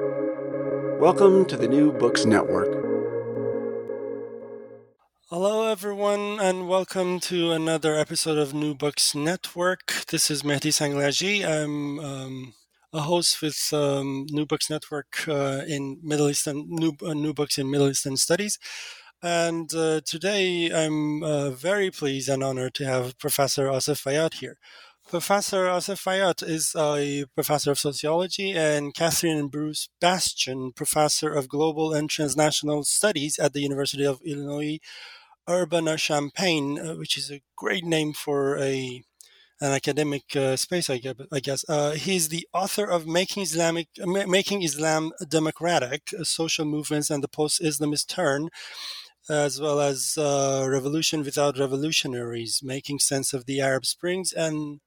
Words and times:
Welcome 0.00 1.44
to 1.46 1.56
the 1.56 1.68
New 1.68 1.92
Books 1.92 2.24
Network. 2.24 2.66
Hello, 5.30 5.70
everyone, 5.70 6.40
and 6.40 6.68
welcome 6.68 7.20
to 7.20 7.52
another 7.52 7.94
episode 7.94 8.36
of 8.36 8.52
New 8.52 8.74
Books 8.74 9.14
Network. 9.14 9.92
This 10.08 10.32
is 10.32 10.42
Mehdi 10.42 10.72
Sanglaji. 10.72 11.46
I'm 11.46 12.00
um, 12.00 12.54
a 12.92 13.02
host 13.02 13.40
with 13.40 13.70
um, 13.72 14.26
New 14.30 14.46
Books 14.46 14.68
Network 14.68 15.28
uh, 15.28 15.62
in 15.68 16.00
Middle 16.02 16.28
Eastern 16.28 16.64
New, 16.68 16.94
uh, 17.06 17.14
New 17.14 17.32
Books 17.32 17.56
in 17.56 17.70
Middle 17.70 17.88
Eastern 17.88 18.16
Studies. 18.16 18.58
And 19.22 19.72
uh, 19.74 20.00
today 20.04 20.72
I'm 20.74 21.22
uh, 21.22 21.50
very 21.50 21.92
pleased 21.92 22.28
and 22.28 22.42
honored 22.42 22.74
to 22.74 22.84
have 22.84 23.16
Professor 23.18 23.68
Asef 23.68 24.02
Bayat 24.02 24.34
here. 24.34 24.58
Professor 25.08 25.66
Asef 25.66 26.02
Bayat 26.02 26.42
is 26.42 26.74
a 26.74 27.26
professor 27.34 27.70
of 27.70 27.78
sociology 27.78 28.52
and 28.52 28.94
Catherine 28.94 29.48
Bruce 29.48 29.88
Bastian, 30.00 30.72
professor 30.72 31.32
of 31.32 31.48
global 31.48 31.92
and 31.92 32.08
transnational 32.08 32.84
studies 32.84 33.38
at 33.38 33.52
the 33.52 33.60
University 33.60 34.04
of 34.04 34.20
Illinois 34.24 34.78
Urbana-Champaign, 35.48 36.78
uh, 36.78 36.94
which 36.94 37.18
is 37.18 37.30
a 37.30 37.42
great 37.54 37.84
name 37.84 38.12
for 38.12 38.58
a 38.58 39.02
an 39.60 39.72
academic 39.72 40.34
uh, 40.34 40.56
space, 40.56 40.90
I 40.90 40.98
guess. 40.98 41.64
Uh, 41.68 41.92
he's 41.92 42.28
the 42.28 42.46
author 42.52 42.86
of 42.86 43.06
"Making 43.06 43.42
Islamic, 43.44 43.88
Making 43.98 44.62
Islam 44.62 45.12
Democratic: 45.28 46.10
Social 46.22 46.64
Movements 46.64 47.10
and 47.10 47.22
the 47.22 47.28
Post-Islamist 47.28 48.08
Turn," 48.08 48.48
as 49.28 49.60
well 49.60 49.80
as 49.80 50.16
uh, 50.18 50.66
"Revolution 50.68 51.22
Without 51.22 51.58
Revolutionaries: 51.58 52.62
Making 52.64 52.98
Sense 52.98 53.32
of 53.32 53.46
the 53.46 53.60
Arab 53.60 53.86
Springs," 53.86 54.32
and 54.32 54.80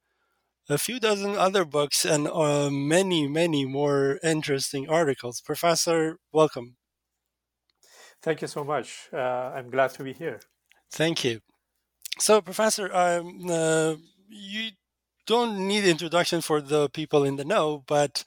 a 0.68 0.78
few 0.78 1.00
dozen 1.00 1.36
other 1.36 1.64
books 1.64 2.04
and 2.04 2.28
uh, 2.28 2.70
many, 2.70 3.26
many 3.26 3.64
more 3.64 4.18
interesting 4.22 4.88
articles. 4.88 5.40
Professor, 5.40 6.18
welcome. 6.32 6.76
Thank 8.22 8.42
you 8.42 8.48
so 8.48 8.64
much. 8.64 9.08
Uh, 9.12 9.16
I'm 9.16 9.70
glad 9.70 9.90
to 9.90 10.02
be 10.02 10.12
here. 10.12 10.40
Thank 10.90 11.24
you. 11.24 11.40
So, 12.18 12.40
Professor, 12.40 12.92
um, 12.94 13.48
uh, 13.48 13.94
you 14.28 14.70
don't 15.26 15.66
need 15.68 15.84
introduction 15.84 16.40
for 16.40 16.60
the 16.60 16.88
people 16.88 17.22
in 17.24 17.36
the 17.36 17.44
know, 17.44 17.84
but 17.86 18.24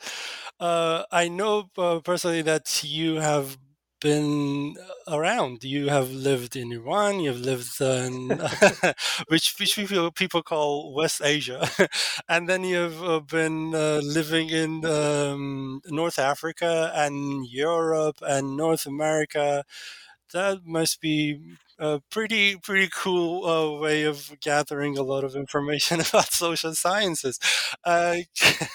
uh, 0.59 1.03
I 1.11 1.27
know 1.27 1.69
uh, 1.77 1.99
personally 1.99 2.41
that 2.43 2.83
you 2.83 3.15
have 3.15 3.57
been 4.01 4.75
around. 5.07 5.63
You 5.63 5.89
have 5.89 6.11
lived 6.11 6.55
in 6.55 6.71
Iran. 6.73 7.19
You've 7.21 7.39
lived 7.41 7.79
in 7.81 8.29
which 9.27 9.55
which 9.59 9.75
people 9.75 10.11
people 10.11 10.43
call 10.43 10.93
West 10.93 11.21
Asia, 11.23 11.69
and 12.29 12.49
then 12.49 12.63
you've 12.63 13.01
uh, 13.03 13.19
been 13.21 13.73
uh, 13.75 14.01
living 14.03 14.49
in 14.49 14.85
um, 14.85 15.81
North 15.87 16.19
Africa 16.19 16.91
and 16.95 17.45
Europe 17.47 18.17
and 18.21 18.57
North 18.57 18.85
America. 18.85 19.63
That 20.33 20.65
must 20.65 21.01
be 21.01 21.39
a 21.81 22.01
pretty 22.11 22.57
pretty 22.57 22.89
cool 22.93 23.45
uh, 23.45 23.79
way 23.79 24.03
of 24.03 24.39
gathering 24.41 24.97
a 24.97 25.03
lot 25.03 25.23
of 25.25 25.35
information 25.35 25.99
about 26.09 26.31
social 26.31 26.73
sciences. 26.75 27.39
Uh, 27.83 28.17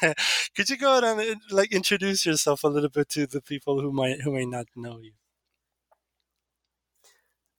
could 0.57 0.69
you 0.71 0.77
go 0.77 0.99
ahead 0.99 1.19
and 1.19 1.41
like 1.51 1.73
introduce 1.73 2.27
yourself 2.27 2.65
a 2.65 2.69
little 2.69 2.91
bit 2.91 3.09
to 3.11 3.27
the 3.27 3.41
people 3.43 3.81
who 3.81 3.93
might 3.93 4.23
who 4.23 4.33
may 4.33 4.47
not 4.47 4.67
know 4.77 4.99
you? 5.01 5.13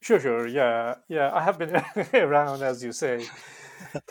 Sure, 0.02 0.20
sure. 0.20 0.48
Yeah, 0.48 0.95
yeah. 1.09 1.31
I 1.34 1.42
have 1.44 1.58
been 1.58 1.75
around, 2.14 2.62
as 2.64 2.84
you 2.84 2.92
say, 2.92 3.25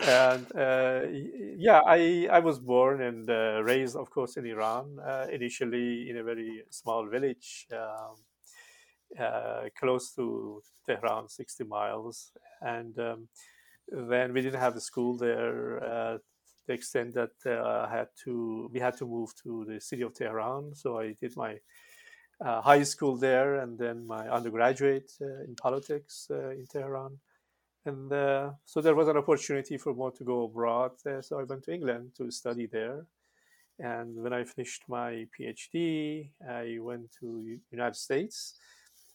and 0.01 0.47
uh, 0.55 1.03
yeah, 1.11 1.81
I 1.87 2.29
I 2.31 2.41
was 2.41 2.59
born 2.59 3.01
and 3.03 3.29
uh, 3.31 3.62
raised, 3.64 3.97
of 3.97 4.11
course, 4.11 4.37
in 4.37 4.47
Iran. 4.47 4.98
Uh, 4.98 5.27
initially, 5.31 6.11
in 6.11 6.17
a 6.19 6.25
very 6.25 6.64
small 6.70 7.07
village. 7.09 7.67
Um, 7.73 7.79
uh, 7.79 8.36
close 9.78 10.12
to 10.14 10.62
Tehran, 10.86 11.28
60 11.28 11.64
miles. 11.64 12.33
And 12.61 12.98
um, 12.98 13.28
then 13.89 14.33
we 14.33 14.42
didn't 14.42 14.61
have 14.61 14.77
a 14.77 14.80
school 14.80 15.17
there 15.17 15.83
uh, 15.85 16.18
the 16.67 16.73
extent 16.73 17.14
that 17.14 17.30
uh, 17.46 17.86
I 17.89 17.96
had 17.98 18.08
to, 18.24 18.68
we 18.73 18.80
had 18.80 18.96
to 18.98 19.07
move 19.07 19.30
to 19.45 19.64
the 19.68 19.80
city 19.80 20.02
of 20.02 20.14
Tehran. 20.14 20.74
So 20.74 20.98
I 20.98 21.14
did 21.20 21.36
my 21.36 21.58
uh, 22.45 22.61
high 22.61 22.83
school 22.83 23.17
there 23.17 23.57
and 23.57 23.79
then 23.79 24.07
my 24.07 24.29
undergraduate 24.29 25.13
uh, 25.23 25.45
in 25.45 25.55
politics 25.55 26.27
uh, 26.30 26.51
in 26.51 26.67
Tehran. 26.67 27.18
And 27.85 28.11
so 28.64 28.80
there 28.80 28.96
was 28.96 29.07
an 29.07 29.17
opportunity 29.17 29.79
for 29.79 29.95
more 29.95 30.11
to 30.11 30.24
go 30.24 30.42
abroad. 30.42 30.91
so 31.20 31.39
I 31.39 31.45
went 31.45 31.62
to 31.64 31.73
England 31.73 32.11
to 32.17 32.33
study 32.33 32.67
there. 32.67 33.07
And 33.79 34.17
when 34.17 34.33
I 34.33 34.42
finished 34.42 34.83
my 34.89 35.29
PhD, 35.39 36.30
I 36.51 36.79
went 36.80 37.12
to 37.20 37.61
United 37.70 37.95
States 37.95 38.58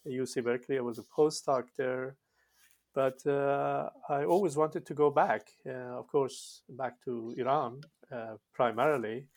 UC 0.08 0.44
Berkeley. 0.44 0.78
I 0.78 0.82
was 0.82 1.00
a 1.00 1.04
postdoc 1.04 1.66
there, 1.78 2.16
but 2.94 3.26
uh, 3.26 3.90
I 4.10 4.26
always 4.26 4.58
wanted 4.58 4.86
to 4.86 4.94
go 4.94 5.10
back. 5.10 5.48
Uh, 5.66 6.00
of 6.00 6.08
course, 6.08 6.64
back 6.70 6.94
to 7.06 7.34
Iran 7.38 7.82
uh, 8.12 8.36
primarily, 8.54 9.28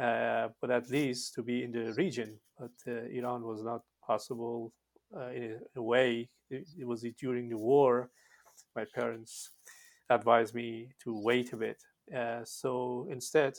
uh, 0.00 0.48
but 0.60 0.70
at 0.70 0.90
least 0.90 1.34
to 1.34 1.42
be 1.42 1.62
in 1.62 1.72
the 1.72 1.92
region. 1.94 2.38
But 2.58 2.72
uh, 2.86 3.06
Iran 3.10 3.42
was 3.42 3.62
not 3.62 3.82
possible 4.06 4.72
uh, 5.16 5.30
in 5.30 5.58
a, 5.76 5.78
a, 5.78 5.82
way. 5.82 6.28
It, 6.50 6.68
it, 6.78 6.86
was 6.86 7.04
during 7.18 7.48
the 7.48 7.58
war. 7.58 8.10
My 8.74 8.84
parents 8.94 9.50
advised 10.08 10.54
me 10.54 10.88
to 11.04 11.20
wait 11.20 11.52
a 11.52 11.56
bit. 11.56 11.82
so 12.44 13.06
instead. 13.10 13.54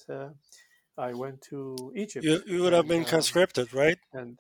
I 0.98 1.14
went 1.14 1.42
to 1.50 1.92
Egypt. 1.96 2.26
You, 2.26 2.44
you 2.46 2.62
would 2.64 2.74
have 2.74 2.88
been 2.88 3.06
conscripted, 3.06 3.74
right? 3.74 3.98
And 4.14 4.38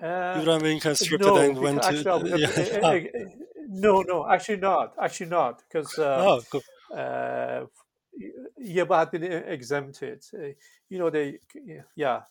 uh, 0.00 0.36
you 0.38 0.44
don't 0.44 0.62
mean 0.62 0.78
conscripted 0.80 1.26
no, 1.26 1.36
and 1.36 1.58
went 1.58 1.84
actually, 1.84 2.30
to. 2.30 2.38
Yeah. 2.38 2.48
Uh, 2.82 2.88
uh, 2.88 3.00
no, 3.68 4.02
no, 4.02 4.28
actually 4.28 4.58
not. 4.58 4.94
Actually 5.00 5.30
not, 5.30 5.62
because. 5.68 5.98
Uh, 5.98 6.16
oh, 6.20 6.40
cool. 6.50 6.62
Uh, 6.96 7.64
yeah, 8.58 8.84
but 8.84 8.98
had 8.98 9.10
been 9.10 9.24
exempted. 9.24 10.22
Uh, 10.34 10.48
you 10.88 10.98
know, 10.98 11.10
they, 11.10 11.38
yeah. 11.96 12.22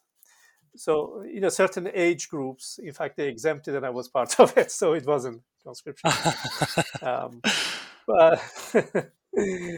So, 0.76 1.24
you 1.24 1.42
know, 1.42 1.50
certain 1.50 1.90
age 1.94 2.30
groups, 2.30 2.80
in 2.82 2.94
fact, 2.94 3.18
they 3.18 3.28
exempted, 3.28 3.76
and 3.76 3.86
I 3.86 3.90
was 3.90 4.08
part 4.08 4.34
of 4.40 4.58
it, 4.58 4.72
so 4.72 4.94
it 4.94 5.06
wasn't 5.06 5.42
conscription. 5.64 6.10
um, 7.02 7.42
but 8.08 8.42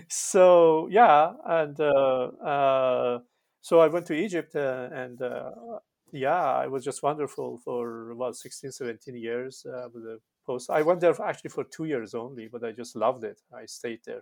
so 0.10 0.88
yeah, 0.90 1.34
and 1.46 1.78
so 1.78 3.80
I 3.80 3.88
went 3.88 4.06
to 4.08 4.14
Egypt, 4.14 4.56
and 4.56 5.20
yeah, 6.14 6.64
it 6.64 6.72
was 6.72 6.84
just 6.84 7.02
wonderful 7.02 7.60
for 7.66 8.12
about 8.12 8.36
16, 8.36 8.72
17 8.72 9.16
years 9.16 9.66
uh, 9.66 9.88
with 9.94 10.04
the 10.04 10.20
post. 10.46 10.70
I 10.70 10.84
went 10.84 11.02
there 11.02 11.16
actually 11.22 11.50
for 11.50 11.64
two 11.64 11.86
years 11.86 12.14
only, 12.14 12.48
but 12.48 12.64
I 12.64 12.72
just 12.72 12.96
loved 12.96 13.24
it. 13.24 13.42
I 13.54 13.66
stayed 13.66 14.02
there. 14.06 14.22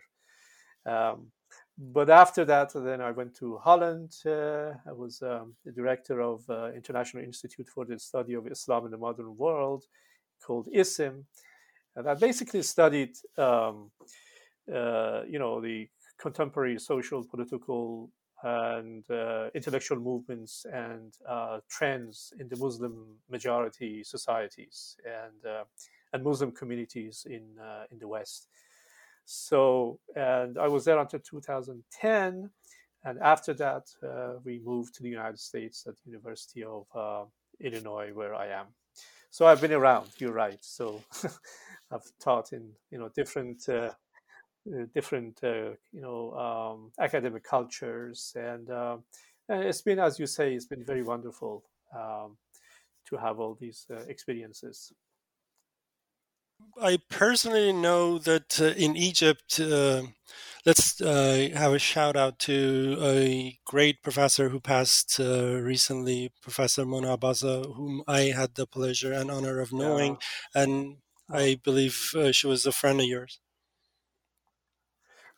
Um, 0.86 1.28
but 1.78 2.10
after 2.10 2.46
that, 2.46 2.72
then 2.74 3.02
I 3.02 3.12
went 3.12 3.36
to 3.38 3.58
Holland. 3.58 4.14
Uh, 4.26 4.72
I 4.88 4.94
was 4.94 5.22
um, 5.22 5.56
the 5.66 5.72
director 5.74 6.22
of 6.22 6.50
uh, 6.50 6.72
International 6.72 7.24
Institute 7.24 7.68
for 7.68 7.86
the 7.86 8.00
Study 8.00 8.36
of 8.36 8.48
Islam 8.48 8.86
in 8.86 8.92
the 8.92 8.98
Modern 8.98 9.36
World, 9.36 9.84
called 10.42 10.70
ISIM, 10.74 11.26
and 11.96 12.08
I 12.08 12.14
basically 12.14 12.62
studied, 12.62 13.16
um, 13.38 13.92
uh, 14.74 15.24
you 15.28 15.40
know, 15.40 15.60
the 15.60 15.88
contemporary 16.20 16.80
social, 16.80 17.24
political, 17.24 18.10
and 18.44 19.10
uh, 19.12 19.50
intellectual 19.54 20.00
movements 20.00 20.66
and 20.72 21.14
uh, 21.28 21.60
trends 21.70 22.34
in 22.40 22.48
the 22.50 22.58
Muslim 22.58 23.18
majority 23.30 24.04
societies 24.04 24.98
and 25.06 25.46
uh, 25.46 25.64
and 26.14 26.24
Muslim 26.24 26.52
communities 26.52 27.26
in 27.30 27.44
uh, 27.62 27.84
in 27.92 28.00
the 28.00 28.08
West. 28.08 28.48
So, 29.26 30.00
and 30.16 30.58
I 30.58 30.68
was 30.68 30.84
there 30.86 30.98
until 30.98 31.20
2010, 31.20 32.50
and 33.06 33.20
after 33.20 33.54
that, 33.54 33.84
uh, 34.04 34.40
we 34.44 34.60
moved 34.66 34.96
to 34.96 35.04
the 35.04 35.10
United 35.10 35.40
States 35.40 35.86
at 35.88 35.96
the 35.96 36.10
University 36.10 36.64
of 36.64 36.86
uh, 36.96 37.26
Illinois, 37.60 38.12
where 38.14 38.36
I 38.36 38.48
am. 38.48 38.66
So 39.30 39.46
I've 39.46 39.62
been 39.62 39.72
around. 39.72 40.10
You're 40.18 40.34
right. 40.34 40.60
So 40.62 41.02
I've 41.92 42.12
taught 42.20 42.52
in 42.52 42.72
you 42.90 42.98
know 42.98 43.10
different 43.16 43.70
different 44.94 45.40
uh, 45.44 45.72
you 45.92 46.02
know 46.02 46.34
um, 46.34 46.92
academic 47.00 47.44
cultures 47.44 48.34
and, 48.36 48.70
uh, 48.70 48.98
and, 49.50 49.64
it's 49.64 49.82
been 49.82 50.00
as 50.00 50.20
you 50.20 50.28
say 50.28 50.54
it's 50.54 50.66
been 50.66 50.86
very 50.86 51.04
wonderful 51.04 51.64
um, 51.96 52.38
to 53.08 53.18
have 53.18 53.40
all 53.40 53.58
these 53.60 53.86
uh, 53.92 53.96
experiences. 54.08 54.94
I 56.80 57.00
personally 57.10 57.74
know 57.74 58.20
that 58.20 58.62
uh, 58.62 58.66
in 58.78 58.96
egypt 58.96 59.60
uh, 59.60 60.04
let's 60.64 61.00
have 61.00 61.74
a 61.74 61.80
shout 61.80 62.16
out 62.16 62.38
to 62.38 62.98
a 63.02 63.58
great 63.66 64.04
professor 64.04 64.50
who 64.50 64.60
passed 64.60 65.18
recently 65.18 66.32
professor 66.40 66.86
mona 66.86 67.18
Abaza 67.18 67.76
whom 67.76 68.04
i 68.08 68.32
had 68.40 68.54
the 68.54 68.68
pleasure 68.68 69.12
and 69.12 69.32
honor 69.32 69.60
of 69.60 69.74
knowing 69.74 70.18
yeah. 70.56 70.62
and 70.62 70.98
i 71.32 71.60
believe 71.64 72.14
she 72.32 72.46
was 72.46 72.68
a 72.68 72.72
friend 72.72 73.02
of 73.02 73.08
yours 73.08 73.40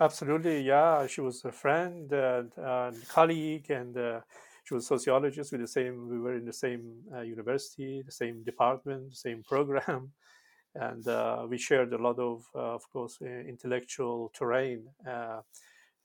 Absolutely, 0.03 0.59
yeah. 0.59 1.07
She 1.07 1.21
was 1.21 1.45
a 1.45 1.51
friend 1.53 2.11
and, 2.11 2.51
and 2.57 3.07
colleague, 3.07 3.69
and 3.71 3.97
uh, 3.97 4.19
she 4.65 4.73
was 4.73 4.83
a 4.83 4.87
sociologist 4.87 5.53
with 5.53 5.61
the 5.61 5.67
same. 5.67 6.09
We 6.09 6.19
were 6.19 6.35
in 6.35 6.43
the 6.43 6.51
same 6.51 7.03
uh, 7.15 7.21
university, 7.21 8.01
the 8.01 8.11
same 8.11 8.43
department, 8.43 9.11
the 9.11 9.15
same 9.15 9.43
program, 9.43 10.11
and 10.75 11.07
uh, 11.07 11.45
we 11.49 11.57
shared 11.57 11.93
a 11.93 11.97
lot 11.97 12.19
of, 12.19 12.43
uh, 12.53 12.75
of 12.75 12.83
course, 12.91 13.19
intellectual 13.21 14.29
terrain. 14.33 14.89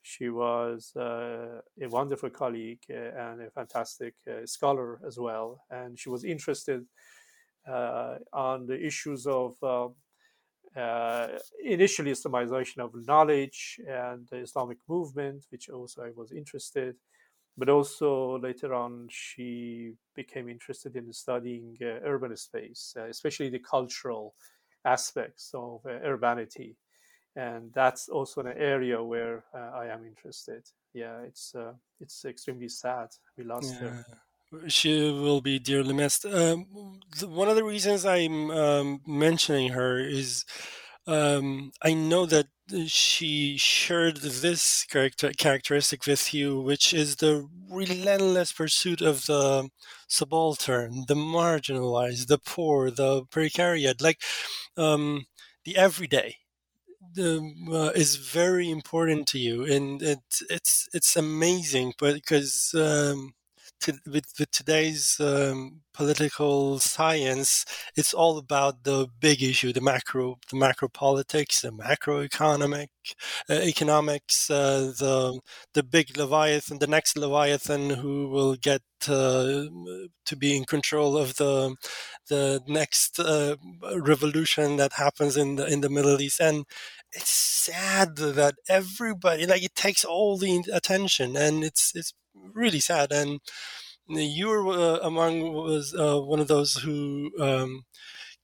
she 0.03 0.29
was 0.29 0.93
a 0.97 1.61
wonderful 1.89 2.31
colleague 2.31 2.85
and 2.89 3.43
a 3.43 3.50
fantastic 3.50 4.15
scholar 4.45 5.00
as 5.05 5.19
well, 5.19 5.65
and 5.71 5.99
she 5.99 6.09
was 6.09 6.23
interested 6.23 6.87
on 7.67 8.67
the 8.67 8.79
issues 8.81 9.27
of 9.27 9.56
uh, 10.76 11.29
initially 11.65 12.12
Islamization 12.12 12.79
of 12.79 12.94
knowledge 13.06 13.81
and 13.87 14.26
the 14.31 14.38
Islamic 14.38 14.79
movement, 14.88 15.44
which 15.50 15.69
also 15.69 16.03
I 16.03 16.11
was 16.15 16.32
interested. 16.32 16.97
But 17.56 17.69
also 17.69 18.38
later 18.38 18.73
on, 18.73 19.09
she 19.11 19.94
became 20.15 20.49
interested 20.49 20.94
in 20.94 21.12
studying 21.12 21.76
uh, 21.82 22.06
urban 22.06 22.37
space, 22.37 22.94
uh, 22.97 23.06
especially 23.06 23.49
the 23.50 23.59
cultural 23.59 24.35
aspects 24.85 25.50
of 25.55 25.81
uh, 25.85 25.91
urbanity, 26.05 26.76
and 27.35 27.73
that's 27.75 28.09
also 28.09 28.41
an 28.43 28.55
area 28.56 29.03
where 29.03 29.44
uh, 29.53 29.71
I 29.75 29.87
am 29.87 30.06
interested. 30.06 30.62
Yeah, 30.94 31.19
it's 31.23 31.55
uh, 31.55 31.73
it's 32.00 32.25
extremely 32.25 32.69
sad 32.69 33.09
we 33.37 33.44
lost 33.44 33.75
yeah. 33.75 33.88
her 33.88 34.05
she 34.67 35.11
will 35.11 35.41
be 35.41 35.59
dearly 35.59 35.95
missed. 35.95 36.25
Um, 36.25 36.67
one 37.23 37.49
of 37.49 37.56
the 37.56 37.65
reasons 37.65 38.05
I'm 38.05 38.50
um, 38.50 39.00
mentioning 39.06 39.71
her 39.71 39.99
is 39.99 40.45
um, 41.06 41.73
I 41.83 41.95
know 41.95 42.27
that 42.27 42.47
she 42.87 43.56
shared 43.56 44.19
this 44.19 44.85
character 44.85 45.33
characteristic 45.33 46.06
with 46.06 46.35
you, 46.35 46.61
which 46.61 46.93
is 46.93 47.17
the 47.17 47.49
relentless 47.71 48.53
pursuit 48.53 49.00
of 49.00 49.27
the 49.27 49.71
subaltern, 50.06 51.05
the 51.09 51.15
marginalized, 51.15 52.27
the 52.27 52.39
poor, 52.39 52.91
the 52.91 53.25
precariat, 53.27 54.03
like 54.03 54.21
um, 54.77 55.27
the 55.65 55.77
everyday. 55.77 56.37
The, 57.15 57.41
uh, 57.73 57.93
is 57.99 58.17
very 58.17 58.71
important 58.71 59.27
to 59.29 59.39
you, 59.39 59.65
and 59.65 60.03
it's 60.03 60.43
it's 60.50 60.89
it's 60.93 61.17
amazing, 61.17 61.95
but 61.99 62.15
because 62.15 62.75
um, 62.75 63.35
to, 63.80 63.94
with, 64.06 64.26
with 64.38 64.50
today's 64.50 65.16
um, 65.20 65.80
political 65.92 66.78
science, 66.78 67.64
it's 67.96 68.14
all 68.14 68.38
about 68.38 68.84
the 68.84 69.06
big 69.20 69.42
issue, 69.42 69.72
the 69.72 69.80
macro, 69.80 70.38
the 70.50 70.56
macro 70.56 70.88
politics, 70.88 71.62
the 71.62 71.70
macroeconomic 71.70 72.88
uh, 73.50 73.54
economics, 73.54 74.50
uh, 74.50 74.92
the 74.98 75.40
the 75.75 75.82
big 75.82 76.16
leviathan, 76.16 76.78
the 76.78 76.86
next 76.86 77.16
leviathan 77.16 77.90
who 77.90 78.28
will 78.28 78.54
get 78.54 78.82
uh, 79.08 79.64
to 80.26 80.36
be 80.36 80.56
in 80.56 80.64
control 80.64 81.16
of 81.16 81.36
the 81.36 81.75
the 82.28 82.60
next 82.66 83.19
uh, 83.19 83.56
revolution 83.96 84.76
that 84.76 84.92
happens 84.94 85.36
in 85.36 85.56
the 85.56 85.66
in 85.66 85.80
the 85.80 85.90
Middle 85.90 86.20
East, 86.20 86.40
and 86.40 86.64
it's 87.12 87.30
sad 87.30 88.16
that 88.16 88.54
everybody 88.69 89.46
like 89.46 89.62
it 89.62 89.75
takes 89.75 90.04
all 90.04 90.36
the 90.36 90.62
attention, 90.72 91.36
and 91.36 91.64
it's 91.64 91.92
it's 91.94 92.12
really 92.55 92.81
sad. 92.81 93.12
And 93.12 93.40
you 94.08 94.49
were 94.49 94.69
uh, 94.69 94.99
among 95.02 95.52
was 95.52 95.94
uh, 95.94 96.19
one 96.20 96.40
of 96.40 96.49
those 96.49 96.75
who 96.75 97.31
um, 97.40 97.85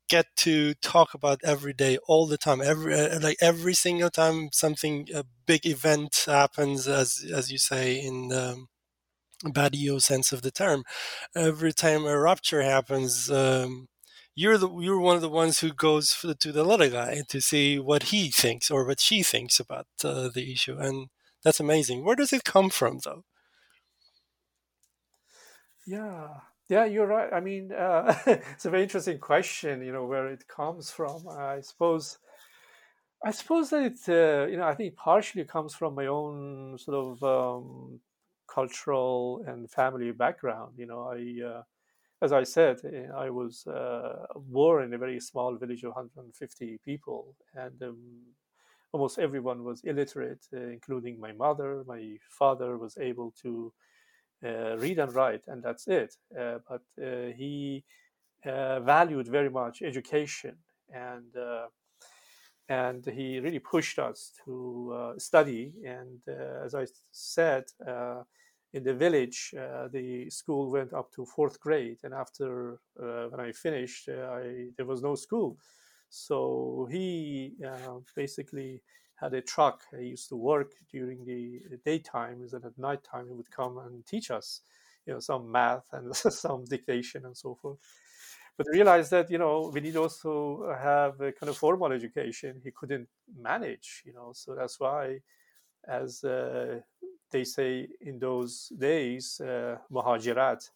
get 0.09 0.27
to 0.37 0.75
talk 0.75 1.15
about 1.15 1.41
every 1.45 1.73
day 1.73 1.97
all 2.07 2.27
the 2.27 2.37
time 2.37 2.61
every 2.61 2.95
uh, 2.95 3.19
like 3.21 3.37
every 3.41 3.75
single 3.75 4.11
time 4.11 4.51
something 4.53 5.09
a 5.15 5.25
big 5.47 5.65
event 5.67 6.25
happens 6.27 6.87
as 6.87 7.25
as 7.35 7.51
you 7.51 7.59
say 7.59 7.99
in 7.99 8.29
the 8.29 8.67
Badiou 9.45 10.01
sense 10.01 10.33
of 10.33 10.43
the 10.43 10.51
term 10.51 10.85
every 11.35 11.73
time 11.73 12.05
a 12.05 12.19
rupture 12.19 12.63
happens 12.63 13.31
um, 13.31 13.89
you're 14.35 14.59
the 14.59 14.71
you're 14.79 15.01
one 15.01 15.17
of 15.17 15.23
the 15.23 15.29
ones 15.29 15.61
who 15.61 15.73
goes 15.73 16.25
to 16.41 16.53
the 16.53 16.65
little 16.65 16.91
guy 16.91 17.23
to 17.29 17.41
see 17.41 17.79
what 17.79 18.05
he 18.05 18.31
thinks 18.31 18.71
or 18.71 18.87
what 18.87 19.01
she 19.01 19.23
thinks 19.23 19.59
about 19.59 19.87
uh, 20.05 20.29
the 20.29 20.53
issue 20.53 20.77
and 20.79 21.09
that's 21.43 21.61
amazing 21.61 22.05
where 22.05 22.17
does 22.17 22.33
it 22.33 22.45
come 22.45 22.69
from 22.71 23.01
though 23.05 23.25
yeah, 25.87 26.29
yeah, 26.69 26.85
you're 26.85 27.07
right. 27.07 27.33
I 27.33 27.41
mean, 27.41 27.73
uh, 27.73 28.15
it's 28.27 28.65
a 28.65 28.71
very 28.71 28.85
interesting 28.85 29.19
question. 29.19 29.83
You 29.83 29.93
know, 29.93 30.07
where 30.07 30.29
it 30.29 30.47
comes 30.49 30.91
from. 30.91 31.29
I 31.29 31.61
suppose. 31.61 32.19
I 33.25 33.31
suppose 33.31 33.71
that 33.71 33.83
it, 33.85 33.99
uh, 34.09 34.47
you 34.47 34.57
know, 34.59 34.65
I 34.67 34.75
think 34.75 34.97
partially 34.97 35.45
comes 35.45 35.75
from 35.75 35.95
my 35.95 36.07
own 36.07 36.77
sort 36.79 36.97
of 36.97 37.23
um, 37.23 38.01
cultural 38.47 39.43
and 39.47 39.71
family 39.71 40.11
background. 40.13 40.75
You 40.77 40.87
know, 40.87 41.09
I, 41.09 41.43
uh, 41.47 41.63
as 42.23 42.33
I 42.33 42.45
said, 42.45 42.79
eh, 42.85 43.07
I 43.15 43.31
was 43.31 43.67
uh, 43.67 44.27
born 44.37 44.85
in 44.85 44.95
a 44.95 44.99
very 44.99 45.21
small 45.21 45.57
village 45.57 45.85
of 45.85 45.95
150 45.95 46.79
people, 46.85 47.35
and 47.55 47.83
um, 47.83 47.99
almost 48.93 49.19
everyone 49.19 49.65
was 49.65 49.83
illiterate, 49.85 50.47
uh, 50.55 50.59
including 50.61 51.19
my 51.21 51.33
mother. 51.33 51.85
My 51.87 52.17
father 52.31 52.79
was 52.79 52.97
able 52.99 53.33
to 53.43 53.73
read 54.45 54.99
and 54.99 55.15
write, 55.15 55.43
and 55.47 55.63
that's 55.63 55.89
it. 55.89 56.17
Uh, 56.39 56.59
but 56.69 56.83
uh, 57.03 57.33
he 57.37 57.85
valued 58.45 59.29
very 59.29 59.51
much 59.51 59.83
education, 59.83 60.57
and 60.93 61.35
and 62.69 63.05
he 63.07 63.41
really 63.41 63.59
pushed 63.59 63.99
us 63.99 64.33
to 64.45 65.15
study. 65.19 65.73
And 65.85 66.21
as 66.65 66.75
I 66.75 66.87
said 67.11 67.65
in 68.75 68.83
the 68.83 68.93
village, 68.93 69.55
uh, 69.57 69.87
the 69.89 70.29
school 70.31 70.71
went 70.71 70.93
up 70.93 71.13
to 71.13 71.25
fourth 71.25 71.61
grade, 71.61 71.99
and 72.03 72.13
after 72.13 72.81
uh, 73.01 73.29
when 73.29 73.41
I 73.41 73.53
finished, 73.53 74.09
uh, 74.09 74.33
I, 74.33 74.67
there 74.77 74.85
was 74.85 75.01
no 75.01 75.15
school. 75.15 75.57
So 76.11 76.89
he 76.91 77.55
basically 78.17 78.83
had 79.25 79.35
a 79.35 79.41
truck. 79.41 79.83
He 79.99 80.09
used 80.09 80.29
to 80.29 80.37
work 80.37 80.73
during 80.91 81.25
the 81.25 81.61
daytimes, 81.87 82.53
and 82.53 82.65
at 82.65 82.79
nighttime 82.79 83.27
he 83.27 83.33
would 83.33 83.51
come 83.51 83.79
and 83.79 84.07
teach 84.07 84.31
us, 84.31 84.61
you 85.07 85.15
know, 85.15 85.21
some 85.21 85.51
math 85.51 85.87
and 85.93 86.15
some 86.45 86.65
dictation 86.67 87.25
and 87.25 87.37
so 87.37 87.55
forth. 87.55 87.79
But 88.57 88.67
realized 88.71 89.11
that 89.11 89.31
you 89.31 89.39
know 89.39 89.71
we 89.75 89.81
need 89.81 89.97
also 89.97 90.77
have 90.81 91.21
a 91.21 91.33
kind 91.33 91.51
of 91.51 91.57
formal 91.57 91.91
education. 91.93 92.61
He 92.63 92.71
couldn't 92.71 93.09
manage, 93.37 94.03
you 94.07 94.13
know, 94.13 94.31
so 94.33 94.55
that's 94.55 94.79
why, 94.79 95.21
as 95.89 96.23
uh, 96.23 96.81
they 97.31 97.45
say 97.45 97.89
in 98.01 98.19
those 98.19 98.69
days, 98.79 99.41
uh, 99.41 99.79
muhajirat, 99.91 100.71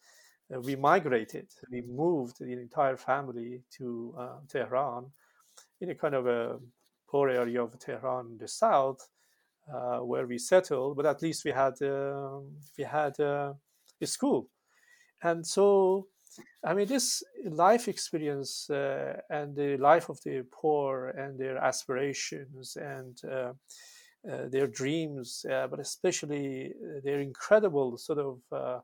uh, 0.52 0.60
we 0.60 0.74
migrated. 0.74 1.48
We 1.70 1.82
moved 1.82 2.38
the 2.40 2.52
entire 2.52 2.96
family 2.96 3.62
to 3.76 4.14
uh, 4.18 4.38
Tehran 4.48 5.12
in 5.80 5.90
a 5.90 5.94
kind 5.94 6.14
of 6.14 6.26
a 6.26 6.58
poor 7.08 7.28
area 7.30 7.62
of 7.62 7.78
Tehran, 7.78 8.38
the 8.38 8.48
south, 8.48 9.08
uh, 9.72 9.98
where 9.98 10.26
we 10.26 10.38
settled. 10.38 10.96
But 10.96 11.06
at 11.06 11.22
least 11.22 11.44
we 11.44 11.52
had 11.52 11.80
uh, 11.82 12.40
we 12.76 12.84
had 12.84 13.18
uh, 13.20 13.54
a 14.00 14.06
school, 14.06 14.48
and 15.22 15.46
so 15.46 16.06
I 16.64 16.74
mean 16.74 16.86
this 16.86 17.22
life 17.44 17.88
experience 17.88 18.70
uh, 18.70 19.20
and 19.30 19.56
the 19.56 19.76
life 19.76 20.08
of 20.08 20.20
the 20.22 20.44
poor 20.50 21.08
and 21.08 21.38
their 21.38 21.58
aspirations 21.58 22.76
and 22.76 23.18
uh, 23.24 23.52
uh, 24.28 24.48
their 24.48 24.66
dreams, 24.66 25.44
but 25.48 25.80
especially 25.80 26.72
their 27.04 27.20
incredible 27.20 27.96
sort 27.98 28.18
of 28.18 28.82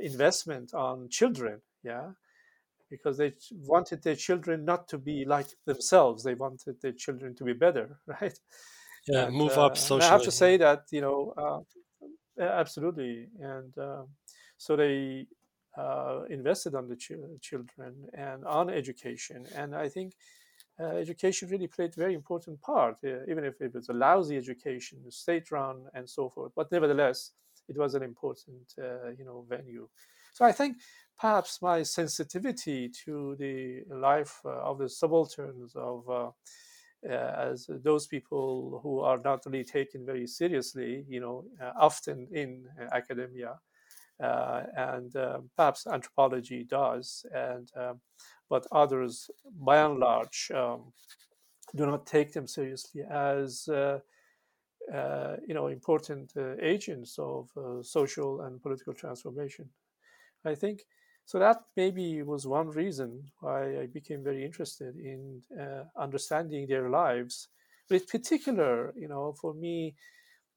investment 0.00 0.74
on 0.74 1.08
children. 1.08 1.60
Yeah, 1.82 2.12
because 2.94 3.16
they 3.18 3.32
wanted 3.74 4.02
their 4.02 4.14
children 4.14 4.64
not 4.64 4.86
to 4.88 4.98
be 4.98 5.24
like 5.24 5.48
themselves. 5.66 6.22
They 6.22 6.34
wanted 6.34 6.80
their 6.80 6.92
children 6.92 7.34
to 7.34 7.44
be 7.44 7.52
better, 7.52 7.98
right? 8.06 8.38
Yeah, 9.08 9.26
and, 9.26 9.36
move 9.36 9.58
uh, 9.58 9.66
up 9.66 9.76
socially. 9.76 10.08
I 10.08 10.12
have 10.12 10.22
to 10.22 10.30
say 10.30 10.56
that 10.58 10.80
you 10.92 11.00
know, 11.00 11.18
uh, 11.44 12.42
absolutely, 12.42 13.28
and 13.40 13.76
uh, 13.76 14.02
so 14.56 14.76
they 14.76 15.26
uh, 15.76 16.20
invested 16.30 16.74
on 16.74 16.88
the 16.88 16.96
ch- 16.96 17.30
children 17.40 17.92
and 18.14 18.44
on 18.44 18.70
education, 18.70 19.46
and 19.54 19.74
I 19.74 19.88
think. 19.88 20.14
Uh, 20.80 20.96
education 21.06 21.48
really 21.48 21.68
played 21.68 21.92
a 21.96 22.00
very 22.00 22.14
important 22.14 22.60
part, 22.60 22.96
uh, 23.04 23.30
even 23.30 23.44
if 23.44 23.54
it 23.60 23.72
was 23.72 23.88
a 23.90 23.92
lousy 23.92 24.36
education, 24.36 24.98
state-run, 25.08 25.76
and 25.94 26.04
so 26.10 26.28
forth. 26.28 26.50
But 26.56 26.72
nevertheless, 26.72 27.30
it 27.68 27.76
was 27.78 27.94
an 27.94 28.02
important, 28.02 28.74
you 29.18 29.24
know, 29.24 29.46
venue. 29.48 29.86
So 30.34 30.44
I 30.44 30.50
think 30.50 30.78
perhaps 31.18 31.62
my 31.62 31.84
sensitivity 31.84 32.88
to 33.04 33.36
the 33.38 33.84
life 33.88 34.40
uh, 34.44 34.50
of 34.62 34.78
the 34.78 34.88
subalterns 34.88 35.74
of 35.76 36.10
uh, 36.10 36.30
uh, 37.08 37.50
as 37.52 37.68
those 37.68 38.08
people 38.08 38.80
who 38.82 38.98
are 38.98 39.18
not 39.18 39.46
really 39.46 39.62
taken 39.62 40.04
very 40.04 40.26
seriously, 40.26 41.04
you 41.08 41.20
know, 41.20 41.44
often 41.78 42.26
in 42.32 42.66
academia, 42.92 43.60
uh, 44.20 44.62
and 44.76 45.14
uh, 45.14 45.38
perhaps 45.56 45.86
anthropology 45.86 46.64
does, 46.64 47.24
and 47.32 47.70
but 48.50 48.66
others, 48.72 49.30
by 49.60 49.76
and 49.78 49.98
large, 49.98 50.50
um, 50.54 50.92
do 51.76 51.86
not 51.86 52.06
take 52.06 52.32
them 52.32 52.46
seriously 52.46 53.02
as 53.08 53.68
uh, 53.68 54.00
you 55.46 55.54
know, 55.54 55.68
important 55.68 56.32
agents 56.60 57.18
of 57.18 57.50
social 57.82 58.40
and 58.42 58.60
political 58.62 58.94
transformation. 58.94 59.68
I 60.44 60.54
think 60.54 60.84
so. 61.24 61.38
That 61.38 61.62
maybe 61.76 62.22
was 62.22 62.46
one 62.46 62.70
reason 62.70 63.24
why 63.40 63.80
I 63.80 63.86
became 63.86 64.22
very 64.22 64.44
interested 64.44 64.96
in 64.96 65.42
uh, 65.58 65.84
understanding 65.96 66.66
their 66.66 66.88
lives. 66.88 67.48
But 67.88 68.00
in 68.02 68.06
particular, 68.06 68.92
you 68.96 69.08
know, 69.08 69.34
for 69.40 69.54
me, 69.54 69.94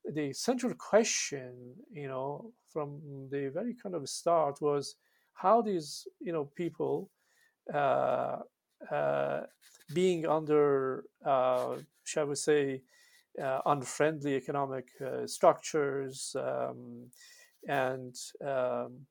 the 0.06 0.34
central 0.34 0.74
question, 0.76 1.76
you 1.92 2.08
know, 2.08 2.52
from 2.72 3.02
the 3.30 3.50
very 3.54 3.76
kind 3.82 3.96
of 3.96 4.08
start 4.08 4.62
was 4.62 4.96
how 5.34 5.62
these, 5.62 6.08
you 6.20 6.32
know, 6.32 6.46
people 6.56 7.10
uh, 7.74 8.38
uh, 8.92 9.42
being 9.94 10.26
under, 10.26 11.04
uh, 11.26 11.76
shall 12.04 12.28
we 12.28 12.36
say, 12.36 12.82
uh, 13.42 13.62
unfriendly 13.66 14.36
economic 14.36 14.88
uh, 15.02 15.28
structures 15.28 16.36
um, 16.40 17.08
and 17.68 18.16
um, 18.46 19.06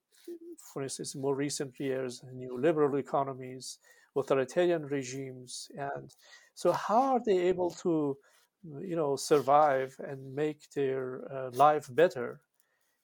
for 0.72 0.82
instance 0.82 1.14
in 1.14 1.20
more 1.20 1.34
recent 1.34 1.78
years 1.78 2.22
neoliberal 2.34 2.98
economies 2.98 3.78
authoritarian 4.16 4.86
regimes 4.86 5.70
and 5.76 6.14
so 6.54 6.72
how 6.72 7.02
are 7.14 7.20
they 7.24 7.38
able 7.38 7.70
to 7.70 8.16
you 8.80 8.96
know 8.96 9.16
survive 9.16 9.96
and 10.00 10.34
make 10.34 10.70
their 10.70 11.22
uh, 11.32 11.50
life 11.52 11.88
better 11.94 12.40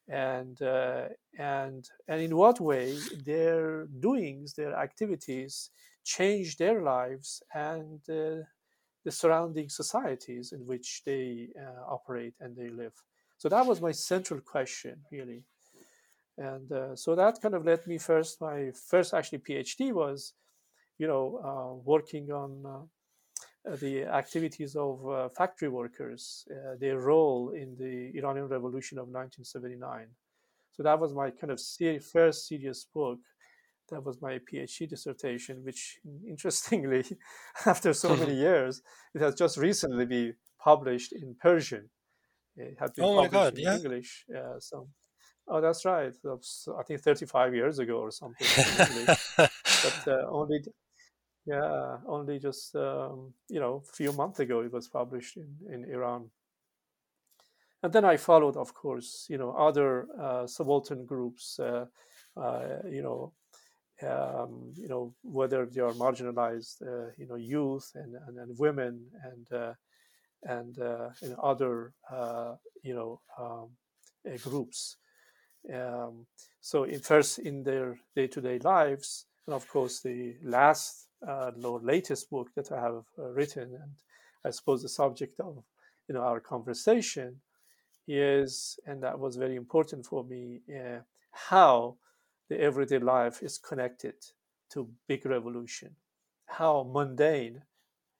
and 0.08 0.60
uh, 0.62 1.08
and 1.38 1.90
and 2.08 2.20
in 2.20 2.36
what 2.36 2.60
way 2.60 2.96
their 3.24 3.86
doings 4.00 4.54
their 4.54 4.74
activities 4.74 5.70
change 6.04 6.56
their 6.56 6.82
lives 6.82 7.42
and 7.54 8.00
uh, 8.10 8.42
the 9.04 9.10
surrounding 9.10 9.68
societies 9.68 10.52
in 10.52 10.66
which 10.66 11.02
they 11.04 11.48
uh, 11.60 11.82
operate 11.88 12.34
and 12.40 12.56
they 12.56 12.68
live. 12.68 12.92
So 13.38 13.48
that 13.48 13.66
was 13.66 13.80
my 13.80 13.92
central 13.92 14.40
question, 14.40 15.02
really. 15.10 15.44
And 16.38 16.70
uh, 16.72 16.96
so 16.96 17.14
that 17.14 17.40
kind 17.40 17.54
of 17.54 17.64
led 17.64 17.86
me 17.86 17.98
first. 17.98 18.40
My 18.40 18.70
first 18.88 19.14
actually 19.14 19.38
PhD 19.38 19.92
was, 19.92 20.32
you 20.98 21.06
know, 21.06 21.40
uh, 21.44 21.74
working 21.84 22.30
on 22.30 22.64
uh, 22.64 23.76
the 23.76 24.04
activities 24.04 24.74
of 24.74 25.08
uh, 25.08 25.28
factory 25.28 25.68
workers, 25.68 26.44
uh, 26.50 26.74
their 26.80 26.98
role 26.98 27.50
in 27.50 27.76
the 27.78 28.10
Iranian 28.18 28.48
Revolution 28.48 28.98
of 28.98 29.08
1979. 29.08 30.08
So 30.72 30.82
that 30.82 30.98
was 30.98 31.12
my 31.12 31.30
kind 31.30 31.52
of 31.52 31.60
ser- 31.60 32.00
first 32.00 32.48
serious 32.48 32.86
book 32.92 33.18
that 33.90 34.02
was 34.04 34.22
my 34.22 34.38
PhD 34.38 34.88
dissertation, 34.88 35.62
which 35.64 35.98
interestingly, 36.28 37.04
after 37.66 37.92
so 37.92 38.16
many 38.22 38.34
year,s 38.34 38.80
it 39.14 39.20
has 39.20 39.34
just 39.34 39.58
recently 39.58 40.06
been 40.06 40.34
published 40.58 41.12
in 41.12 41.36
Persian. 41.40 41.90
It 42.56 42.76
had 42.80 42.94
been 42.94 43.04
oh 43.04 43.16
my 43.16 43.28
published 43.28 43.32
God, 43.32 43.58
in 43.58 43.64
yeah. 43.64 43.76
English. 43.76 44.24
So, 44.58 44.88
oh, 45.48 45.60
that's 45.60 45.84
right. 45.84 46.14
I 46.24 46.82
think 46.82 47.00
35 47.00 47.54
years 47.54 47.78
ago 47.78 47.98
or 47.98 48.10
something. 48.10 48.46
but 49.36 50.06
uh, 50.06 50.26
only, 50.28 50.64
yeah, 51.46 51.98
only 52.06 52.38
just 52.38 52.74
um, 52.76 53.32
you 53.48 53.60
know, 53.60 53.82
a 53.88 53.92
few 53.92 54.12
months 54.12 54.40
ago 54.40 54.60
it 54.60 54.72
was 54.72 54.88
published 54.88 55.36
in 55.36 55.56
in 55.72 55.84
Iran. 55.84 56.30
And 57.82 57.92
then 57.92 58.04
I 58.04 58.16
followed, 58.16 58.56
of 58.56 58.74
course, 58.74 59.26
you 59.28 59.38
know, 59.38 59.50
other 59.50 60.06
uh, 60.20 60.46
subaltern 60.46 61.04
groups. 61.04 61.58
Uh, 61.58 61.86
uh, 62.36 62.78
you 62.88 63.02
know, 63.02 63.32
um, 64.08 64.72
you 64.76 64.88
know, 64.88 65.14
whether 65.22 65.66
they 65.66 65.80
are 65.80 65.92
marginalized, 65.92 66.80
uh, 66.82 67.10
you 67.18 67.26
know, 67.26 67.34
youth 67.34 67.90
and, 67.94 68.14
and, 68.26 68.38
and 68.38 68.58
women 68.58 69.04
and 69.24 69.52
uh, 69.52 69.74
and, 70.44 70.78
uh, 70.80 71.10
and 71.22 71.36
other, 71.42 71.92
uh, 72.10 72.54
you 72.82 72.94
know, 72.94 73.20
um, 73.38 73.68
uh, 74.26 74.36
groups. 74.42 74.96
Um, 75.72 76.26
so, 76.60 76.84
in 76.84 77.00
first 77.00 77.38
in 77.38 77.62
their 77.62 77.98
day-to-day 78.16 78.60
lives, 78.60 79.26
and 79.46 79.54
of 79.54 79.68
course, 79.68 80.00
the 80.00 80.36
last 80.42 81.08
uh, 81.26 81.50
or 81.64 81.80
latest 81.80 82.30
book 82.30 82.50
that 82.54 82.72
I 82.72 82.80
have 82.80 83.04
written, 83.16 83.74
and 83.74 83.92
I 84.44 84.50
suppose 84.50 84.82
the 84.82 84.88
subject 84.88 85.38
of, 85.40 85.62
you 86.08 86.14
know, 86.14 86.22
our 86.22 86.40
conversation 86.40 87.40
is, 88.08 88.78
and 88.86 89.02
that 89.02 89.18
was 89.18 89.36
very 89.36 89.56
important 89.56 90.06
for 90.06 90.24
me, 90.24 90.60
how 91.30 91.96
the 92.48 92.60
everyday 92.60 92.98
life 92.98 93.42
is 93.42 93.58
connected 93.58 94.14
to 94.70 94.88
big 95.06 95.24
revolution. 95.26 95.94
How 96.46 96.82
mundane 96.82 97.62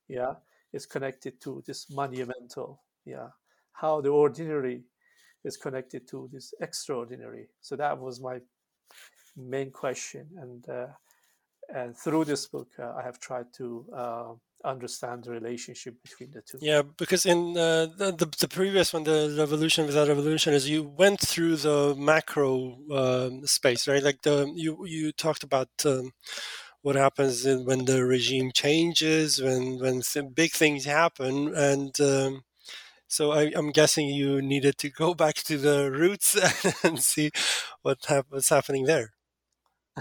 yeah 0.09 0.35
is 0.73 0.87
connected 0.87 1.41
to 1.41 1.63
this 1.67 1.91
monumental 1.91 2.81
yeah. 3.05 3.29
How 3.73 4.01
the 4.01 4.11
ordinary 4.11 4.85
is 5.45 5.57
connected 5.57 6.07
to 6.09 6.29
this 6.33 6.55
extraordinary 6.61 7.49
so 7.61 7.77
that 7.77 7.99
was 7.99 8.21
my 8.21 8.39
main 9.37 9.71
question 9.71 10.27
and 10.37 10.69
uh, 10.69 10.87
and 11.75 11.97
through 11.97 12.25
this 12.25 12.47
book 12.47 12.69
uh, 12.79 12.93
i 12.99 13.03
have 13.03 13.19
tried 13.19 13.47
to 13.53 13.87
uh, 13.97 14.33
understand 14.65 15.25
the 15.25 15.31
relationship 15.31 15.95
between 16.03 16.31
the 16.31 16.43
two. 16.43 16.59
Yeah, 16.61 16.83
because 16.83 17.27
in 17.27 17.57
uh, 17.57 17.87
the, 17.97 18.13
the, 18.13 18.29
the 18.39 18.49
previous 18.49 18.93
one, 18.93 19.05
the 19.05 19.35
revolution 19.39 19.87
without 19.87 20.09
revolution, 20.09 20.55
is 20.55 20.69
you 20.69 20.83
went 20.83 21.21
through 21.21 21.57
the 21.57 21.95
macro 21.97 22.79
um, 22.93 23.47
space, 23.47 23.89
right? 23.89 24.03
Like 24.03 24.23
the 24.23 24.51
you 24.55 24.87
you 24.87 25.13
talked 25.13 25.43
about 25.43 25.69
um, 25.85 26.13
what 26.83 26.97
happens 26.97 27.45
when 27.45 27.85
the 27.85 28.05
regime 28.05 28.51
changes, 28.53 29.41
when 29.41 29.79
when 29.79 30.03
big 30.35 30.53
things 30.53 30.85
happen, 30.85 31.55
and 31.55 31.99
um, 32.01 32.43
so 33.13 33.33
I, 33.33 33.53
am 33.55 33.71
guessing 33.71 34.09
you 34.09 34.41
needed 34.41 34.79
to 34.79 34.91
go 34.91 35.15
back 35.23 35.37
to 35.49 35.59
the 35.59 35.91
roots 35.91 36.37
and 36.85 36.99
see 36.99 37.31
what 37.83 37.99
hap- 38.07 38.27
what's 38.31 38.49
happening 38.49 38.85
there. 38.85 39.13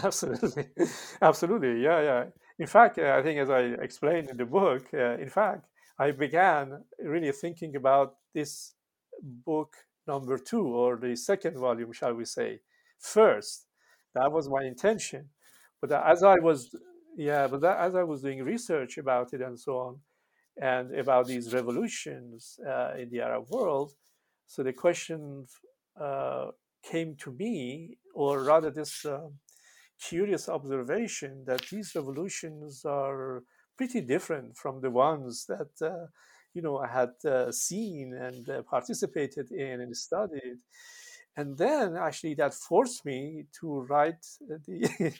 Absolutely, 0.02 0.68
absolutely, 1.22 1.84
yeah, 1.84 2.02
yeah 2.02 2.24
in 2.62 2.68
fact, 2.68 3.00
uh, 3.00 3.16
I 3.18 3.24
think 3.24 3.40
as 3.40 3.50
I 3.50 3.62
explained 3.88 4.30
in 4.30 4.38
the 4.38 4.46
book, 4.46 4.84
uh, 4.94 5.18
in 5.18 5.30
fact, 5.30 5.66
I 5.98 6.12
began 6.12 6.84
really 7.04 7.32
thinking 7.32 7.76
about 7.76 8.14
this 8.36 8.76
book 9.22 9.76
number 10.06 10.38
two 10.38 10.68
or 10.68 10.96
the 10.96 11.16
second 11.16 11.58
volume, 11.58 11.92
shall 11.92 12.14
we 12.14 12.26
say, 12.26 12.60
first. 13.00 13.66
That 14.14 14.32
was 14.32 14.48
my 14.48 14.64
intention. 14.64 15.30
But 15.82 15.92
as 15.92 16.22
I 16.22 16.36
was, 16.36 16.76
yeah, 17.18 17.48
but 17.48 17.62
that, 17.62 17.80
as 17.80 17.96
I 17.96 18.04
was 18.04 18.22
doing 18.22 18.44
research 18.44 19.00
about 19.00 19.34
it 19.34 19.42
and 19.42 19.60
so 19.60 19.78
on, 19.80 20.00
and 20.58 20.94
about 20.98 21.28
these 21.28 21.54
revolutions 21.54 22.60
uh, 22.68 22.94
in 22.98 23.10
the 23.10 23.22
Arab 23.22 23.50
world, 23.50 23.94
so 24.46 24.64
the 24.64 24.74
question 24.74 25.48
uh, 26.00 26.48
came 26.84 27.16
to 27.24 27.32
me, 27.32 27.98
or 28.14 28.44
rather, 28.44 28.70
this 28.70 29.06
um, 29.06 29.36
curious 30.02 30.50
observation 30.50 31.44
that 31.46 31.62
these 31.72 31.94
revolutions 31.96 32.84
are 32.86 33.44
pretty 33.78 34.02
different 34.02 34.58
from 34.58 34.82
the 34.82 34.92
ones 34.92 35.46
that 35.48 35.72
uh, 35.82 36.08
you 36.54 36.62
know 36.62 36.78
I 36.78 36.88
had 36.88 37.14
uh, 37.26 37.52
seen 37.52 38.14
and 38.14 38.50
uh, 38.50 38.62
participated 38.64 39.52
in 39.52 39.82
and 39.82 39.96
studied. 39.96 40.60
And 41.38 41.58
then 41.58 41.96
actually 41.96 42.34
that 42.36 42.54
forced 42.54 43.06
me 43.06 43.46
to 43.62 43.86
write 43.90 44.26
the 44.42 45.14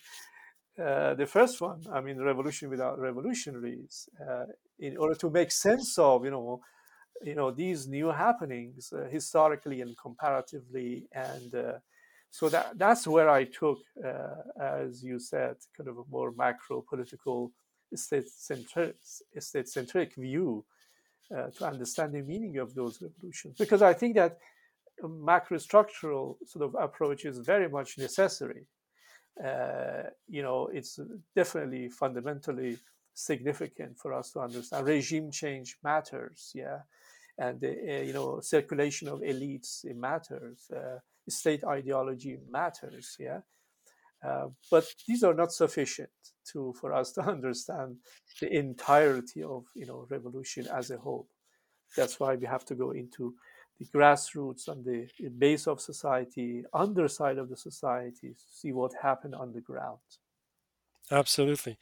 uh, 0.84 1.14
the 1.14 1.26
first 1.26 1.62
one. 1.62 1.82
I 1.94 2.02
mean, 2.02 2.18
Revolution 2.18 2.70
Without 2.70 3.00
Revolutionaries, 3.00 4.10
uh, 4.30 4.46
in 4.82 4.98
order 4.98 5.16
to 5.16 5.30
make 5.30 5.52
sense 5.52 5.98
of 5.98 6.26
you 6.26 6.32
know 6.32 6.62
you 7.24 7.36
know 7.36 7.52
these 7.52 7.88
new 7.88 8.08
happenings 8.08 8.92
uh, 8.94 9.08
historically 9.10 9.82
and 9.82 9.98
comparatively 9.98 11.08
and 11.14 11.56
so 12.32 12.48
that 12.48 12.78
that's 12.78 13.06
where 13.06 13.30
I 13.30 13.44
took, 13.44 13.80
uh, 14.04 14.36
as 14.60 15.04
you 15.04 15.20
said, 15.20 15.58
kind 15.76 15.90
of 15.90 15.98
a 15.98 16.04
more 16.10 16.32
macro 16.32 16.82
political 16.82 17.52
state 17.94 18.30
centric, 18.30 18.96
state 19.38 19.68
centric 19.68 20.16
view 20.16 20.64
uh, 21.36 21.48
to 21.58 21.66
understand 21.66 22.14
the 22.14 22.22
meaning 22.22 22.58
of 22.58 22.74
those 22.74 23.02
revolutions. 23.02 23.58
Because 23.60 23.82
I 23.82 23.94
think 23.94 24.16
that 24.16 24.38
macro 25.04 25.58
structural 25.58 26.38
sort 26.46 26.64
of 26.64 26.76
approach 26.82 27.26
is 27.26 27.38
very 27.40 27.68
much 27.68 27.98
necessary. 27.98 28.66
Uh, 29.44 30.04
you 30.30 30.42
know, 30.42 30.68
it's 30.68 31.02
definitely 31.36 31.90
fundamentally 31.90 32.78
significant 33.26 33.98
for 33.98 34.14
us 34.14 34.32
to 34.32 34.40
understand. 34.40 34.88
Regime 34.88 35.32
change 35.32 35.78
matters, 35.84 36.52
yeah, 36.54 36.80
and 37.38 37.60
the 37.60 37.70
uh, 37.70 38.02
you 38.02 38.14
know 38.14 38.40
circulation 38.42 39.08
of 39.08 39.20
elites 39.20 39.86
it 39.86 39.96
matters. 39.96 40.70
Uh, 40.72 41.00
state 41.30 41.64
ideology 41.64 42.38
matters. 42.50 43.16
Yeah. 43.20 43.42
Uh, 44.24 44.50
but 44.70 44.86
these 45.08 45.24
are 45.24 45.34
not 45.34 45.52
sufficient 45.52 46.10
to 46.52 46.74
for 46.80 46.94
us 46.94 47.12
to 47.14 47.22
understand 47.36 47.98
the 48.40 48.56
entirety 48.56 49.44
of 49.44 49.66
you 49.76 49.86
know 49.86 50.06
revolution 50.10 50.68
as 50.68 50.92
a 50.92 50.98
whole. 50.98 51.28
That's 51.96 52.20
why 52.20 52.36
we 52.36 52.46
have 52.46 52.66
to 52.66 52.76
go 52.76 52.92
into 52.92 53.36
the 53.80 53.86
grassroots 53.98 54.68
and 54.68 54.86
the 54.86 55.08
base 55.30 55.68
of 55.68 55.82
society, 55.82 56.64
underside 56.74 57.38
of 57.40 57.50
the 57.50 57.58
society, 57.58 58.36
see 58.38 58.72
what 58.72 58.94
happened 59.02 59.34
on 59.34 59.52
the 59.52 59.62
ground. 59.62 59.98
Absolutely. 61.10 61.78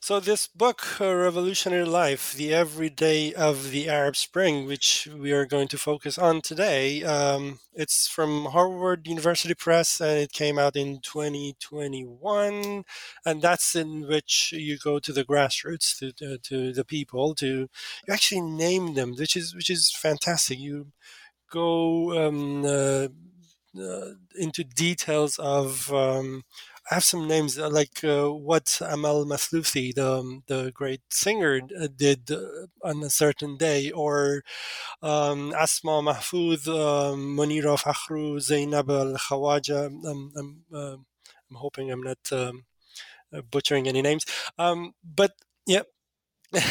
So, 0.00 0.20
this 0.20 0.46
book, 0.46 1.00
uh, 1.00 1.12
Revolutionary 1.14 1.84
Life 1.84 2.32
The 2.32 2.54
Everyday 2.54 3.34
of 3.34 3.70
the 3.70 3.88
Arab 3.88 4.14
Spring, 4.14 4.66
which 4.66 5.08
we 5.16 5.32
are 5.32 5.46
going 5.46 5.66
to 5.68 5.78
focus 5.78 6.16
on 6.16 6.42
today, 6.42 7.02
um, 7.02 7.58
it's 7.74 8.06
from 8.06 8.46
Harvard 8.46 9.08
University 9.08 9.54
Press 9.54 10.00
and 10.00 10.18
it 10.20 10.32
came 10.32 10.58
out 10.60 10.76
in 10.76 11.00
2021. 11.00 12.84
And 13.26 13.42
that's 13.42 13.74
in 13.74 14.06
which 14.06 14.52
you 14.52 14.78
go 14.78 15.00
to 15.00 15.12
the 15.12 15.24
grassroots, 15.24 15.98
to, 15.98 16.12
to, 16.12 16.38
to 16.38 16.72
the 16.72 16.84
people, 16.84 17.34
to 17.36 17.68
actually 18.08 18.42
name 18.42 18.94
them, 18.94 19.14
which 19.18 19.36
is, 19.36 19.56
which 19.56 19.70
is 19.70 19.90
fantastic. 19.90 20.58
You 20.60 20.92
go 21.50 22.28
um, 22.28 22.64
uh, 22.64 23.08
uh, 23.78 24.12
into 24.36 24.64
details 24.64 25.38
of 25.38 25.92
um, 25.92 26.42
I 26.90 26.94
have 26.94 27.04
some 27.04 27.28
names 27.28 27.58
uh, 27.58 27.68
like 27.68 28.02
uh, 28.02 28.32
what 28.32 28.80
Amal 28.80 29.26
Mathlouthi, 29.26 29.94
the 29.94 30.10
um, 30.20 30.42
the 30.46 30.70
great 30.72 31.02
singer, 31.10 31.60
uh, 31.78 31.88
did 31.94 32.30
uh, 32.30 32.66
on 32.82 33.02
a 33.02 33.10
certain 33.10 33.58
day, 33.58 33.90
or 33.90 34.42
um, 35.02 35.54
Asma 35.54 36.00
Mahfouz, 36.02 36.66
um, 36.68 37.36
Monira 37.36 37.78
Fakhru, 37.78 38.40
Zainab 38.40 38.90
Al 38.90 39.14
Khawaja. 39.14 39.86
I'm, 39.86 40.32
I'm, 40.36 40.64
uh, 40.72 40.96
I'm, 41.50 41.56
hoping 41.56 41.90
I'm 41.90 42.02
not 42.02 42.32
um, 42.32 42.64
butchering 43.50 43.86
any 43.88 44.02
names, 44.02 44.24
um, 44.58 44.94
but 45.04 45.32
yeah. 45.66 45.82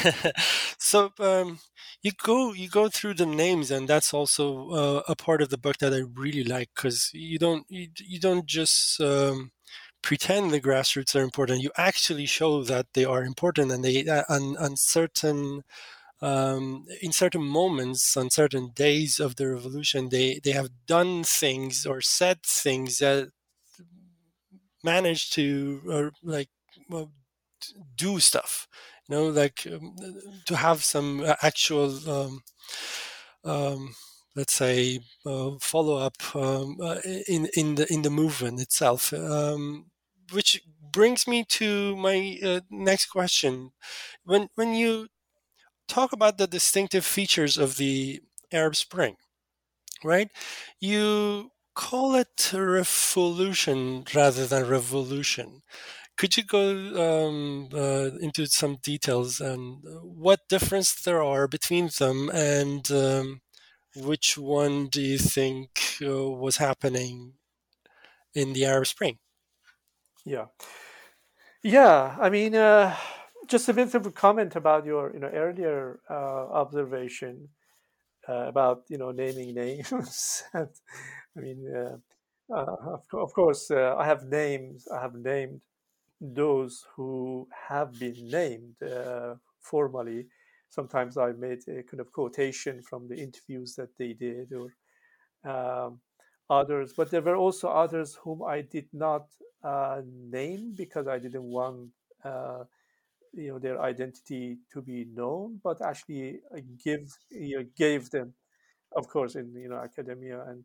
so 0.79 1.11
um, 1.19 1.59
you 2.01 2.11
go 2.23 2.53
you 2.53 2.67
go 2.67 2.89
through 2.89 3.13
the 3.13 3.27
names 3.27 3.69
and 3.69 3.87
that's 3.87 4.11
also 4.13 4.69
uh, 4.71 5.01
a 5.07 5.15
part 5.15 5.39
of 5.39 5.49
the 5.49 5.57
book 5.57 5.77
that 5.77 5.93
i 5.93 6.01
really 6.15 6.43
like 6.43 6.69
because 6.75 7.11
you 7.13 7.37
don't 7.37 7.63
you, 7.69 7.87
you 7.99 8.19
don't 8.19 8.47
just 8.47 8.99
um, 9.01 9.51
pretend 10.01 10.51
the 10.51 10.61
grassroots 10.61 11.15
are 11.15 11.21
important. 11.23 11.61
You 11.61 11.71
actually 11.77 12.25
show 12.25 12.63
that 12.63 12.87
they 12.93 13.05
are 13.05 13.23
important, 13.23 13.71
and 13.71 13.83
they 13.83 14.07
uh, 14.07 14.23
on, 14.29 14.57
on 14.57 14.75
certain 14.77 15.63
um, 16.21 16.85
in 17.01 17.11
certain 17.13 17.43
moments, 17.43 18.17
on 18.17 18.29
certain 18.31 18.71
days 18.75 19.19
of 19.19 19.35
the 19.37 19.47
revolution, 19.49 20.09
they 20.09 20.39
they 20.43 20.51
have 20.53 20.69
done 20.87 21.23
things 21.23 21.85
or 21.85 22.01
said 22.01 22.43
things 22.43 22.99
that 22.99 23.29
managed 24.83 25.33
to 25.33 25.81
uh, 25.91 26.09
like 26.23 26.49
well, 26.89 27.11
do 27.95 28.19
stuff. 28.19 28.67
You 29.09 29.15
know, 29.15 29.27
like 29.29 29.67
um, 29.71 29.95
to 30.47 30.55
have 30.55 30.83
some 30.83 31.21
uh, 31.23 31.35
actual. 31.43 31.91
Um, 32.09 32.41
um, 33.43 33.95
let's 34.37 34.53
say 34.55 35.01
uh, 35.25 35.51
follow 35.61 35.97
up 35.97 36.17
um, 36.35 36.77
uh, 36.81 36.99
in 37.27 37.49
in 37.55 37.75
the 37.75 37.91
in 37.93 38.03
the 38.03 38.11
movement 38.11 38.61
itself 38.61 39.13
um, 39.13 39.87
which 40.33 40.61
brings 40.91 41.27
me 41.27 41.45
to 41.45 41.95
my 41.97 42.39
uh, 42.43 42.61
next 42.71 43.07
question. 43.07 43.71
When 44.25 44.49
when 44.55 44.73
you 44.75 45.09
talk 45.87 46.13
about 46.13 46.37
the 46.37 46.47
distinctive 46.47 47.05
features 47.05 47.57
of 47.57 47.77
the 47.77 48.21
arab 48.51 48.75
spring 48.75 49.15
right? 50.03 50.29
You 50.79 51.51
call 51.75 52.15
it 52.15 52.51
refolution 52.53 54.05
rather 54.13 54.45
than 54.47 54.67
revolution. 54.67 55.61
Could 56.17 56.37
you 56.37 56.43
go 56.43 56.69
um, 57.29 57.69
uh, 57.73 58.17
into 58.19 58.45
some 58.47 58.77
details 58.83 59.41
and 59.41 59.79
what 60.03 60.47
difference 60.49 60.93
there 60.95 61.23
are 61.23 61.47
between 61.47 61.89
them 61.99 62.29
and 62.33 62.89
um, 62.91 63.41
which 64.03 64.37
one 64.37 64.87
do 64.87 65.01
you 65.01 65.17
think 65.17 65.69
uh, 66.01 66.29
was 66.29 66.57
happening 66.57 67.33
in 68.33 68.53
the 68.53 68.65
Arab 68.65 68.87
Spring? 68.87 69.17
Yeah, 70.25 70.45
yeah. 71.63 72.15
I 72.19 72.29
mean, 72.29 72.55
uh, 72.55 72.95
just 73.47 73.69
a 73.69 73.73
bit 73.73 73.93
of 73.95 74.05
a 74.05 74.11
comment 74.11 74.55
about 74.55 74.85
your, 74.85 75.13
you 75.13 75.19
know, 75.19 75.29
earlier 75.29 75.99
uh, 76.09 76.13
observation 76.51 77.49
uh, 78.27 78.47
about, 78.47 78.83
you 78.89 78.97
know, 78.97 79.11
naming 79.11 79.55
names. 79.55 80.43
I 80.53 80.65
mean, 81.35 81.65
uh, 81.73 81.97
uh, 82.53 82.75
of, 82.93 83.03
of, 83.13 83.33
course, 83.33 83.71
I 83.71 84.05
have 84.05 84.25
names. 84.25 84.87
I 84.93 85.01
have 85.01 85.15
named 85.15 85.61
those 86.19 86.85
who 86.95 87.47
have 87.69 87.97
been 87.97 88.29
named 88.29 88.75
formally 89.61 90.27
sometimes 90.69 91.17
I 91.17 91.31
made 91.33 91.59
a 91.67 91.83
kind 91.83 91.99
of 91.99 92.11
quotation 92.11 92.81
from 92.81 93.07
the 93.07 93.15
interviews 93.17 93.75
that 93.75 93.97
they 93.97 94.13
did 94.13 94.53
or 94.53 94.73
um, 95.49 95.99
others, 96.49 96.93
but 96.95 97.11
there 97.11 97.21
were 97.21 97.35
also 97.35 97.69
others 97.69 98.15
whom 98.23 98.43
I 98.43 98.61
did 98.61 98.87
not 98.93 99.27
uh, 99.63 100.01
name 100.05 100.73
because 100.75 101.07
I 101.07 101.19
didn't 101.19 101.43
want 101.43 101.89
uh, 102.23 102.63
you 103.33 103.49
know 103.49 103.59
their 103.59 103.81
identity 103.81 104.57
to 104.73 104.81
be 104.81 105.05
known, 105.05 105.59
but 105.63 105.81
actually 105.81 106.39
uh, 106.55 106.59
give 106.83 107.17
you 107.29 107.59
know, 107.59 107.65
gave 107.77 108.09
them, 108.09 108.33
of 108.95 109.07
course, 109.07 109.35
in 109.35 109.53
you 109.55 109.69
know 109.69 109.77
academia 109.77 110.43
and 110.47 110.63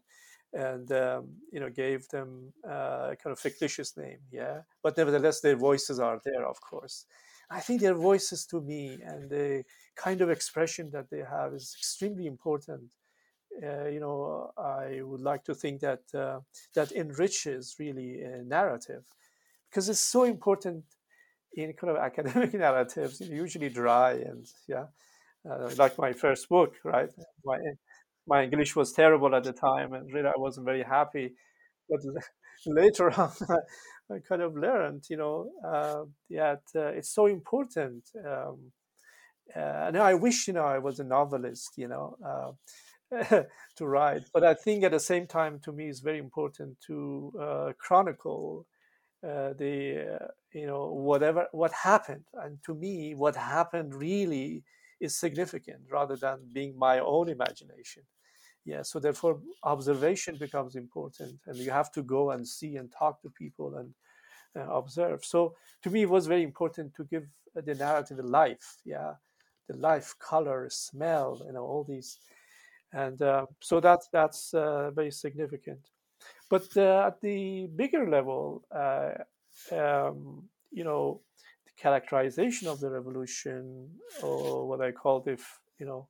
and 0.54 0.92
um, 0.92 1.28
you 1.52 1.60
know 1.60 1.70
gave 1.70 2.08
them 2.08 2.52
uh, 2.68 3.10
a 3.12 3.16
kind 3.22 3.32
of 3.32 3.38
fictitious 3.40 3.96
name, 3.96 4.18
yeah. 4.30 4.62
But 4.82 4.96
nevertheless, 4.96 5.40
their 5.40 5.56
voices 5.56 6.00
are 6.00 6.20
there, 6.24 6.46
of 6.46 6.60
course. 6.60 7.06
I 7.50 7.60
think 7.60 7.80
their 7.82 7.94
voices 7.94 8.46
to 8.46 8.60
me 8.60 9.00
and 9.04 9.30
the 9.30 9.64
kind 9.96 10.20
of 10.20 10.30
expression 10.30 10.90
that 10.92 11.10
they 11.10 11.22
have 11.28 11.54
is 11.54 11.74
extremely 11.78 12.26
important. 12.26 12.92
Uh, 13.62 13.86
you 13.86 14.00
know, 14.00 14.50
I 14.56 15.02
would 15.02 15.20
like 15.20 15.44
to 15.44 15.54
think 15.54 15.80
that 15.80 16.02
uh, 16.14 16.40
that 16.74 16.92
enriches 16.92 17.76
really 17.78 18.22
a 18.22 18.42
narrative 18.42 19.04
because 19.70 19.88
it's 19.88 20.00
so 20.00 20.24
important 20.24 20.84
in 21.54 21.72
kind 21.74 21.90
of 21.90 21.96
academic 22.08 22.54
narratives, 22.54 23.20
usually 23.20 23.68
dry 23.68 24.12
and 24.12 24.46
yeah, 24.68 24.86
uh, 25.48 25.70
like 25.76 25.98
my 25.98 26.12
first 26.12 26.48
book, 26.48 26.76
right? 26.84 27.10
My 27.44 27.58
my 28.26 28.44
English 28.44 28.76
was 28.76 28.92
terrible 28.92 29.34
at 29.34 29.44
the 29.44 29.52
time, 29.52 29.92
and 29.92 30.12
really 30.12 30.28
I 30.28 30.38
wasn't 30.38 30.66
very 30.66 30.82
happy. 30.82 31.34
But 31.88 32.00
later 32.66 33.10
on, 33.20 33.32
I 34.10 34.18
kind 34.28 34.42
of 34.42 34.56
learned, 34.56 35.04
you 35.10 35.16
know, 35.16 35.50
uh, 35.64 36.04
that 36.30 36.62
uh, 36.74 36.88
it's 36.98 37.10
so 37.10 37.26
important. 37.26 38.04
Um, 38.24 38.72
uh, 39.54 39.86
and 39.86 39.96
I 39.98 40.14
wish, 40.14 40.46
you 40.48 40.54
know, 40.54 40.64
I 40.64 40.78
was 40.78 40.98
a 41.00 41.04
novelist, 41.04 41.72
you 41.76 41.88
know, 41.88 42.16
uh, 42.24 43.42
to 43.76 43.86
write. 43.86 44.22
But 44.32 44.44
I 44.44 44.54
think 44.54 44.84
at 44.84 44.92
the 44.92 45.00
same 45.00 45.26
time, 45.26 45.60
to 45.64 45.72
me, 45.72 45.88
it's 45.88 46.00
very 46.00 46.18
important 46.18 46.78
to 46.86 47.32
uh, 47.40 47.72
chronicle 47.78 48.66
uh, 49.24 49.52
the, 49.58 50.18
you 50.52 50.66
know, 50.66 50.92
whatever 50.92 51.46
what 51.52 51.72
happened. 51.72 52.24
And 52.34 52.58
to 52.66 52.74
me, 52.74 53.14
what 53.14 53.36
happened 53.36 53.94
really 53.94 54.64
is 55.00 55.16
significant 55.16 55.80
rather 55.90 56.16
than 56.16 56.38
being 56.52 56.78
my 56.78 57.00
own 57.00 57.28
imagination. 57.28 58.04
Yeah, 58.64 58.82
so 58.82 59.00
therefore, 59.00 59.40
observation 59.64 60.36
becomes 60.36 60.76
important, 60.76 61.40
and 61.46 61.56
you 61.56 61.72
have 61.72 61.90
to 61.92 62.02
go 62.02 62.30
and 62.30 62.46
see 62.46 62.76
and 62.76 62.92
talk 62.96 63.20
to 63.22 63.30
people 63.30 63.76
and 63.76 63.92
uh, 64.56 64.72
observe. 64.72 65.24
So 65.24 65.56
to 65.82 65.90
me, 65.90 66.02
it 66.02 66.10
was 66.10 66.28
very 66.28 66.44
important 66.44 66.94
to 66.94 67.04
give 67.04 67.24
the 67.54 67.74
narrative 67.74 68.20
a 68.20 68.22
life. 68.22 68.76
Yeah, 68.84 69.14
the 69.68 69.76
life, 69.76 70.14
color, 70.18 70.68
smell, 70.70 71.42
you 71.46 71.52
know, 71.52 71.64
all 71.64 71.84
these, 71.84 72.18
and 72.92 73.20
uh, 73.22 73.46
so 73.60 73.80
that's 73.80 74.08
that's 74.12 74.54
uh, 74.54 74.90
very 74.90 75.10
significant. 75.10 75.80
But 76.48 76.76
uh, 76.76 77.06
at 77.06 77.20
the 77.20 77.68
bigger 77.74 78.08
level, 78.08 78.64
uh, 78.70 79.12
um, 79.74 80.48
you 80.70 80.84
know, 80.84 81.20
the 81.64 81.72
characterization 81.82 82.68
of 82.68 82.80
the 82.80 82.90
revolution, 82.90 83.88
or 84.22 84.68
what 84.68 84.80
I 84.80 84.92
call 84.92 85.20
the, 85.20 85.38
you 85.78 85.86
know, 85.86 86.08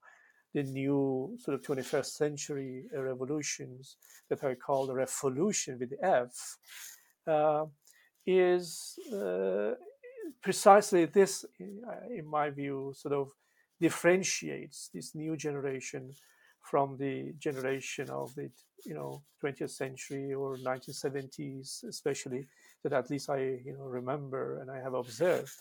the 0.54 0.64
new 0.64 1.36
sort 1.38 1.54
of 1.54 1.62
21st 1.62 2.06
century 2.06 2.84
revolutions 2.94 3.96
that 4.28 4.44
I 4.44 4.54
call 4.54 4.86
the 4.86 4.94
refolution 4.94 5.78
with 5.78 5.90
the 5.90 6.04
F, 6.04 6.58
uh, 7.26 7.66
is 8.26 8.98
uh, 9.12 9.72
precisely 10.42 11.06
this, 11.06 11.44
in 11.58 12.26
my 12.26 12.50
view, 12.50 12.92
sort 12.96 13.14
of 13.14 13.30
differentiates 13.80 14.90
this 14.94 15.14
new 15.14 15.36
generation 15.36 16.12
from 16.62 16.96
the 16.96 17.34
generation 17.38 18.08
of 18.10 18.34
the 18.34 18.48
you 18.84 18.94
know 18.94 19.22
20th 19.42 19.70
century 19.70 20.32
or 20.32 20.56
1970s, 20.56 21.84
especially 21.84 22.46
that 22.82 22.92
at 22.92 23.10
least 23.10 23.28
I 23.28 23.60
you 23.64 23.74
know 23.76 23.84
remember 23.84 24.60
and 24.60 24.70
I 24.70 24.78
have 24.80 24.94
observed. 24.94 25.52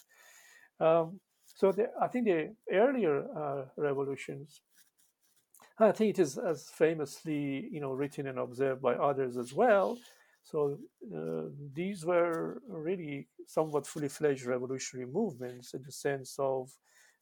Um, 0.80 1.20
so 1.46 1.72
the, 1.72 1.90
I 2.00 2.08
think 2.08 2.26
the 2.26 2.56
earlier 2.72 3.26
uh, 3.36 3.66
revolutions, 3.78 4.62
I 5.78 5.92
think 5.92 6.18
it 6.18 6.22
is 6.22 6.38
as 6.38 6.70
famously 6.70 7.68
you 7.72 7.82
know 7.82 7.94
written 7.94 8.28
and 8.28 8.40
observed 8.40 8.82
by 8.82 8.94
others 8.94 9.38
as 9.38 9.54
well. 9.54 9.98
So 10.44 10.78
uh, 11.16 11.50
these 11.74 12.06
were 12.06 12.62
really 12.68 13.28
somewhat 13.48 13.88
fully 13.88 14.10
fledged 14.10 14.46
revolutionary 14.46 15.10
movements 15.10 15.74
in 15.74 15.84
the 15.84 15.92
sense 15.92 16.36
of 16.40 16.70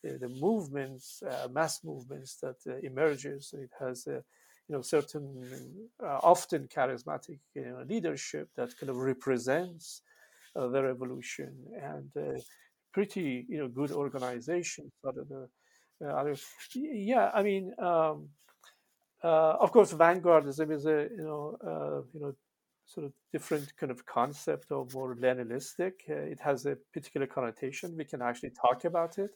uh, 0.08 0.13
the 0.19 0.29
movements, 0.29 1.21
uh, 1.23 1.47
mass 1.51 1.84
movements 1.84 2.38
that 2.38 2.55
uh, 2.67 2.77
emerges. 2.77 3.53
It 3.58 3.71
has 3.79 4.08
you 4.67 4.75
know 4.75 4.82
certain 4.82 5.89
often 6.23 6.67
charismatic 6.67 7.39
you 7.55 7.65
know, 7.65 7.84
leadership 7.88 8.49
that 8.55 8.77
kind 8.77 8.89
of 8.89 8.97
represents 8.97 10.01
uh, 10.55 10.67
the 10.67 10.84
revolution 10.84 11.53
and 11.82 12.12
uh, 12.17 12.39
pretty 12.93 13.45
you 13.49 13.60
know 13.60 13.67
good 13.67 13.91
other, 15.08 16.38
yeah, 16.75 17.32
I 17.34 17.43
mean. 17.43 17.73
Um, 17.79 18.29
uh, 19.23 19.58
of 19.60 19.71
course, 19.71 19.93
vanguardism 19.93 20.71
is 20.71 20.86
a 20.86 21.08
you 21.12 21.23
know 21.23 21.58
uh, 21.65 22.01
you 22.13 22.19
know 22.21 22.34
sort 22.89 23.06
of 23.06 23.13
different 23.32 23.71
kind 23.78 23.91
of 23.91 24.06
concept 24.06 24.71
of 24.71 24.93
more 24.93 25.15
Leninistic. 25.15 25.93
Uh, 26.10 26.32
it 26.34 26.39
has 26.39 26.65
a 26.65 26.75
particular 26.91 27.28
connotation. 27.28 27.95
We 27.95 28.06
can 28.06 28.21
actually 28.21 28.49
talk 28.49 28.84
about 28.86 29.19
it, 29.19 29.32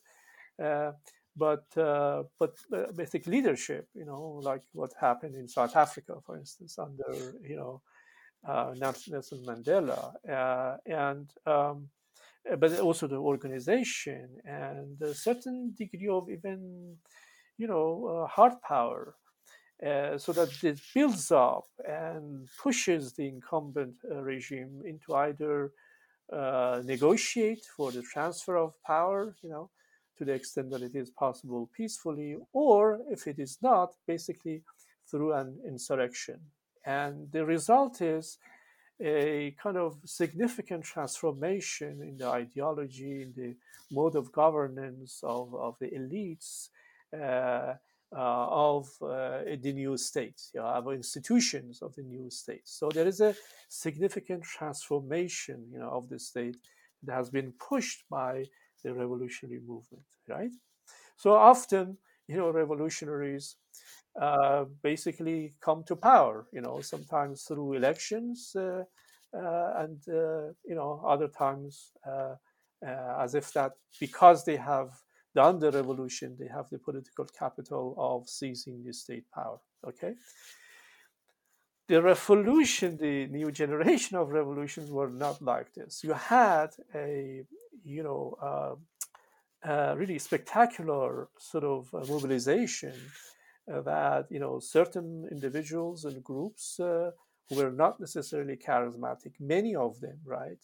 uh, 0.61 0.93
but 1.37 1.65
uh, 1.77 2.23
but 2.39 2.55
uh, 2.75 2.91
basic 2.95 3.27
leadership, 3.27 3.87
you 3.93 4.05
know, 4.05 4.39
like 4.41 4.63
what 4.73 4.91
happened 4.99 5.35
in 5.35 5.47
South 5.47 5.75
Africa, 5.75 6.15
for 6.25 6.35
instance, 6.37 6.79
under 6.79 7.35
you 7.47 7.55
know 7.55 7.81
Nelson 8.75 9.45
Mandela, 9.45 10.13
and 10.87 11.29
um, 11.45 11.89
but 12.57 12.79
also 12.79 13.07
the 13.07 13.17
organization 13.17 14.27
and 14.45 14.99
a 15.01 15.13
certain 15.13 15.73
degree 15.77 16.09
of 16.09 16.29
even 16.29 16.97
you 17.57 17.67
know 17.67 18.27
hard 18.29 18.53
power 18.67 19.15
uh, 19.85 20.17
so 20.17 20.31
that 20.31 20.63
it 20.63 20.79
builds 20.93 21.31
up 21.31 21.65
and 21.87 22.47
pushes 22.61 23.13
the 23.13 23.27
incumbent 23.27 23.95
uh, 24.09 24.21
regime 24.21 24.81
into 24.85 25.13
either 25.15 25.71
uh, 26.31 26.81
negotiate 26.85 27.65
for 27.75 27.91
the 27.91 28.01
transfer 28.01 28.55
of 28.57 28.81
power, 28.83 29.35
you 29.41 29.49
know, 29.49 29.69
to 30.17 30.23
the 30.23 30.31
extent 30.31 30.69
that 30.69 30.81
it 30.81 30.95
is 30.95 31.09
possible 31.09 31.69
peacefully, 31.75 32.37
or 32.53 33.01
if 33.09 33.27
it 33.27 33.39
is 33.39 33.57
not, 33.61 33.93
basically 34.07 34.61
through 35.09 35.33
an 35.33 35.57
insurrection. 35.67 36.39
And 36.85 37.31
the 37.31 37.45
result 37.45 38.01
is 38.01 38.37
a 39.01 39.55
kind 39.61 39.77
of 39.77 39.97
significant 40.05 40.83
transformation 40.83 42.01
in 42.01 42.17
the 42.17 42.27
ideology, 42.27 43.23
in 43.23 43.33
the 43.35 43.55
mode 43.91 44.15
of 44.15 44.31
governance 44.31 45.19
of, 45.23 45.53
of 45.55 45.77
the 45.79 45.87
elites. 45.87 46.69
Uh, 47.13 47.73
of 48.19 48.87
uh, 49.01 49.39
the 49.61 49.73
new 49.73 49.97
states, 49.97 50.51
you 50.53 50.61
know, 50.61 50.67
of 50.67 50.91
institutions 50.93 51.81
of 51.81 51.95
the 51.95 52.03
new 52.03 52.29
states. 52.29 52.77
So 52.79 52.89
there 52.89 53.07
is 53.07 53.21
a 53.21 53.35
significant 53.69 54.43
transformation, 54.43 55.65
you 55.71 55.79
know, 55.79 55.89
of 55.89 56.09
the 56.09 56.19
state 56.19 56.57
that 57.03 57.15
has 57.15 57.29
been 57.29 57.53
pushed 57.53 58.03
by 58.09 58.45
the 58.83 58.93
revolutionary 58.93 59.61
movement, 59.65 60.05
right? 60.27 60.51
So 61.17 61.33
often, 61.33 61.97
you 62.27 62.37
know, 62.37 62.49
revolutionaries 62.51 63.55
uh, 64.21 64.65
basically 64.81 65.55
come 65.59 65.83
to 65.85 65.95
power, 65.95 66.47
you 66.53 66.61
know, 66.61 66.81
sometimes 66.81 67.43
through 67.43 67.73
elections, 67.73 68.55
uh, 68.55 68.83
uh, 69.35 69.73
and 69.77 69.97
uh, 70.07 70.53
you 70.63 70.75
know, 70.75 71.03
other 71.05 71.27
times 71.27 71.91
as 72.85 73.33
if 73.33 73.53
that 73.53 73.71
because 73.99 74.43
they 74.45 74.57
have 74.57 74.89
done 75.35 75.59
the 75.59 75.71
revolution, 75.71 76.37
they 76.39 76.47
have 76.47 76.69
the 76.69 76.79
political 76.79 77.25
capital 77.25 77.95
of 77.97 78.29
seizing 78.29 78.83
the 78.83 78.93
state 78.93 79.25
power. 79.33 79.59
Okay. 79.87 80.15
The 81.87 82.01
revolution, 82.01 82.97
the 82.97 83.27
new 83.27 83.51
generation 83.51 84.17
of 84.17 84.29
revolutions 84.29 84.89
were 84.89 85.09
not 85.09 85.41
like 85.41 85.73
this. 85.73 86.03
You 86.03 86.13
had 86.13 86.69
a, 86.95 87.43
you 87.83 88.03
know, 88.03 88.37
uh, 88.41 88.75
uh, 89.69 89.95
really 89.97 90.19
spectacular 90.19 91.27
sort 91.37 91.63
of 91.63 91.93
uh, 91.93 92.05
mobilization 92.07 92.93
uh, 93.71 93.81
that, 93.81 94.27
you 94.29 94.39
know, 94.39 94.59
certain 94.59 95.27
individuals 95.31 96.05
and 96.05 96.23
groups 96.23 96.79
uh, 96.79 97.11
who 97.49 97.55
were 97.55 97.71
not 97.71 97.99
necessarily 97.99 98.55
charismatic, 98.55 99.33
many 99.39 99.75
of 99.75 99.99
them, 99.99 100.17
right, 100.25 100.59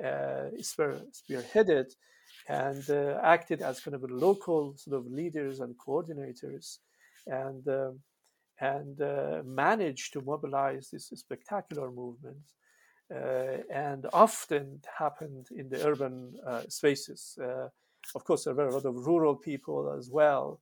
spearheaded 0.00 1.94
and 2.48 2.90
uh, 2.90 3.18
acted 3.22 3.62
as 3.62 3.80
kind 3.80 3.94
of 3.94 4.10
local 4.10 4.74
sort 4.76 4.96
of 4.96 5.06
leaders 5.10 5.60
and 5.60 5.76
coordinators 5.78 6.78
and 7.26 7.66
um, 7.68 8.00
and 8.60 9.00
uh, 9.00 9.42
managed 9.44 10.12
to 10.12 10.20
mobilize 10.20 10.90
this 10.90 11.10
spectacular 11.14 11.90
movement 11.90 12.44
uh, 13.12 13.58
and 13.72 14.06
often 14.12 14.80
happened 14.98 15.48
in 15.56 15.68
the 15.68 15.84
urban 15.86 16.34
uh, 16.46 16.62
spaces. 16.68 17.38
Uh, 17.42 17.68
of 18.14 18.24
course 18.24 18.44
there 18.44 18.54
were 18.54 18.68
a 18.68 18.74
lot 18.74 18.84
of 18.84 19.06
rural 19.06 19.34
people 19.36 19.94
as 19.98 20.10
well 20.10 20.60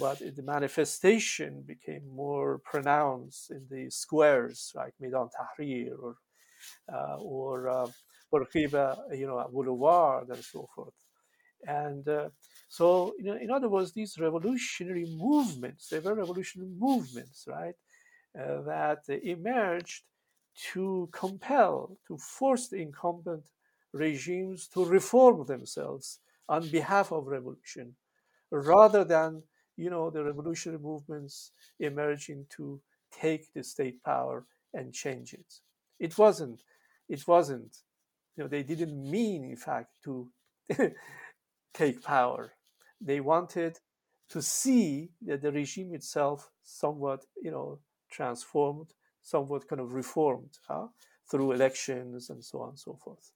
but 0.00 0.18
the 0.18 0.42
manifestation 0.42 1.62
became 1.62 2.02
more 2.08 2.58
pronounced 2.64 3.50
in 3.50 3.64
the 3.70 3.88
squares 3.90 4.72
like 4.74 4.92
Maidan 5.00 5.28
Tahrir 5.28 5.96
or 6.02 6.16
uh, 6.92 7.16
or 7.18 7.68
uh, 7.68 7.86
Bourguiba, 8.32 9.16
you 9.18 9.26
know, 9.26 9.44
Boulevard 9.52 10.28
and 10.28 10.44
so 10.44 10.66
forth. 10.74 10.94
And 11.66 12.06
uh, 12.08 12.28
so, 12.68 13.14
you 13.18 13.24
know, 13.26 13.36
in 13.36 13.50
other 13.50 13.68
words, 13.68 13.92
these 13.92 14.18
revolutionary 14.18 15.06
movements, 15.06 15.88
they 15.88 15.98
were 15.98 16.14
revolutionary 16.14 16.70
movements, 16.78 17.46
right, 17.48 17.74
uh, 18.38 18.62
that 18.62 19.00
emerged 19.08 20.04
to 20.72 21.08
compel, 21.12 21.98
to 22.08 22.16
force 22.18 22.68
the 22.68 22.78
incumbent 22.78 23.44
regimes 23.92 24.68
to 24.68 24.84
reform 24.84 25.46
themselves 25.46 26.20
on 26.48 26.68
behalf 26.68 27.12
of 27.12 27.26
revolution, 27.26 27.94
rather 28.50 29.04
than, 29.04 29.42
you 29.76 29.90
know, 29.90 30.10
the 30.10 30.22
revolutionary 30.24 30.80
movements 30.82 31.52
emerging 31.80 32.46
to 32.50 32.80
take 33.12 33.52
the 33.54 33.62
state 33.64 34.02
power 34.04 34.46
and 34.74 34.92
change 34.92 35.32
it. 35.34 35.60
It 35.98 36.16
wasn't, 36.18 36.62
it 37.08 37.26
wasn't, 37.26 37.76
you 38.36 38.44
know, 38.44 38.48
they 38.48 38.62
didn't 38.62 39.10
mean, 39.10 39.44
in 39.44 39.56
fact, 39.56 39.90
to 40.04 40.28
take 41.74 42.02
power. 42.02 42.52
They 43.00 43.20
wanted 43.20 43.78
to 44.30 44.42
see 44.42 45.10
that 45.26 45.42
the 45.42 45.52
regime 45.52 45.94
itself 45.94 46.50
somewhat, 46.62 47.24
you 47.42 47.50
know, 47.50 47.78
transformed, 48.10 48.92
somewhat 49.22 49.68
kind 49.68 49.80
of 49.80 49.92
reformed 49.92 50.58
huh, 50.68 50.88
through 51.30 51.52
elections 51.52 52.30
and 52.30 52.44
so 52.44 52.60
on 52.62 52.70
and 52.70 52.78
so 52.78 52.98
forth 53.02 53.30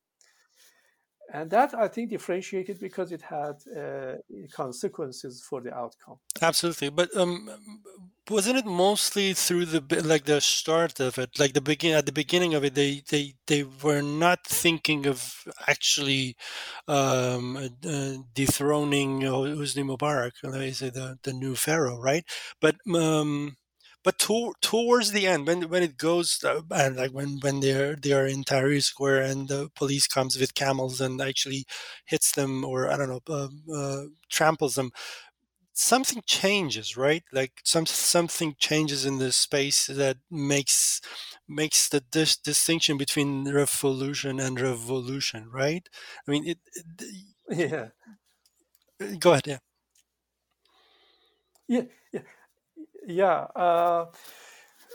and 1.33 1.51
that 1.51 1.75
I 1.75 1.89
think 1.89 2.11
differentiated 2.11 2.81
because 2.81 3.13
it 3.13 3.23
had 3.23 3.57
uh, 3.77 4.17
consequences 4.53 5.45
for 5.49 5.61
the 5.61 5.73
outcome. 5.75 6.19
Absolutely, 6.41 6.91
but 6.91 7.15
um, 7.17 7.51
wasn't 8.29 8.59
it 8.59 8.67
mostly 8.67 9.33
through 9.35 9.67
the 9.67 10.03
like 10.05 10.25
the 10.25 10.41
start 10.41 11.01
of 11.01 11.19
it, 11.19 11.39
like 11.39 11.53
the 11.53 11.61
begin 11.61 11.97
at 11.97 12.07
the 12.07 12.13
beginning 12.13 12.55
of 12.55 12.65
it? 12.65 12.75
They 12.75 13.03
they 13.09 13.35
they 13.47 13.65
were 13.65 14.03
not 14.03 14.45
thinking 14.47 15.07
of 15.07 15.45
actually 15.69 16.37
um, 16.89 17.57
uh, 17.57 18.15
dethroning 18.35 19.21
Hosni 19.21 19.85
Mubarak, 19.85 20.33
let 20.43 20.61
me 20.61 20.73
say 20.73 20.91
the 20.91 21.19
the 21.23 21.33
new 21.33 21.55
pharaoh, 21.55 22.01
right? 22.01 22.25
But 22.61 22.77
um, 22.95 23.57
but 24.05 24.19
to, 24.21 24.53
towards 24.63 25.13
the 25.13 25.27
end 25.27 25.47
when 25.47 25.69
when 25.69 25.83
it 25.83 25.97
goes 25.99 26.43
uh, 26.45 26.61
and 26.73 26.97
like 26.97 27.11
when 27.13 27.39
when 27.41 27.61
they're 27.61 27.97
they're 27.97 28.27
in 28.27 28.45
Tahrir 28.45 28.83
Square 28.83 29.23
and 29.23 29.49
the 29.49 29.71
police 29.75 30.07
comes 30.07 30.39
with 30.39 30.55
camels 30.55 31.01
and 31.01 31.21
actually 31.21 31.65
hits 32.07 32.33
them 32.33 32.65
or 32.65 32.91
I 32.91 32.97
don't 32.97 33.09
know 33.11 33.21
uh, 33.29 33.49
uh, 33.75 34.05
tramples 34.31 34.75
them 34.77 34.91
something 35.73 36.23
changes 36.27 36.97
right? 36.97 37.23
Like 37.33 37.53
some 37.65 37.87
something 37.87 38.55
changes 38.59 39.05
in 39.07 39.19
the 39.19 39.33
space 39.33 39.87
that 39.87 40.19
makes 40.31 41.01
makes 41.49 41.89
the 41.89 42.01
dis- 42.01 42.37
distinction 42.37 42.99
between 42.99 43.45
refolution 43.49 44.41
and 44.41 44.61
revolution 44.61 45.51
right? 45.53 45.89
I 46.27 46.31
mean 46.31 46.47
it, 46.47 46.59
it 46.75 46.87
yeah. 47.71 47.89
Go 49.19 49.33
ahead 49.33 49.47
yeah. 49.47 49.59
Yeah 51.69 51.83
yeah. 53.11 53.47
Uh, 53.55 54.07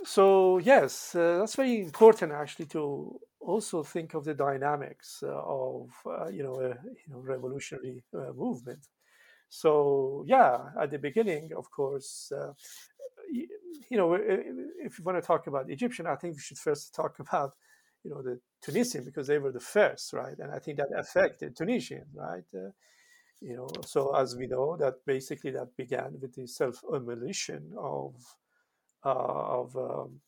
so 0.03 0.57
yes, 0.59 1.15
uh, 1.15 1.39
that's 1.39 1.55
very 1.55 1.81
important 1.81 2.31
actually 2.31 2.65
to 2.67 3.19
also 3.39 3.83
think 3.83 4.13
of 4.13 4.25
the 4.25 4.33
dynamics 4.33 5.23
uh, 5.23 5.27
of 5.29 5.89
uh, 6.05 6.27
you 6.27 6.43
know 6.43 6.55
a 6.55 6.69
you 6.69 7.09
know 7.09 7.19
revolutionary 7.19 8.03
uh, 8.13 8.33
movement. 8.33 8.87
So 9.49 10.23
yeah, 10.27 10.69
at 10.79 10.91
the 10.91 10.99
beginning, 10.99 11.51
of 11.57 11.69
course, 11.71 12.31
uh, 12.35 12.53
you, 13.31 13.47
you 13.89 13.97
know 13.97 14.13
if 14.13 14.97
you 14.97 15.05
want 15.05 15.17
to 15.17 15.25
talk 15.25 15.47
about 15.47 15.69
Egyptian, 15.69 16.07
I 16.07 16.15
think 16.15 16.35
we 16.35 16.41
should 16.41 16.57
first 16.57 16.93
talk 16.93 17.19
about 17.25 17.51
you 18.03 18.11
know 18.11 18.21
the 18.21 18.39
Tunisian 18.61 19.03
because 19.05 19.27
they 19.27 19.37
were 19.37 19.51
the 19.51 19.59
first, 19.59 20.13
right? 20.13 20.37
And 20.37 20.51
I 20.51 20.59
think 20.59 20.77
that 20.77 20.89
affected 20.97 21.55
Tunisian, 21.55 22.05
right? 22.13 22.43
You 23.41 23.55
know 23.55 23.67
so 23.85 24.15
as 24.15 24.35
we 24.35 24.47
know 24.47 24.77
that 24.77 24.95
basically 25.05 25.51
that 25.51 25.75
began 25.77 26.17
with 26.21 26.33
the 26.35 26.47
self-immolation 26.47 27.71
of 27.77 28.15
uh, 29.05 29.09
of 29.09 29.75
um, 29.75 30.19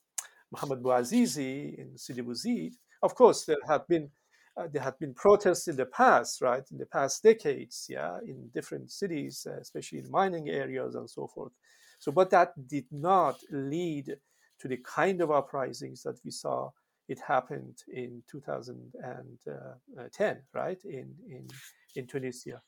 Bouazizi 0.53 1.77
in 1.77 1.97
Sidi 1.97 2.21
Bouzid. 2.21 2.73
Of 3.01 3.15
course, 3.15 3.45
there 3.45 3.57
had 3.67 3.87
been 3.87 4.09
uh, 4.55 4.67
there 4.71 4.81
had 4.81 4.97
been 4.99 5.13
protests 5.13 5.67
in 5.67 5.75
the 5.75 5.85
past, 5.85 6.41
right? 6.41 6.63
In 6.71 6.77
the 6.77 6.85
past 6.85 7.21
decades, 7.21 7.87
yeah, 7.89 8.17
in 8.25 8.49
different 8.53 8.91
cities, 8.91 9.45
uh, 9.49 9.59
especially 9.59 9.99
in 9.99 10.09
mining 10.09 10.49
areas 10.49 10.95
and 10.95 11.09
so 11.09 11.27
forth. 11.27 11.51
So, 11.99 12.11
but 12.11 12.29
that 12.31 12.53
did 12.67 12.85
not 12.91 13.39
lead 13.51 14.15
to 14.59 14.67
the 14.67 14.77
kind 14.77 15.21
of 15.21 15.29
uprisings 15.29 16.01
that 16.03 16.19
we 16.25 16.31
saw 16.31 16.71
it 17.07 17.19
happened 17.19 17.83
in 17.87 18.23
2010, 18.29 20.37
right 20.53 20.83
in 20.85 21.13
in 21.29 21.47
in 21.95 22.07
Tunisia. 22.07 22.61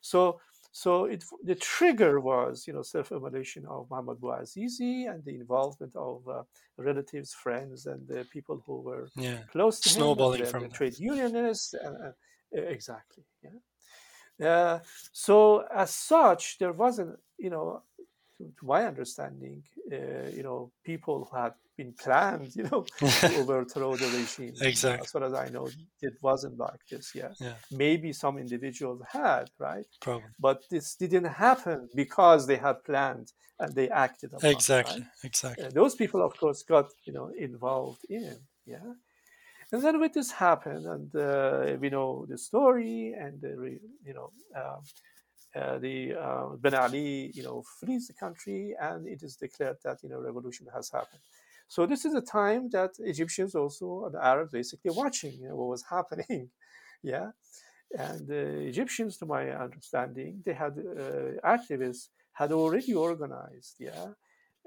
So 0.00 0.40
so 0.72 1.06
it, 1.06 1.24
the 1.42 1.56
trigger 1.56 2.20
was, 2.20 2.66
you 2.66 2.72
know, 2.72 2.82
self-immolation 2.82 3.66
of 3.66 3.88
Muhammad 3.90 4.18
Bouazizi 4.20 5.10
and 5.10 5.24
the 5.24 5.34
involvement 5.34 5.96
of 5.96 6.26
uh, 6.28 6.42
relatives, 6.76 7.34
friends, 7.34 7.86
and 7.86 8.06
the 8.06 8.24
people 8.32 8.62
who 8.64 8.80
were 8.80 9.08
yeah. 9.16 9.38
close 9.50 9.80
to 9.80 9.88
Snowballing 9.88 10.42
him, 10.42 10.46
from 10.46 10.62
the 10.62 10.68
trade 10.68 10.96
unionists, 10.98 11.74
and, 11.74 11.96
uh, 11.96 12.12
exactly, 12.52 13.24
yeah. 13.42 14.48
Uh, 14.48 14.78
so 15.12 15.66
as 15.74 15.90
such, 15.90 16.58
there 16.58 16.72
wasn't, 16.72 17.18
you 17.36 17.50
know, 17.50 17.82
to, 18.38 18.44
to 18.58 18.64
my 18.64 18.84
understanding, 18.84 19.62
uh, 19.92 20.30
you 20.32 20.42
know, 20.42 20.70
people 20.84 21.28
who 21.30 21.36
had 21.36 21.52
been 21.80 21.94
planned, 22.04 22.50
you 22.58 22.64
know, 22.68 22.82
to 22.98 23.06
overthrow 23.40 23.90
the 24.02 24.08
regime. 24.18 24.54
Exactly. 24.70 25.04
As 25.04 25.10
far 25.14 25.24
as 25.28 25.34
I 25.44 25.48
know, 25.54 25.66
it 26.08 26.14
wasn't 26.28 26.56
like 26.66 26.82
this. 26.90 27.06
Yeah. 27.20 27.32
Yeah. 27.46 27.56
Maybe 27.84 28.12
some 28.24 28.36
individuals 28.38 29.00
had, 29.20 29.46
right? 29.58 29.90
Probably. 30.06 30.30
But 30.46 30.58
this 30.72 30.86
didn't 31.02 31.30
happen 31.46 31.78
because 32.04 32.40
they 32.46 32.58
had 32.68 32.76
planned 32.90 33.28
and 33.60 33.70
they 33.78 33.88
acted 34.06 34.28
upon. 34.34 34.50
Exactly. 34.50 35.00
right? 35.00 35.28
Exactly. 35.30 35.64
Uh, 35.64 35.70
those 35.80 35.94
people, 36.02 36.20
of 36.28 36.32
course, 36.42 36.60
got 36.74 36.86
you 37.06 37.12
know 37.16 37.28
involved 37.48 38.02
in. 38.08 38.36
Yeah. 38.74 38.92
And 39.72 39.80
then 39.84 40.00
when 40.00 40.10
this 40.18 40.32
happened, 40.32 40.84
and 40.94 41.08
uh, 41.14 41.76
we 41.82 41.88
know 41.96 42.26
the 42.32 42.38
story, 42.48 43.14
and 43.24 43.40
the, 43.40 43.52
you 44.08 44.14
know, 44.16 44.28
um, 44.60 44.80
uh, 45.60 45.78
the 45.78 45.96
uh, 46.26 46.46
Ben 46.62 46.74
Ali, 46.74 47.30
you 47.38 47.44
know, 47.46 47.62
flees 47.78 48.04
the 48.08 48.16
country, 48.24 48.74
and 48.88 49.06
it 49.14 49.20
is 49.22 49.36
declared 49.36 49.78
that 49.84 49.98
you 50.02 50.08
know 50.10 50.20
revolution 50.30 50.66
has 50.76 50.86
happened. 50.90 51.24
So 51.70 51.86
this 51.86 52.04
is 52.04 52.14
a 52.14 52.20
time 52.20 52.68
that 52.70 52.90
Egyptians 52.98 53.54
also, 53.54 54.10
the 54.12 54.22
Arabs, 54.32 54.50
basically 54.50 54.90
watching 54.90 55.34
you 55.40 55.48
know, 55.48 55.54
what 55.54 55.68
was 55.68 55.84
happening, 55.96 56.50
yeah. 57.00 57.30
And 57.96 58.26
the 58.26 58.44
Egyptians, 58.72 59.18
to 59.18 59.26
my 59.26 59.50
understanding, 59.50 60.42
they 60.44 60.52
had 60.52 60.72
uh, 60.78 61.38
activists 61.56 62.08
had 62.32 62.50
already 62.50 62.92
organized, 62.94 63.76
yeah, 63.78 64.06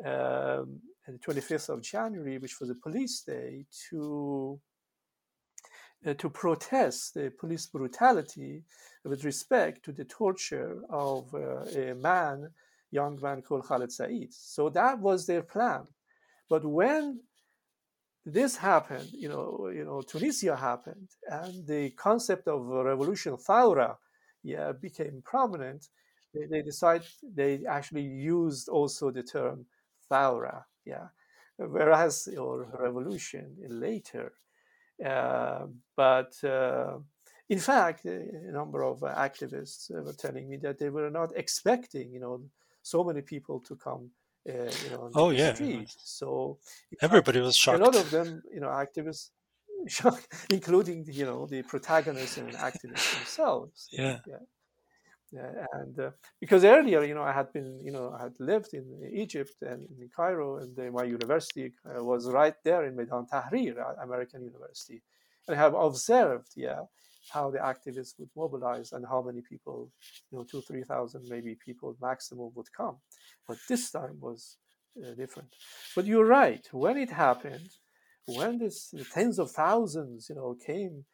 um, 0.05 0.79
the 1.05 1.19
25th 1.25 1.67
of 1.67 1.81
January, 1.81 2.37
which 2.37 2.61
was 2.61 2.69
a 2.69 2.75
police 2.75 3.21
day, 3.21 3.65
to 3.89 4.57
uh, 6.05 6.13
to 6.13 6.29
protest 6.29 7.15
the 7.15 7.33
police 7.37 7.65
brutality 7.65 8.63
with 9.03 9.25
respect 9.25 9.83
to 9.83 9.91
the 9.91 10.05
torture 10.05 10.81
of 10.89 11.33
uh, 11.35 11.65
a 11.77 11.95
man, 11.95 12.49
young 12.91 13.19
man 13.21 13.41
called 13.41 13.65
Khaled 13.65 13.91
Said. 13.91 14.27
So 14.31 14.69
that 14.69 14.99
was 14.99 15.25
their 15.25 15.43
plan. 15.43 15.83
But 16.53 16.65
when 16.65 17.21
this 18.23 18.55
happened, 18.55 19.09
you 19.11 19.27
know, 19.27 19.71
you 19.73 19.83
know, 19.85 20.03
Tunisia 20.03 20.55
happened, 20.55 21.09
and 21.27 21.65
the 21.65 21.89
concept 22.07 22.47
of 22.47 22.67
revolution, 22.67 23.37
Thawra, 23.37 23.95
yeah, 24.43 24.71
became 24.71 25.23
prominent. 25.23 25.89
They, 26.31 26.45
they 26.45 26.61
decided 26.61 27.07
they 27.23 27.65
actually 27.65 28.03
used 28.03 28.69
also 28.69 29.09
the 29.09 29.23
term 29.23 29.65
Thawra, 30.11 30.65
yeah, 30.85 31.07
whereas 31.57 32.29
or 32.37 32.67
revolution 32.79 33.55
later. 33.67 34.33
Uh, 35.03 35.65
but 35.95 36.33
uh, 36.43 36.97
in 37.49 37.57
fact, 37.57 38.05
a 38.05 38.51
number 38.51 38.83
of 38.83 38.99
activists 38.99 39.89
were 39.89 40.13
telling 40.13 40.47
me 40.49 40.57
that 40.57 40.77
they 40.77 40.91
were 40.91 41.09
not 41.09 41.35
expecting, 41.35 42.13
you 42.13 42.19
know, 42.19 42.43
so 42.83 43.03
many 43.03 43.23
people 43.23 43.59
to 43.61 43.75
come 43.75 44.11
uh, 44.49 44.71
you 44.83 44.89
know, 44.91 45.01
on 45.07 45.11
Oh, 45.15 45.29
the 45.31 45.37
yeah. 45.37 45.53
street. 45.53 45.89
So 45.97 46.59
Everybody 47.01 47.39
was 47.39 47.55
shocked. 47.55 47.79
a 47.79 47.83
lot 47.83 47.95
of 47.95 48.09
them, 48.11 48.41
you 48.53 48.59
know, 48.59 48.67
activists, 48.69 49.31
shocked, 49.87 50.27
including 50.49 51.05
you 51.11 51.25
know 51.25 51.45
the 51.47 51.63
protagonists 51.63 52.37
and 52.37 52.53
activists 52.53 53.09
themselves. 53.15 53.89
Yeah. 53.91 54.19
yeah, 54.25 54.39
yeah. 55.31 55.65
And 55.73 55.99
uh, 55.99 56.11
because 56.39 56.63
earlier, 56.63 57.03
you 57.03 57.15
know, 57.15 57.23
I 57.23 57.31
had 57.33 57.51
been, 57.53 57.79
you 57.83 57.91
know, 57.91 58.11
I 58.17 58.23
had 58.23 58.39
lived 58.39 58.73
in 58.73 58.85
Egypt 59.13 59.55
and 59.61 59.87
in 59.99 60.09
Cairo, 60.15 60.57
and 60.57 60.77
uh, 60.79 60.91
my 60.91 61.03
university 61.03 61.73
uh, 61.85 62.03
was 62.03 62.29
right 62.29 62.55
there 62.63 62.85
in 62.85 62.95
Medan 62.95 63.25
Tahrir, 63.25 63.77
uh, 63.79 64.01
American 64.03 64.43
University, 64.43 65.01
and 65.47 65.55
I 65.57 65.59
have 65.59 65.73
observed, 65.73 66.49
yeah, 66.55 66.81
how 67.29 67.49
the 67.51 67.59
activists 67.59 68.13
would 68.19 68.29
mobilize 68.35 68.91
and 68.91 69.05
how 69.05 69.21
many 69.21 69.41
people, 69.41 69.91
you 70.31 70.37
know, 70.37 70.43
two, 70.43 70.61
three 70.61 70.83
thousand 70.83 71.23
maybe 71.29 71.57
people 71.65 71.95
maximum 72.01 72.51
would 72.55 72.71
come. 72.75 72.97
But 73.47 73.57
this 73.69 73.91
time 73.91 74.17
was 74.19 74.57
uh, 75.01 75.13
different. 75.15 75.49
But 75.95 76.05
you're 76.05 76.25
right. 76.25 76.67
When 76.71 76.97
it 76.97 77.09
happened, 77.09 77.69
when 78.25 78.59
this 78.59 78.93
tens 79.13 79.39
of 79.39 79.51
thousands, 79.51 80.27
you 80.29 80.35
know, 80.35 80.55
came, 80.65 81.05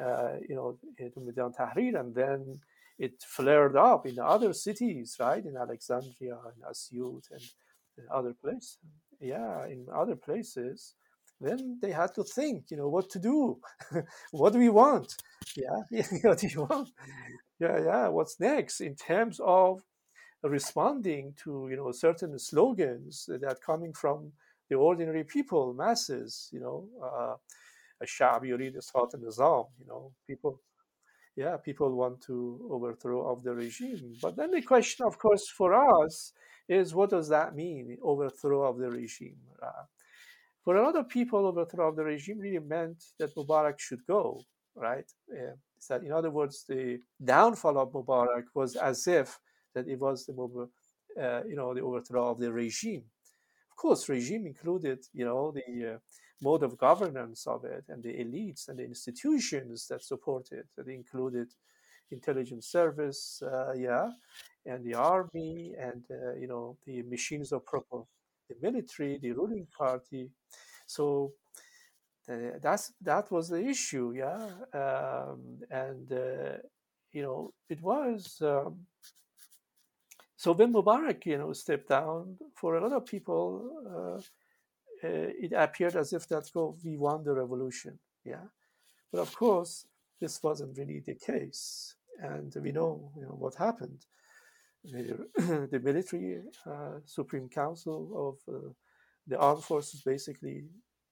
uh, 0.00 0.34
you 0.48 0.54
know, 0.54 0.78
to 0.98 1.20
Meydan 1.20 1.54
Tahrir, 1.56 1.98
and 1.98 2.14
then 2.14 2.60
it 2.98 3.22
flared 3.22 3.76
up 3.76 4.06
in 4.06 4.18
other 4.18 4.52
cities, 4.52 5.16
right, 5.20 5.44
in 5.44 5.56
Alexandria 5.56 6.38
and 6.46 6.64
Asyut 6.64 7.30
and 7.30 7.42
in 7.98 8.04
other 8.10 8.34
places. 8.42 8.78
Yeah, 9.20 9.66
in 9.66 9.86
other 9.94 10.16
places 10.16 10.94
then 11.40 11.78
they 11.82 11.92
had 11.92 12.14
to 12.14 12.24
think, 12.24 12.70
you 12.70 12.76
know, 12.76 12.88
what 12.88 13.10
to 13.10 13.18
do, 13.18 13.58
what 14.30 14.52
do 14.52 14.58
we 14.58 14.68
want? 14.68 15.14
Yeah, 15.56 16.02
what 16.22 16.38
do 16.38 16.48
you 16.48 16.62
want? 16.64 16.90
Yeah, 17.58 17.78
yeah, 17.82 18.08
what's 18.08 18.38
next 18.40 18.80
in 18.80 18.94
terms 18.94 19.40
of 19.42 19.82
responding 20.42 21.34
to, 21.44 21.68
you 21.70 21.76
know, 21.76 21.92
certain 21.92 22.38
slogans 22.38 23.26
that 23.28 23.60
coming 23.64 23.92
from 23.92 24.32
the 24.68 24.76
ordinary 24.76 25.24
people, 25.24 25.72
masses, 25.74 26.48
you 26.52 26.60
know, 26.60 26.88
uh, 27.02 27.36
a 28.00 28.06
Shab 28.06 28.42
Yurid 28.42 28.74
the 28.74 29.18
Nizam, 29.18 29.66
you 29.78 29.86
know, 29.86 30.12
people, 30.26 30.60
yeah, 31.36 31.56
people 31.56 31.94
want 31.94 32.20
to 32.22 32.68
overthrow 32.70 33.30
of 33.30 33.42
the 33.42 33.54
regime. 33.54 34.14
But 34.20 34.36
then 34.36 34.50
the 34.50 34.62
question, 34.62 35.06
of 35.06 35.18
course, 35.18 35.48
for 35.48 35.74
us 35.74 36.32
is 36.68 36.94
what 36.94 37.10
does 37.10 37.28
that 37.28 37.54
mean, 37.54 37.96
overthrow 38.02 38.62
of 38.64 38.78
the 38.78 38.90
regime? 38.90 39.38
Uh, 39.62 39.84
for 40.66 40.74
a 40.74 40.82
lot 40.82 40.96
of 40.96 41.08
people, 41.08 41.46
overthrow 41.46 41.90
of 41.90 41.94
the 41.94 42.02
regime 42.02 42.40
really 42.40 42.58
meant 42.58 43.04
that 43.20 43.32
Mubarak 43.36 43.78
should 43.78 44.04
go, 44.04 44.42
right? 44.74 45.08
Uh, 45.32 45.54
in 46.02 46.10
other 46.10 46.32
words, 46.32 46.64
the 46.68 46.98
downfall 47.24 47.78
of 47.78 47.92
Mubarak 47.92 48.46
was 48.52 48.74
as 48.74 49.06
if 49.06 49.38
that 49.74 49.86
it 49.86 50.00
was 50.00 50.26
the 50.26 50.34
uh, 51.22 51.42
you 51.48 51.54
know 51.54 51.72
the 51.72 51.82
overthrow 51.82 52.32
of 52.32 52.40
the 52.40 52.52
regime. 52.52 53.04
Of 53.70 53.76
course, 53.76 54.08
regime 54.08 54.44
included 54.44 54.98
you 55.12 55.24
know 55.24 55.52
the 55.52 55.94
uh, 55.94 55.98
mode 56.42 56.64
of 56.64 56.76
governance 56.76 57.46
of 57.46 57.64
it 57.64 57.84
and 57.88 58.02
the 58.02 58.14
elites 58.24 58.68
and 58.68 58.76
the 58.76 58.84
institutions 58.84 59.86
that 59.86 60.02
support 60.02 60.48
it. 60.50 60.66
That 60.76 60.88
included 60.88 61.46
intelligence 62.10 62.66
service, 62.66 63.40
uh, 63.40 63.72
yeah, 63.76 64.10
and 64.64 64.84
the 64.84 64.94
army 64.94 65.74
and 65.78 66.02
uh, 66.10 66.34
you 66.34 66.48
know 66.48 66.76
the 66.86 67.02
machines 67.02 67.52
of 67.52 67.64
propaganda, 67.64 68.08
the 68.48 68.56
military, 68.62 69.18
the 69.18 69.32
ruling 69.32 69.66
party. 69.76 70.30
So 70.86 71.32
uh, 72.30 72.58
that's 72.60 72.92
that 73.02 73.30
was 73.30 73.48
the 73.48 73.64
issue, 73.64 74.12
yeah, 74.16 74.48
um, 74.74 75.58
and 75.70 76.12
uh, 76.12 76.58
you 77.12 77.22
know 77.22 77.52
it 77.68 77.80
was. 77.82 78.40
Um, 78.40 78.86
so 80.36 80.52
when 80.52 80.72
Mubarak, 80.72 81.24
you 81.26 81.38
know, 81.38 81.52
stepped 81.52 81.88
down, 81.88 82.36
for 82.54 82.76
a 82.76 82.82
lot 82.82 82.92
of 82.92 83.06
people, 83.06 83.70
uh, 83.86 84.18
uh, 85.06 85.30
it 85.42 85.52
appeared 85.56 85.96
as 85.96 86.12
if 86.12 86.28
that 86.28 86.50
go 86.52 86.76
we 86.84 86.96
won 86.96 87.24
the 87.24 87.32
revolution, 87.32 87.98
yeah. 88.24 88.44
But 89.12 89.20
of 89.20 89.34
course, 89.34 89.86
this 90.20 90.42
wasn't 90.42 90.76
really 90.76 91.00
the 91.00 91.14
case, 91.14 91.94
and 92.20 92.54
we 92.62 92.72
know, 92.72 93.12
you 93.16 93.22
know 93.22 93.36
what 93.38 93.54
happened. 93.54 94.04
The, 94.90 95.68
the 95.70 95.80
military 95.80 96.42
uh, 96.66 97.00
Supreme 97.04 97.48
Council 97.48 98.38
of 98.48 98.54
uh, 98.54 98.68
the 99.26 99.38
armed 99.38 99.64
forces 99.64 100.02
basically 100.02 100.64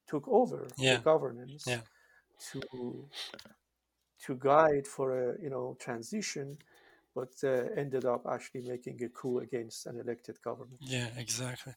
took 0.07 0.27
over 0.29 0.69
Yeah. 0.79 0.93
the 0.93 1.01
governance 1.03 1.67
Yeah. 1.67 1.81
to 2.53 3.09
to 4.25 4.37
guide 4.37 4.87
for 4.87 5.09
a 5.31 5.41
you 5.43 5.51
know 5.51 5.77
transition, 5.81 6.59
but 7.15 7.33
uh, 7.45 7.67
ended 7.77 8.05
up 8.05 8.27
actually 8.31 8.63
making 8.63 9.03
a 9.05 9.09
coup 9.09 9.39
against 9.39 9.87
an 9.87 10.01
elected 10.01 10.41
government. 10.43 10.81
Yeah, 10.81 11.09
exactly. 11.17 11.73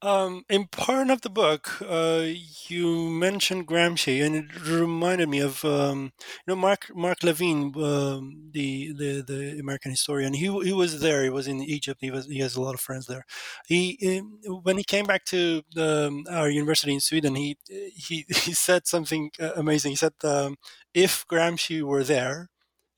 Um, 0.00 0.44
in 0.48 0.68
part 0.68 1.10
of 1.10 1.22
the 1.22 1.30
book, 1.30 1.82
uh, 1.82 2.26
you 2.68 3.10
mentioned 3.10 3.66
Gramsci, 3.66 4.24
and 4.24 4.36
it 4.36 4.68
reminded 4.68 5.28
me 5.28 5.40
of 5.40 5.64
um, 5.64 6.12
you 6.46 6.54
know 6.54 6.56
Mark 6.56 6.88
Mark 6.94 7.24
Levine, 7.24 7.72
um, 7.82 8.50
the, 8.52 8.92
the 8.92 9.24
the 9.26 9.58
American 9.58 9.90
historian. 9.90 10.34
He 10.34 10.46
he 10.62 10.72
was 10.72 11.00
there. 11.00 11.24
He 11.24 11.30
was 11.30 11.48
in 11.48 11.62
Egypt. 11.62 12.00
He 12.00 12.12
was 12.12 12.26
he 12.26 12.38
has 12.40 12.54
a 12.54 12.62
lot 12.62 12.74
of 12.74 12.80
friends 12.80 13.06
there. 13.06 13.24
He 13.66 13.98
um, 14.18 14.38
when 14.62 14.76
he 14.76 14.84
came 14.84 15.06
back 15.06 15.24
to 15.26 15.62
the, 15.74 16.24
our 16.30 16.48
university 16.48 16.94
in 16.94 17.00
Sweden, 17.00 17.34
he 17.34 17.56
he 17.68 18.24
he 18.28 18.52
said 18.52 18.86
something 18.86 19.30
uh, 19.40 19.52
amazing. 19.56 19.92
He 19.92 19.96
said, 19.96 20.14
um, 20.22 20.56
"If 20.94 21.26
Gramsci 21.26 21.82
were 21.82 22.04
there." 22.04 22.50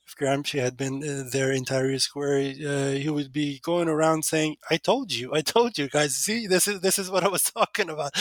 If 0.07 0.15
Gramsci 0.15 0.61
had 0.61 0.77
been 0.77 1.03
uh, 1.03 1.29
there 1.31 1.51
in 1.51 1.65
Tahrir 1.65 2.01
Square, 2.01 2.55
uh, 2.65 2.91
he 2.93 3.11
would 3.11 3.33
be 3.33 3.59
going 3.59 3.89
around 3.89 4.25
saying, 4.25 4.57
"I 4.71 4.77
told 4.77 5.13
you, 5.13 5.35
I 5.35 5.41
told 5.41 5.77
you 5.79 5.89
guys. 5.89 6.15
See, 6.15 6.47
this 6.47 6.69
is 6.69 6.81
this 6.81 6.99
is 6.99 7.11
what 7.11 7.25
I 7.25 7.29
was 7.29 7.43
talking 7.59 7.91
about." 7.91 8.13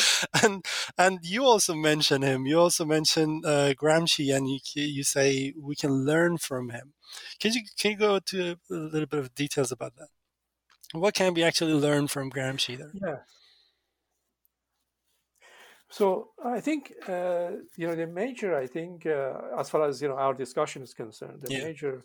And 0.41 0.65
and 0.97 1.19
you 1.23 1.45
also 1.45 1.75
mention 1.75 2.23
him. 2.23 2.45
You 2.47 2.59
also 2.59 2.85
mention 2.85 3.41
uh, 3.45 3.73
Gramsci, 3.79 4.35
and 4.35 4.49
you 4.49 4.59
you 4.73 5.03
say 5.03 5.53
we 5.59 5.75
can 5.75 6.05
learn 6.05 6.37
from 6.37 6.69
him. 6.69 6.93
Can 7.39 7.53
you 7.53 7.61
can 7.77 7.91
you 7.91 7.97
go 7.97 8.19
to 8.19 8.57
a 8.71 8.73
little 8.73 9.07
bit 9.07 9.19
of 9.19 9.35
details 9.35 9.71
about 9.71 9.95
that? 9.97 10.09
What 10.93 11.13
can 11.13 11.33
we 11.33 11.43
actually 11.43 11.73
learn 11.73 12.07
from 12.07 12.31
Gramsci 12.31 12.77
there? 12.77 12.91
Yeah. 12.93 13.17
So 15.95 16.31
I 16.43 16.59
think 16.59 16.91
uh, 17.07 17.51
you 17.77 17.87
know 17.87 17.95
the 17.95 18.05
major. 18.07 18.53
I 18.63 18.67
think 18.67 19.05
uh, 19.05 19.33
as 19.57 19.69
far 19.69 19.81
as 19.87 20.01
you 20.01 20.09
know 20.09 20.17
our 20.17 20.33
discussion 20.33 20.81
is 20.83 20.93
concerned, 20.93 21.41
the 21.41 21.49
Yeah. 21.49 21.67
major. 21.67 22.03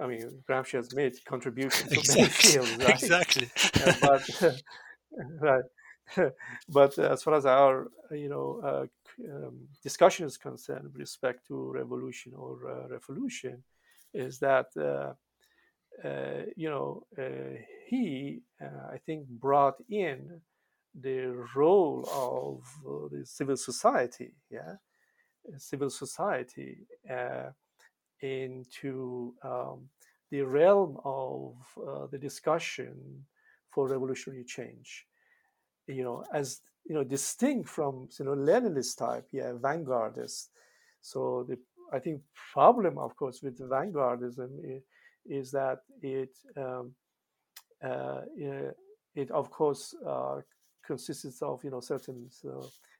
I 0.00 0.06
mean, 0.06 0.44
Gramsci 0.48 0.74
has 0.74 0.92
made 0.92 1.14
contributions 1.24 1.92
to 1.94 2.02
many 2.12 2.28
Exactly. 2.28 2.50
fields, 2.50 2.78
right? 2.78 3.02
Exactly. 3.02 3.50
Uh, 3.80 3.92
but 4.06 4.22
right. 5.48 5.64
but 6.68 6.96
as 6.98 7.22
far 7.24 7.34
as 7.34 7.44
our 7.44 7.88
you 8.12 8.28
know 8.28 8.48
uh, 8.70 8.86
um, 9.34 9.56
discussion 9.82 10.24
is 10.26 10.36
concerned 10.36 10.84
with 10.84 10.96
respect 11.08 11.46
to 11.48 11.72
revolution 11.72 12.32
or 12.36 12.52
uh, 12.70 12.88
revolution, 12.88 13.64
is 14.14 14.38
that 14.38 14.68
uh, 14.76 15.14
uh, 16.08 16.42
you 16.56 16.70
know 16.70 17.02
uh, 17.18 17.56
he 17.88 18.42
uh, 18.62 18.86
I 18.94 18.98
think 19.06 19.26
brought 19.28 19.78
in 19.90 20.40
the 20.94 21.46
role 21.54 22.08
of 22.12 22.62
uh, 22.86 23.08
the 23.10 23.24
civil 23.26 23.56
society, 23.56 24.34
yeah, 24.50 24.74
uh, 25.48 25.58
civil 25.58 25.90
society 25.90 26.78
uh, 27.10 27.50
into 28.20 29.34
um, 29.42 29.88
the 30.30 30.42
realm 30.42 30.98
of 31.04 31.54
uh, 31.86 32.06
the 32.10 32.18
discussion 32.18 33.24
for 33.70 33.88
revolutionary 33.88 34.44
change. 34.44 35.06
You 35.86 36.04
know, 36.04 36.24
as 36.32 36.60
you 36.86 36.94
know, 36.94 37.04
distinct 37.04 37.68
from 37.68 38.08
you 38.18 38.24
know 38.24 38.32
Leninist 38.34 38.98
type, 38.98 39.28
yeah, 39.32 39.52
vanguardist. 39.60 40.48
So 41.00 41.44
the 41.48 41.58
I 41.92 41.98
think 41.98 42.20
problem, 42.52 42.98
of 42.98 43.16
course, 43.16 43.42
with 43.42 43.58
vanguardism 43.58 44.82
is 45.26 45.50
that 45.52 45.78
it 46.02 46.36
um, 46.56 46.94
uh, 47.82 48.20
it 49.14 49.30
of 49.30 49.50
course 49.50 49.94
uh, 50.06 50.40
consists 50.88 51.42
of 51.42 51.64
you 51.64 51.70
know 51.72 51.80
certain 51.80 52.20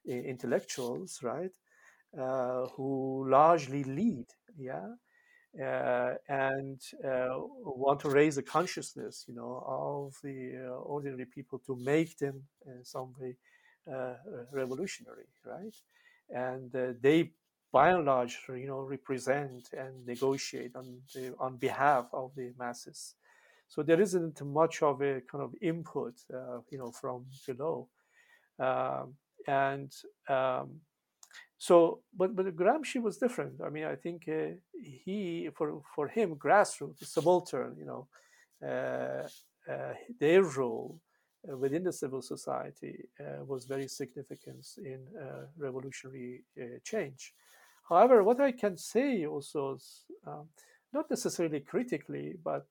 intellectuals, 0.07 1.21
right, 1.23 1.55
uh, 2.19 2.67
who 2.77 3.27
largely 3.29 3.85
lead, 3.85 4.27
yeah, 4.59 4.89
uh, 5.63 6.15
and 6.29 6.81
uh, 7.05 7.29
want 7.65 8.01
to 8.01 8.11
raise 8.11 8.37
the 8.37 8.43
consciousness, 8.43 9.25
you 9.29 9.35
know, 9.35 9.65
of 9.67 10.15
the 10.23 10.67
uh, 10.67 10.71
ordinary 10.95 11.27
people 11.27 11.59
to 11.67 11.77
make 11.77 12.17
them 12.19 12.43
in 12.67 12.85
some 12.85 13.15
way 13.19 13.37
uh, 13.93 14.15
revolutionary, 14.53 15.29
right? 15.47 15.77
And 16.31 16.71
they, 17.03 17.33
by 17.73 17.91
and 17.91 18.05
large, 18.07 18.39
you 18.49 18.67
know, 18.67 18.81
represent 18.81 19.71
and 19.73 20.07
negotiate 20.07 20.77
on 20.77 21.01
the, 21.15 21.35
on 21.39 21.57
behalf 21.57 22.07
of 22.13 22.33
the 22.37 22.53
masses. 22.59 23.15
So 23.69 23.83
there 23.83 24.01
isn't 24.01 24.43
much 24.45 24.83
of 24.83 25.03
a 25.03 25.21
kind 25.31 25.45
of 25.45 25.55
input, 25.61 26.15
uh, 26.33 26.61
you 26.71 26.79
know, 26.79 26.91
from 26.91 27.27
below, 27.47 27.89
um, 28.59 29.15
and 29.47 29.93
um, 30.29 30.81
so, 31.59 32.01
but 32.17 32.35
but 32.35 32.57
Gramsci 32.57 33.03
was 33.03 33.19
different. 33.19 33.61
I 33.65 33.69
mean, 33.69 33.85
I 33.85 33.97
think 33.97 34.29
uh, 34.29 34.55
he 35.05 35.51
for 35.55 35.83
for 35.95 36.09
him 36.09 36.37
grassroots, 36.37 37.05
subaltern, 37.05 37.77
you 37.79 37.85
know, 37.85 38.09
uh, 38.67 39.29
their 40.19 40.43
role 40.43 41.01
within 41.45 41.85
the 41.85 41.93
civil 41.93 42.23
society 42.23 43.09
uh, 43.21 43.45
was 43.45 43.65
very 43.65 43.89
significant 43.89 44.67
in 44.85 45.01
uh, 45.21 45.47
revolutionary 45.57 46.43
uh, 46.61 46.79
change. 46.83 47.35
However, 47.89 48.23
what 48.23 48.41
I 48.41 48.53
can 48.53 48.77
say 48.77 49.27
also 49.27 49.75
is 49.75 50.05
um, 50.27 50.49
not 50.93 51.11
necessarily 51.11 51.61
critically, 51.61 52.35
but 52.43 52.67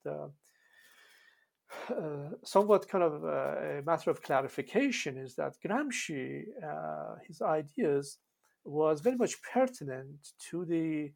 uh, 1.90 2.36
somewhat 2.44 2.88
kind 2.88 3.04
of 3.04 3.24
uh, 3.24 3.80
a 3.80 3.82
matter 3.86 4.10
of 4.10 4.22
clarification 4.22 5.18
is 5.18 5.36
that 5.36 5.56
Gramsci, 5.66 6.44
uh, 6.64 7.16
his 7.28 7.42
ideas 7.42 8.18
was 8.64 9.02
very 9.02 9.16
much 9.16 9.42
pertinent 9.42 10.34
to 10.50 10.66
the 10.66 11.12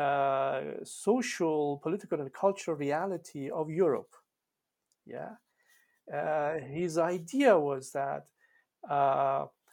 uh, 0.00 0.84
social, 0.84 1.78
political, 1.82 2.20
and 2.20 2.32
cultural 2.32 2.76
reality 2.76 3.50
of 3.50 3.70
Europe. 3.70 4.14
Yeah, 5.06 5.34
uh, 6.12 6.58
his 6.60 6.98
idea 6.98 7.58
was 7.58 7.92
that 7.92 8.26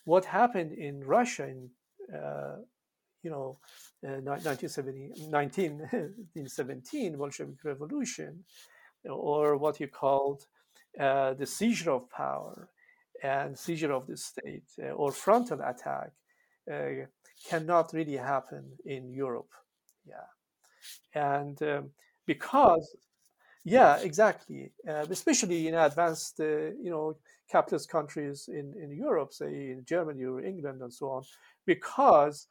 what 0.06 0.26
happened 0.26 0.72
in 0.72 1.04
Russia 1.04 1.48
in 1.48 1.70
you 3.24 3.30
know 3.30 3.60
uh, 4.08 4.22
1970, 4.22 5.30
1917 5.30 7.18
Bolshevik 7.18 7.64
Revolution, 7.64 8.44
or 9.10 9.58
what 9.58 9.80
you 9.80 9.88
called 9.88 10.46
uh, 11.00 11.34
the 11.34 11.46
seizure 11.46 11.92
of 11.92 12.10
power 12.10 12.70
and 13.24 13.58
seizure 13.58 13.92
of 13.92 14.08
the 14.08 14.18
state 14.18 14.70
uh, 14.82 14.90
or 14.90 15.12
frontal 15.12 15.62
attack 15.62 16.12
uh, 16.72 17.06
cannot 17.50 17.94
really 17.94 18.18
happen 18.18 18.66
in 18.86 19.10
Europe. 19.12 19.52
Yeah, 20.06 20.30
and 21.14 21.62
um, 21.64 21.92
because 22.26 22.96
yeah, 23.64 23.98
exactly, 23.98 24.72
uh, 24.88 25.06
especially 25.10 25.68
in 25.68 25.74
advanced 25.76 26.40
uh, 26.40 26.72
you 26.82 26.90
know 26.90 27.18
capitalist 27.52 27.90
countries 27.90 28.50
in 28.50 28.74
in 28.82 28.92
Europe, 28.92 29.34
say 29.34 29.72
in 29.72 29.84
Germany 29.86 30.24
or 30.26 30.42
England 30.42 30.82
and 30.82 30.94
so 30.94 31.10
on, 31.12 31.24
because 31.66 32.48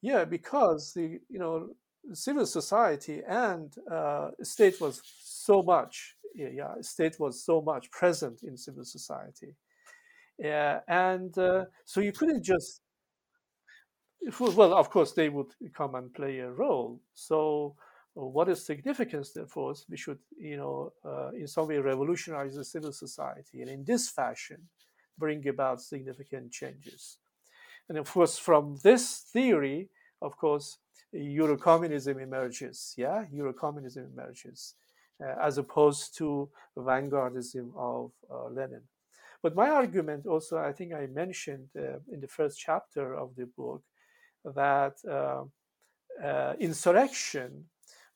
yeah, 0.00 0.24
because 0.24 0.92
the 0.94 1.20
you 1.28 1.38
know 1.38 1.70
civil 2.12 2.46
society 2.46 3.22
and 3.26 3.74
uh, 3.90 4.30
state 4.42 4.80
was 4.80 5.02
so 5.22 5.62
much 5.62 6.16
yeah, 6.34 6.74
state 6.80 7.20
was 7.20 7.44
so 7.44 7.60
much 7.60 7.90
present 7.90 8.42
in 8.42 8.56
civil 8.56 8.84
society, 8.84 9.54
yeah, 10.38 10.80
and 10.88 11.36
uh, 11.38 11.66
so 11.84 12.00
you 12.00 12.12
couldn't 12.12 12.42
just 12.42 12.80
well, 14.40 14.74
of 14.74 14.90
course, 14.90 15.12
they 15.12 15.28
would 15.28 15.52
come 15.74 15.94
and 15.94 16.12
play 16.12 16.38
a 16.38 16.50
role. 16.50 17.00
So, 17.14 17.74
uh, 18.16 18.24
what 18.24 18.48
is 18.48 18.64
significance 18.64 19.32
therefore? 19.32 19.74
We 19.88 19.96
should, 19.96 20.18
you 20.38 20.56
know, 20.56 20.92
uh, 21.04 21.30
in 21.30 21.46
some 21.48 21.68
way 21.68 21.78
revolutionize 21.78 22.54
the 22.54 22.64
civil 22.64 22.92
society, 22.92 23.62
and 23.62 23.70
in 23.70 23.84
this 23.84 24.08
fashion, 24.08 24.68
bring 25.18 25.46
about 25.48 25.80
significant 25.80 26.52
changes. 26.52 27.18
And 27.88 27.98
of 27.98 28.10
course, 28.10 28.38
from 28.38 28.78
this 28.82 29.20
theory, 29.32 29.88
of 30.20 30.36
course, 30.36 30.78
Eurocommunism 31.14 32.20
emerges. 32.22 32.94
Yeah, 32.96 33.24
Eurocommunism 33.34 34.12
emerges 34.12 34.74
uh, 35.22 35.34
as 35.40 35.58
opposed 35.58 36.16
to 36.18 36.48
vanguardism 36.76 37.70
of 37.76 38.12
uh, 38.30 38.48
Lenin. 38.48 38.82
But 39.42 39.56
my 39.56 39.68
argument 39.68 40.26
also, 40.26 40.58
I 40.58 40.72
think 40.72 40.94
I 40.94 41.06
mentioned 41.06 41.68
uh, 41.76 41.98
in 42.10 42.20
the 42.20 42.28
first 42.28 42.58
chapter 42.58 43.14
of 43.14 43.34
the 43.36 43.46
book, 43.46 43.82
that 44.44 44.94
uh, 45.08 45.44
uh, 46.24 46.54
insurrection 46.58 47.64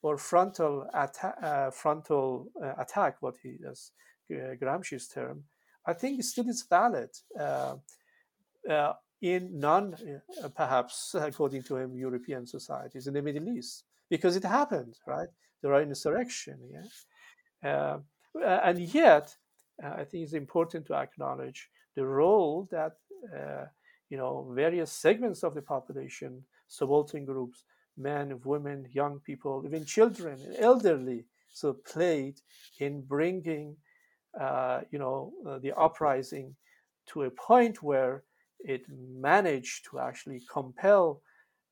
or 0.01 0.17
frontal 0.17 0.87
attack, 0.93 1.35
uh, 1.41 1.71
frontal 1.71 2.47
attack, 2.77 3.17
what 3.21 3.35
he 3.41 3.57
does, 3.61 3.91
Gramsci's 4.29 5.07
term, 5.07 5.43
I 5.85 5.93
think 5.93 6.23
still 6.23 6.47
is 6.49 6.65
valid 6.69 7.09
in 9.21 9.59
non, 9.59 9.95
uh, 10.43 10.49
perhaps 10.49 11.15
according 11.19 11.63
to 11.63 11.77
him, 11.77 11.95
European 11.95 12.45
societies 12.45 13.07
in 13.07 13.13
the 13.13 13.21
Middle 13.21 13.49
East 13.49 13.83
because 14.09 14.35
it 14.35 14.43
happened, 14.43 14.95
right? 15.05 15.29
There 15.61 15.73
are 15.73 15.81
insurrection, 15.81 16.59
yeah, 16.71 17.69
uh, 17.69 17.99
and 18.63 18.79
yet 18.79 19.35
uh, 19.83 19.89
I 19.97 20.03
think 20.03 20.23
it's 20.23 20.33
important 20.33 20.85
to 20.87 20.95
acknowledge 20.95 21.69
the 21.95 22.05
role 22.05 22.67
that 22.71 22.97
uh, 23.35 23.65
you 24.09 24.17
know 24.17 24.51
various 24.53 24.91
segments 24.91 25.43
of 25.43 25.55
the 25.55 25.61
population, 25.61 26.43
subaltern 26.67 27.25
groups, 27.25 27.65
men, 27.97 28.39
women, 28.43 28.87
young 28.91 29.19
people, 29.19 29.63
even 29.65 29.83
children, 29.83 30.37
elderly, 30.59 31.25
so 31.51 31.73
played 31.73 32.39
in 32.79 33.01
bringing 33.01 33.75
uh, 34.39 34.81
you 34.91 34.99
know 34.99 35.33
uh, 35.47 35.57
the 35.59 35.73
uprising 35.73 36.55
to 37.07 37.23
a 37.23 37.31
point 37.31 37.81
where 37.81 38.23
it 38.59 38.83
managed 38.89 39.85
to 39.89 39.99
actually 39.99 40.41
compel 40.51 41.21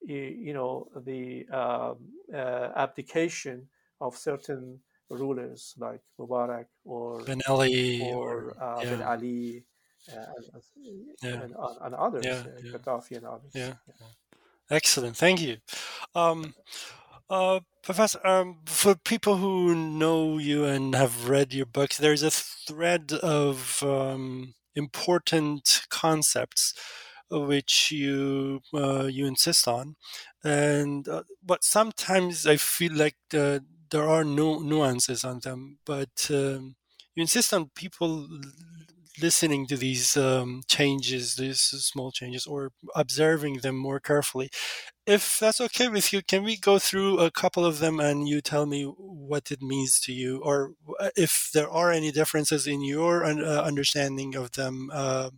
you 0.02 0.54
know 0.54 0.88
the 1.06 1.48
um, 1.50 1.98
uh, 2.34 2.70
abdication 2.76 3.68
of 4.02 4.16
certain 4.16 4.80
rulers 5.10 5.74
like 5.78 6.02
Mubarak 6.20 6.66
or 6.84 7.22
Ben 7.24 7.42
Ali 7.48 8.02
or 8.02 8.54
or 8.56 8.64
uh, 8.64 8.84
Ben 8.84 9.02
Ali 9.02 9.66
uh, 10.12 10.26
and, 10.38 10.64
yeah, 11.24 11.42
and, 11.44 11.56
and 11.82 11.96
others, 11.96 12.26
yeah, 12.26 12.44
uh, 12.46 12.62
yeah, 12.64 12.72
Gaddafi 12.78 13.18
and 13.18 13.26
others. 13.26 13.52
yeah. 13.56 13.74
Excellent, 14.70 15.18
thank 15.18 15.42
you. 15.42 15.58
Um, 16.16 16.54
Uh, 17.30 17.60
Professor, 17.82 18.20
um, 18.26 18.62
for 18.68 18.96
people 18.96 19.38
who 19.38 19.74
know 19.76 20.38
you 20.38 20.66
and 20.66 20.94
have 20.96 21.28
read 21.30 21.54
your 21.54 21.66
books, 21.66 21.98
there's 21.98 22.24
a 22.24 22.30
thread 22.32 23.14
of 23.14 23.82
um, 23.84 24.54
important 24.76 25.84
concepts 25.90 26.74
which 27.32 27.92
you 27.92 28.62
uh, 28.74 29.06
you 29.06 29.26
insist 29.26 29.68
on, 29.68 29.96
and 30.44 31.08
uh, 31.10 31.24
but 31.44 31.64
sometimes 31.64 32.46
I 32.46 32.58
feel 32.58 32.94
like 32.94 33.16
the, 33.32 33.64
there 33.90 34.08
are 34.08 34.24
no 34.24 34.60
nuances 34.60 35.24
on 35.24 35.40
them. 35.40 35.80
But 35.86 36.28
um, 36.30 36.76
you 37.16 37.22
insist 37.22 37.54
on 37.54 37.70
people 37.76 38.28
listening 39.22 39.68
to 39.68 39.78
these 39.78 40.18
um, 40.18 40.64
changes, 40.68 41.36
these 41.36 41.62
small 41.62 42.12
changes, 42.12 42.46
or 42.46 42.72
observing 42.96 43.60
them 43.62 43.76
more 43.78 44.00
carefully. 44.00 44.50
If 45.06 45.40
that's 45.40 45.62
okay 45.62 45.88
with 45.90 46.12
you, 46.14 46.22
can 46.24 46.44
we 46.44 46.58
go 46.58 46.80
through 46.80 47.20
a 47.20 47.32
couple 47.32 47.66
of 47.66 47.80
them 47.80 48.00
and 48.00 48.28
you 48.28 48.42
tell 48.42 48.66
me 48.66 48.84
what 48.86 49.52
it 49.52 49.62
means 49.62 50.00
to 50.02 50.14
you, 50.14 50.42
or 50.44 50.74
if 51.16 51.50
there 51.54 51.70
are 51.70 51.92
any 51.92 52.12
differences 52.12 52.68
in 52.68 52.84
your 52.84 53.24
uh, 53.24 53.64
understanding 53.64 54.36
of 54.36 54.52
them? 54.54 54.90
Uh, 54.94 55.30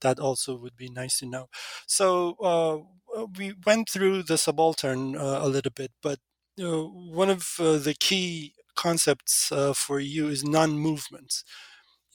that 0.00 0.18
also 0.18 0.56
would 0.56 0.76
be 0.76 0.88
nice 0.90 1.18
to 1.20 1.26
know. 1.26 1.48
So 1.86 2.36
uh, 2.40 3.24
we 3.38 3.54
went 3.64 3.88
through 3.88 4.24
the 4.24 4.38
subaltern 4.38 5.16
uh, 5.16 5.40
a 5.42 5.48
little 5.48 5.72
bit, 5.74 5.92
but 6.02 6.18
one 6.56 7.30
of 7.30 7.54
uh, 7.58 7.78
the 7.78 7.94
key 7.98 8.54
concepts 8.74 9.52
uh, 9.52 9.72
for 9.74 10.00
you 10.00 10.28
is 10.28 10.44
non-movement 10.44 11.44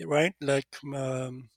right? 0.06 0.34
Like 0.42 0.68
um, 0.96 1.50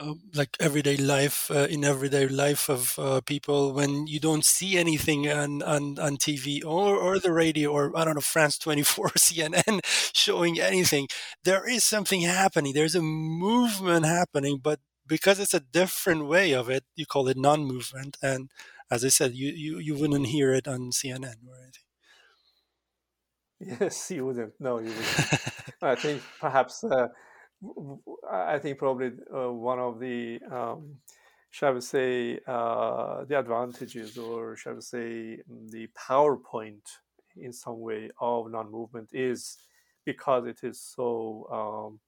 uh, 0.00 0.14
like 0.34 0.56
everyday 0.60 0.96
life 0.96 1.50
uh, 1.50 1.66
in 1.70 1.84
everyday 1.84 2.28
life 2.28 2.68
of 2.68 2.98
uh, 2.98 3.20
people 3.20 3.72
when 3.72 4.06
you 4.06 4.20
don't 4.20 4.44
see 4.44 4.76
anything 4.78 5.28
on, 5.30 5.62
on, 5.62 5.98
on 5.98 6.16
TV 6.16 6.62
or, 6.62 6.96
or 6.96 7.18
the 7.18 7.32
radio 7.32 7.70
or 7.70 7.96
I 7.96 8.04
don't 8.04 8.14
know 8.14 8.20
France 8.20 8.58
24 8.58 9.08
CNN 9.18 9.80
showing 10.14 10.60
anything 10.60 11.08
there 11.44 11.68
is 11.68 11.84
something 11.84 12.20
happening 12.22 12.72
there's 12.74 12.94
a 12.94 13.02
movement 13.02 14.06
happening 14.06 14.58
but 14.62 14.80
because 15.06 15.40
it's 15.40 15.54
a 15.54 15.60
different 15.60 16.26
way 16.26 16.52
of 16.52 16.68
it 16.70 16.84
you 16.94 17.06
call 17.06 17.28
it 17.28 17.36
non-movement 17.36 18.16
and 18.22 18.50
as 18.90 19.04
I 19.04 19.08
said 19.08 19.34
you, 19.34 19.50
you, 19.50 19.78
you 19.78 19.96
wouldn't 19.96 20.26
hear 20.28 20.52
it 20.52 20.68
on 20.68 20.92
CNN 20.92 21.46
or 21.48 21.56
anything 21.60 21.84
Yes, 23.60 24.10
you 24.10 24.24
wouldn't. 24.26 24.54
No, 24.60 24.78
you 24.78 24.88
wouldn't. 24.88 25.18
I 25.82 25.94
think 25.94 26.22
perhaps 26.40 26.84
uh, 26.84 27.08
I 28.30 28.58
think 28.58 28.78
probably 28.78 29.12
uh, 29.34 29.50
one 29.52 29.78
of 29.78 29.98
the, 29.98 30.40
um, 30.50 31.00
shall 31.50 31.74
we 31.74 31.80
say, 31.80 32.40
uh, 32.46 33.24
the 33.24 33.38
advantages, 33.38 34.16
or 34.16 34.56
shall 34.56 34.74
we 34.74 34.80
say, 34.80 35.42
the 35.48 35.88
PowerPoint 35.88 36.82
in 37.36 37.52
some 37.52 37.80
way 37.80 38.10
of 38.20 38.50
non-movement 38.50 39.10
is 39.12 39.58
because 40.04 40.46
it 40.46 40.60
is 40.62 40.80
so. 40.80 41.46
Um, 41.50 42.00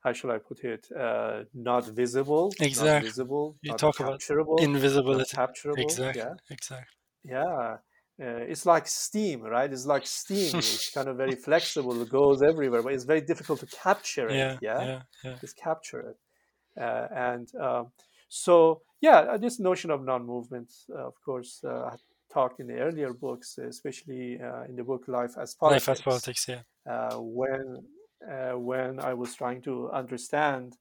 how 0.00 0.12
shall 0.12 0.30
I 0.30 0.38
put 0.38 0.64
it? 0.64 0.86
Uh, 0.92 1.44
not 1.52 1.86
visible. 1.88 2.52
Exactly. 2.60 2.98
Not 2.98 3.00
visible. 3.06 3.56
You 3.62 3.70
not 3.70 3.78
talk 3.78 4.00
about 4.00 4.22
invisibility. 4.58 5.36
Capturable. 5.36 5.82
Exactly. 5.82 6.22
Yeah. 6.22 6.34
Exactly. 6.50 6.86
Yeah. 7.24 7.78
Uh, 8.20 8.40
it's 8.48 8.64
like 8.64 8.86
steam, 8.86 9.42
right? 9.42 9.70
It's 9.70 9.84
like 9.84 10.06
steam. 10.06 10.56
it's 10.56 10.90
kind 10.90 11.08
of 11.08 11.16
very 11.18 11.34
flexible. 11.48 12.00
It 12.00 12.08
goes 12.08 12.42
everywhere, 12.42 12.82
but 12.82 12.94
it's 12.94 13.04
very 13.04 13.20
difficult 13.20 13.60
to 13.60 13.66
capture 13.66 14.28
it. 14.28 14.36
Yeah, 14.36 14.56
Yeah, 14.62 14.80
yeah, 14.86 15.02
yeah. 15.24 15.36
just 15.40 15.56
capture 15.56 16.00
it. 16.00 16.16
Uh, 16.80 17.08
and 17.14 17.54
um, 17.60 17.92
so, 18.28 18.82
yeah, 19.00 19.18
uh, 19.20 19.36
this 19.36 19.60
notion 19.60 19.90
of 19.90 20.02
non-movement, 20.04 20.72
uh, 20.90 21.06
of 21.06 21.14
course, 21.24 21.60
uh, 21.64 21.90
I 21.92 21.96
talked 22.32 22.60
in 22.60 22.66
the 22.66 22.78
earlier 22.78 23.12
books, 23.12 23.58
especially 23.58 24.40
uh, 24.40 24.64
in 24.64 24.76
the 24.76 24.84
book 24.84 25.08
Life 25.08 25.34
as 25.38 25.54
Politics. 25.54 25.88
Life 25.88 25.96
as 25.98 26.02
Politics, 26.02 26.46
yeah. 26.48 26.62
Uh, 26.90 27.18
when 27.18 27.82
when 28.54 28.98
I 28.98 29.12
was 29.14 29.34
trying 29.34 29.62
to 29.62 29.90
understand 29.90 30.76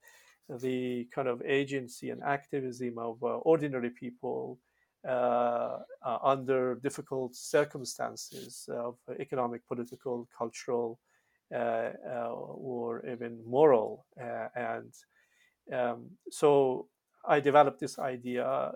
the 0.50 1.08
kind 1.14 1.28
of 1.28 1.42
agency 1.44 2.10
and 2.10 2.24
activism 2.24 2.98
of 2.98 3.22
ordinary 3.22 3.90
people 3.90 4.58
uh, 5.08 5.80
uh, 6.04 6.18
under 6.24 6.76
difficult 6.76 7.36
circumstances 7.36 8.68
of 8.72 8.96
economic, 9.20 9.68
political, 9.68 10.28
cultural, 10.38 11.00
uh, 11.56 11.92
or 12.30 13.06
even 13.06 13.40
moral. 13.46 14.06
and 14.56 14.92
um, 15.72 16.06
so 16.32 16.88
I 17.28 17.40
developed 17.40 17.80
this 17.80 18.00
idea 18.00 18.74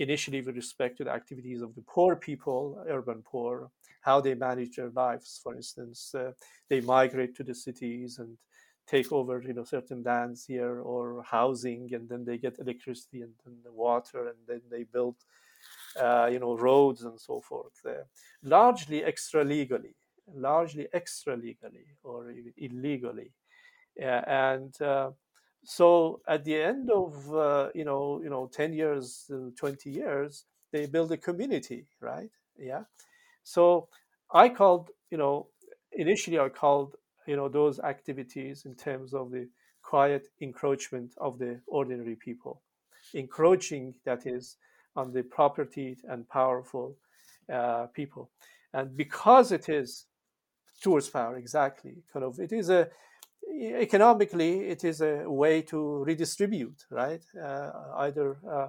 initially 0.00 0.40
with 0.40 0.56
respect 0.56 0.96
to 0.98 1.04
the 1.04 1.12
activities 1.12 1.62
of 1.62 1.74
the 1.74 1.84
poor 1.86 2.16
people, 2.16 2.82
urban 2.88 3.22
poor, 3.22 3.70
how 4.00 4.20
they 4.20 4.34
manage 4.34 4.76
their 4.76 4.90
lives. 4.90 5.40
For 5.42 5.54
instance, 5.54 6.14
uh, 6.14 6.32
they 6.68 6.80
migrate 6.80 7.36
to 7.36 7.44
the 7.44 7.54
cities 7.54 8.18
and 8.18 8.36
take 8.90 9.10
over, 9.12 9.34
you 9.48 9.54
know, 9.54 9.64
certain 9.64 10.02
lands 10.02 10.40
here 10.52 10.80
or 10.80 11.22
housing, 11.22 11.82
and 11.94 12.08
then 12.10 12.22
they 12.24 12.38
get 12.38 12.58
electricity 12.58 13.20
and, 13.26 13.34
and 13.46 13.56
water, 13.74 14.20
and 14.30 14.38
then 14.48 14.62
they 14.70 14.84
build, 14.84 15.16
uh, 16.04 16.28
you 16.32 16.38
know, 16.42 16.56
roads 16.56 17.02
and 17.08 17.18
so 17.28 17.40
forth. 17.40 17.78
Uh, 17.86 18.04
largely 18.42 18.98
extra 19.12 19.44
legally, 19.44 19.94
largely 20.34 20.86
extra 20.92 21.36
legally 21.36 21.86
or 22.02 22.32
illegally, 22.56 23.30
uh, 24.02 24.22
and 24.26 24.72
uh, 24.82 25.10
so 25.64 26.20
at 26.26 26.44
the 26.44 26.56
end 26.56 26.90
of 26.90 27.12
uh, 27.34 27.68
you 27.74 27.84
know, 27.84 28.20
you 28.24 28.30
know, 28.30 28.46
ten 28.60 28.72
years, 28.72 29.30
twenty 29.56 29.90
years, 29.90 30.44
they 30.72 30.86
build 30.86 31.12
a 31.12 31.16
community, 31.16 31.86
right? 32.00 32.30
Yeah. 32.58 32.84
So 33.42 33.88
I 34.32 34.48
called, 34.48 34.90
you 35.10 35.18
know, 35.18 35.48
initially 35.92 36.38
I 36.38 36.48
called 36.48 36.96
you 37.30 37.36
know 37.36 37.48
those 37.48 37.78
activities 37.78 38.64
in 38.64 38.74
terms 38.74 39.14
of 39.14 39.30
the 39.30 39.48
quiet 39.82 40.24
encroachment 40.40 41.12
of 41.18 41.38
the 41.38 41.60
ordinary 41.68 42.16
people. 42.16 42.60
Encroaching 43.14 43.94
that 44.04 44.26
is 44.26 44.56
on 44.96 45.12
the 45.12 45.22
property 45.22 45.96
and 46.08 46.28
powerful 46.28 46.96
uh, 47.52 47.86
people. 47.94 48.30
And 48.74 48.96
because 48.96 49.52
it 49.52 49.68
is 49.68 50.06
towards 50.82 51.08
power 51.08 51.36
exactly 51.36 51.94
kind 52.12 52.24
of 52.24 52.40
it 52.40 52.52
is 52.52 52.68
a 52.70 52.88
economically 53.86 54.52
it 54.74 54.82
is 54.84 55.00
a 55.00 55.14
way 55.42 55.62
to 55.62 55.78
redistribute 56.10 56.80
right? 56.90 57.24
Uh, 57.48 57.70
either 58.06 58.38
uh, 58.56 58.68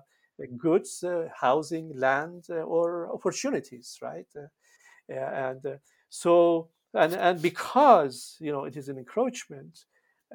goods 0.57 1.03
uh, 1.03 1.29
housing 1.45 1.87
land 1.97 2.45
uh, 2.49 2.55
or 2.75 3.11
opportunities 3.11 3.97
right? 4.01 4.31
Uh, 4.37 5.13
and 5.49 5.61
so 6.09 6.69
and 6.93 7.13
and 7.13 7.41
because 7.41 8.37
you 8.39 8.51
know 8.51 8.65
it 8.65 8.75
is 8.75 8.89
an 8.89 8.97
encroachment, 8.97 9.85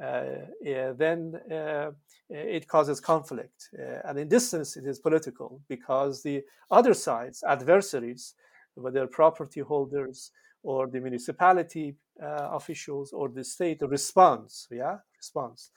uh, 0.03 0.23
then 0.63 1.35
uh, 1.51 1.91
it 2.29 2.67
causes 2.69 3.01
conflict, 3.01 3.69
uh, 3.79 4.01
and 4.09 4.19
in 4.19 4.29
this 4.29 4.49
sense, 4.49 4.77
it 4.77 4.87
is 4.87 4.99
political 4.99 5.61
because 5.69 6.23
the 6.23 6.43
other 6.71 6.95
sides, 6.95 7.45
adversaries, 7.47 8.35
whether 8.75 9.07
property 9.07 9.61
holders 9.61 10.33
or 10.63 10.87
the 10.89 11.01
municipality 11.01 11.95
uh, 12.23 12.49
officials 12.53 13.13
or 13.13 13.29
the 13.29 13.45
state, 13.45 13.79
responds, 13.83 14.67
yeah, 14.71 14.97
responds, 15.17 15.71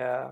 uh, 0.00 0.30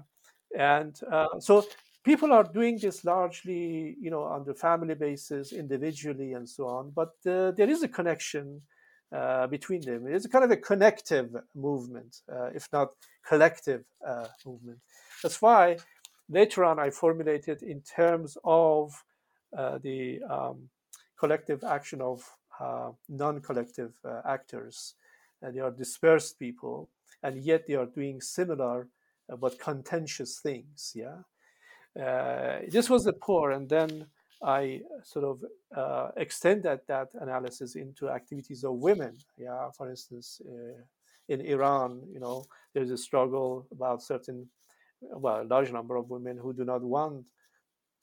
and 0.56 1.00
uh, 1.10 1.38
so 1.38 1.64
people 2.04 2.32
are 2.32 2.44
doing 2.44 2.78
this 2.78 3.04
largely, 3.04 3.96
you 4.00 4.10
know, 4.10 4.22
on 4.22 4.44
the 4.44 4.54
family 4.54 4.94
basis, 4.94 5.52
individually, 5.52 6.32
and 6.32 6.48
so 6.48 6.66
on. 6.66 6.90
But 6.90 7.10
there 7.22 7.70
is 7.70 7.82
a 7.82 7.88
connection 7.88 8.62
uh, 9.10 9.46
between 9.46 9.80
them. 9.80 10.06
It's 10.06 10.26
kind 10.26 10.44
of 10.44 10.50
a 10.50 10.56
connective 10.56 11.34
movement, 11.54 12.20
uh, 12.30 12.50
if 12.54 12.68
not 12.72 12.90
collective 13.26 13.84
uh, 14.06 14.26
movement. 14.44 14.80
That's 15.22 15.40
why 15.40 15.78
later 16.28 16.64
on 16.64 16.78
I 16.78 16.90
formulated 16.90 17.62
in 17.62 17.80
terms 17.80 18.36
of 18.44 19.02
uh, 19.56 19.78
the 19.78 20.20
um, 20.28 20.68
collective 21.18 21.64
action 21.64 22.02
of 22.02 22.22
uh, 22.60 22.90
non-collective 23.08 23.92
actors. 24.26 24.94
and 25.40 25.54
they 25.54 25.60
are 25.60 25.70
dispersed 25.70 26.38
people, 26.38 26.90
and 27.22 27.38
yet 27.38 27.66
they 27.66 27.76
are 27.76 27.86
doing 27.86 28.20
similar 28.20 28.88
but 29.40 29.58
contentious 29.58 30.40
things. 30.40 30.92
Yeah, 30.94 31.22
this 32.68 32.90
was 32.90 33.04
the 33.04 33.12
poor, 33.12 33.52
and 33.52 33.68
then 33.68 34.06
I 34.42 34.82
sort 35.02 35.24
of 35.24 35.44
uh, 35.76 36.10
extended 36.16 36.80
that 36.86 37.08
analysis 37.14 37.74
into 37.74 38.08
activities 38.08 38.64
of 38.64 38.74
women. 38.74 39.16
Yeah, 39.36 39.70
for 39.76 39.90
instance, 39.90 40.40
uh, 40.48 40.80
in 41.28 41.40
Iran, 41.40 42.02
you 42.12 42.20
know, 42.20 42.44
there's 42.72 42.90
a 42.90 42.96
struggle 42.96 43.66
about 43.72 44.02
certain, 44.02 44.48
well, 45.00 45.42
a 45.42 45.44
large 45.44 45.72
number 45.72 45.96
of 45.96 46.08
women 46.08 46.38
who 46.38 46.52
do 46.52 46.64
not 46.64 46.82
want 46.82 47.24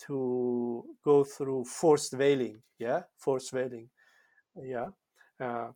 to 0.07 0.83
go 1.03 1.23
through 1.23 1.63
forced 1.65 2.13
veiling. 2.13 2.61
Yeah, 2.79 3.03
forced 3.17 3.51
veiling. 3.51 3.89
Yeah. 4.61 4.87
Uh, 5.39 5.69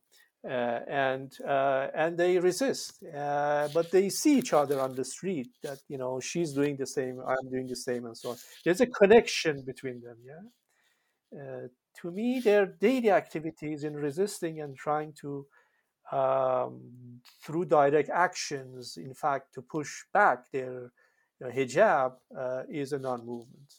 uh, 0.45 0.79
and 0.87 1.33
uh, 1.45 1.87
and 1.93 2.17
they 2.17 2.39
resist, 2.39 3.03
uh, 3.03 3.67
but 3.73 3.91
they 3.91 4.09
see 4.09 4.37
each 4.37 4.53
other 4.53 4.79
on 4.79 4.95
the 4.95 5.03
street. 5.03 5.49
That 5.63 5.79
you 5.87 5.97
know 5.97 6.19
she's 6.19 6.53
doing 6.53 6.77
the 6.77 6.87
same, 6.87 7.21
I'm 7.25 7.49
doing 7.49 7.67
the 7.67 7.75
same, 7.75 8.05
and 8.05 8.17
so 8.17 8.31
on. 8.31 8.37
There's 8.63 8.81
a 8.81 8.87
connection 8.87 9.63
between 9.63 10.01
them, 10.01 10.17
yeah, 10.25 11.39
uh, 11.41 11.67
to 12.01 12.11
me, 12.11 12.39
their 12.39 12.65
daily 12.65 13.11
activities 13.11 13.83
in 13.83 13.95
resisting 13.95 14.61
and 14.61 14.75
trying 14.75 15.13
to, 15.21 15.45
um, 16.11 17.21
through 17.43 17.65
direct 17.65 18.09
actions, 18.09 18.97
in 18.97 19.13
fact, 19.13 19.53
to 19.53 19.61
push 19.61 20.03
back 20.13 20.49
their 20.51 20.91
you 21.39 21.47
know, 21.47 21.49
hijab 21.49 22.13
uh, 22.37 22.63
is 22.69 22.93
a 22.93 22.99
non-movement. 22.99 23.73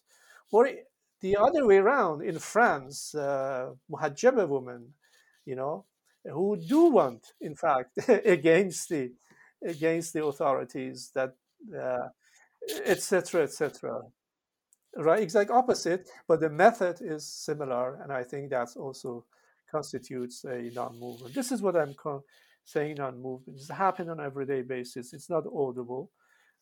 Or 0.52 0.68
the 1.20 1.36
other 1.36 1.66
way 1.66 1.78
around, 1.78 2.22
in 2.22 2.38
France, 2.38 3.14
uh, 3.14 3.70
muhajjaba 3.90 4.48
women, 4.48 4.94
you 5.44 5.56
know, 5.56 5.84
who 6.24 6.56
do 6.56 6.86
want, 6.86 7.32
in 7.40 7.54
fact, 7.54 7.98
against 8.24 8.88
the 8.88 9.12
against 9.66 10.14
the 10.14 10.24
authorities 10.24 11.10
that 11.14 11.34
etc 12.86 13.42
etc 13.42 14.00
right 14.96 15.22
exact 15.22 15.50
opposite 15.50 16.08
but 16.26 16.40
the 16.40 16.48
method 16.48 16.96
is 17.02 17.26
similar 17.26 18.00
and 18.02 18.10
i 18.10 18.22
think 18.22 18.48
that's 18.48 18.74
also 18.76 19.24
constitutes 19.70 20.44
a 20.44 20.70
non-movement. 20.74 21.34
This 21.34 21.52
is 21.52 21.62
what 21.62 21.76
i'm 21.76 21.94
co- 21.94 22.24
saying 22.64 22.96
non-movement. 22.98 23.58
It's 23.58 23.70
happening 23.70 24.10
on 24.10 24.20
everyday 24.20 24.62
basis. 24.62 25.12
It's 25.12 25.30
not 25.30 25.44
audible. 25.52 26.10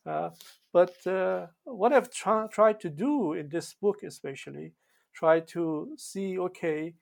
Uh, 0.05 0.29
but 0.71 0.95
uh, 1.07 1.47
what 1.65 1.91
i've 1.91 2.09
tried 2.09 2.79
to 2.79 2.89
do 2.89 3.33
in 3.33 3.49
this 3.49 3.73
book 3.73 3.97
especially 4.03 4.71
try 5.13 5.41
to 5.41 5.89
see 5.97 6.39
okay 6.39 6.93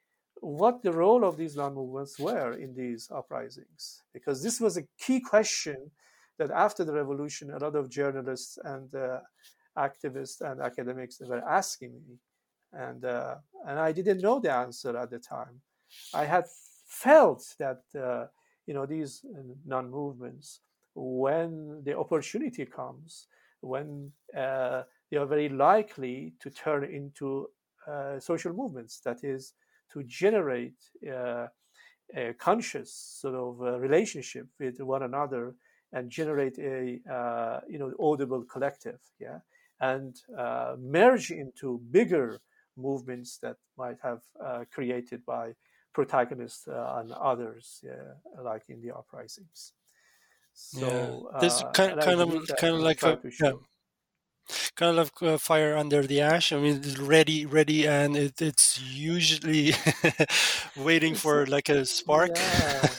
what 0.41 0.81
the 0.83 0.91
role 0.91 1.23
of 1.23 1.37
these 1.37 1.55
non-movements 1.55 2.19
were 2.19 2.53
in 2.53 2.75
these 2.75 3.09
uprisings. 3.11 4.03
Because 4.13 4.43
this 4.43 4.59
was 4.59 4.77
a 4.77 4.87
key 4.99 5.19
question 5.19 5.91
that 6.37 6.51
after 6.51 6.83
the 6.83 6.93
revolution 6.93 7.51
a 7.51 7.57
lot 7.57 7.75
of 7.75 7.89
journalists 7.89 8.57
and 8.63 8.93
uh, 8.93 9.19
activists 9.77 10.41
and 10.41 10.61
academics 10.61 11.19
were 11.19 11.43
asking 11.47 11.93
me. 12.07 12.19
And 12.73 13.05
uh, 13.05 13.35
and 13.65 13.79
I 13.79 13.91
didn't 13.91 14.21
know 14.21 14.39
the 14.39 14.51
answer 14.51 14.95
at 14.97 15.09
the 15.09 15.19
time. 15.19 15.61
I 16.13 16.25
had 16.25 16.45
felt 16.85 17.55
that 17.59 17.81
uh, 17.95 18.25
you 18.65 18.73
know 18.73 18.85
these 18.85 19.25
non-movements 19.65 20.59
when 20.95 21.81
the 21.83 21.97
opportunity 21.97 22.65
comes 22.65 23.27
when 23.61 24.11
uh, 24.35 24.83
they 25.09 25.17
are 25.17 25.25
very 25.25 25.49
likely 25.49 26.33
to 26.39 26.49
turn 26.49 26.83
into 26.83 27.47
uh, 27.87 28.19
social 28.19 28.53
movements 28.53 28.99
that 28.99 29.23
is 29.23 29.53
to 29.93 30.03
generate 30.03 30.77
uh, 31.11 31.47
a 32.15 32.33
conscious 32.33 32.93
sort 32.93 33.35
of 33.35 33.61
uh, 33.61 33.79
relationship 33.79 34.47
with 34.59 34.79
one 34.79 35.03
another 35.03 35.55
and 35.93 36.09
generate 36.09 36.57
a 36.59 36.99
uh, 37.11 37.59
you 37.69 37.79
know 37.79 37.91
audible 37.99 38.43
collective 38.43 38.99
yeah 39.19 39.39
and 39.79 40.15
uh, 40.37 40.75
merge 40.79 41.31
into 41.31 41.81
bigger 41.91 42.41
movements 42.75 43.39
that 43.41 43.57
might 43.77 43.97
have 44.03 44.21
uh, 44.43 44.63
created 44.71 45.25
by 45.25 45.53
protagonists 45.93 46.67
uh, 46.67 46.95
and 46.97 47.11
others 47.11 47.81
yeah, 47.83 48.43
like 48.43 48.63
in 48.69 48.81
the 48.81 48.91
uprisings 48.91 49.73
so 50.53 51.29
yeah. 51.33 51.39
this 51.39 51.63
kind, 51.73 51.99
kind 51.99 52.21
of 52.21 52.29
kind 52.59 52.75
of 52.75 52.81
like 52.81 53.01
a, 53.03 53.19
yeah 53.41 53.51
kind 54.77 54.97
of 54.97 55.11
like 55.21 55.39
fire 55.39 55.75
under 55.75 56.03
the 56.03 56.21
ash. 56.21 56.53
I 56.53 56.57
mean, 56.57 56.77
it's 56.77 56.99
ready, 56.99 57.45
ready, 57.45 57.87
and 57.87 58.15
it, 58.15 58.41
it's 58.41 58.81
usually 58.81 59.73
waiting 60.77 61.15
for 61.15 61.45
like 61.47 61.69
a 61.69 61.85
spark. 61.85 62.31
Yeah. 62.35 62.89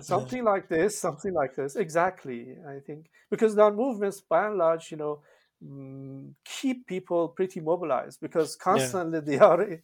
something 0.14 0.44
yeah. 0.44 0.50
like 0.50 0.68
this, 0.68 0.98
something 0.98 1.32
like 1.32 1.54
this. 1.54 1.76
Exactly, 1.76 2.56
I 2.66 2.80
think 2.80 3.10
because 3.30 3.54
non-movements, 3.54 4.22
by 4.22 4.46
and 4.46 4.56
large, 4.56 4.90
you 4.90 4.96
know, 4.96 5.20
mm, 5.62 6.32
keep 6.44 6.86
people 6.86 7.28
pretty 7.28 7.60
mobilized 7.60 8.20
because 8.20 8.56
constantly 8.56 9.18
yeah. 9.18 9.24
they 9.26 9.38
are 9.38 9.80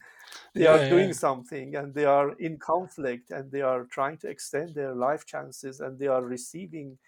they 0.54 0.64
yeah, 0.64 0.70
are 0.70 0.88
doing 0.88 1.12
something 1.12 1.76
and 1.76 1.94
they 1.94 2.04
are 2.04 2.32
in 2.38 2.58
conflict 2.58 3.30
and 3.30 3.50
they 3.52 3.62
are 3.62 3.84
trying 3.84 4.16
to 4.18 4.28
extend 4.28 4.74
their 4.74 4.94
life 4.94 5.26
chances 5.26 5.80
and 5.80 5.98
they 5.98 6.06
are 6.06 6.24
receiving 6.24 6.98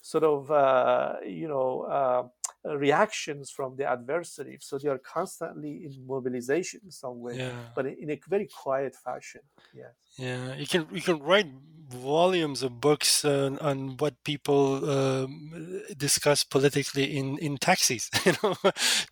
sort 0.00 0.24
of 0.24 0.50
uh, 0.50 1.14
you 1.26 1.48
know 1.48 1.82
uh, 1.82 2.76
reactions 2.76 3.50
from 3.50 3.76
the 3.76 3.84
adversary. 3.84 4.58
So 4.60 4.78
they 4.78 4.88
are 4.88 4.98
constantly 4.98 5.84
in 5.84 6.06
mobilization 6.06 6.80
in 6.84 6.90
some 6.90 7.20
way, 7.20 7.38
yeah. 7.38 7.52
but 7.74 7.86
in 7.86 8.10
a 8.10 8.20
very 8.28 8.48
quiet 8.62 8.94
fashion. 8.94 9.42
Yeah. 9.74 9.92
Yeah, 10.18 10.54
you 10.54 10.66
can 10.66 10.86
you 10.92 11.02
can 11.02 11.18
write 11.20 11.46
volumes 11.88 12.62
of 12.62 12.80
books 12.80 13.24
uh, 13.24 13.56
on 13.60 13.96
what 13.98 14.14
people 14.24 14.88
um, 14.90 15.82
discuss 15.96 16.42
politically 16.42 17.16
in 17.16 17.38
in 17.38 17.58
taxis. 17.58 18.10
You 18.26 18.32
know, 18.42 18.54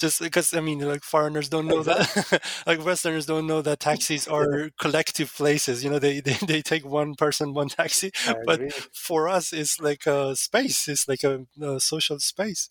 just 0.01 0.21
because 0.21 0.55
I 0.55 0.61
mean, 0.61 0.81
like 0.81 1.03
foreigners 1.05 1.49
don't 1.49 1.67
know 1.67 1.83
that, 1.83 2.43
like 2.67 2.85
Westerners 2.85 3.27
don't 3.27 3.47
know 3.47 3.63
that 3.63 3.81
taxis 3.81 4.27
are 4.37 4.71
collective 4.81 5.33
places. 5.35 5.85
You 5.85 5.91
know, 5.91 5.99
they 5.99 6.21
they, 6.21 6.37
they 6.47 6.63
take 6.63 6.87
one 6.87 7.15
person, 7.15 7.53
one 7.55 7.69
taxi, 7.69 8.11
but 8.47 8.61
for 8.93 9.29
us, 9.29 9.53
it's 9.53 9.81
like 9.81 10.07
a 10.07 10.35
space. 10.37 10.89
It's 10.89 11.07
like 11.09 11.23
a, 11.25 11.47
a 11.61 11.81
social 11.81 12.19
space. 12.19 12.71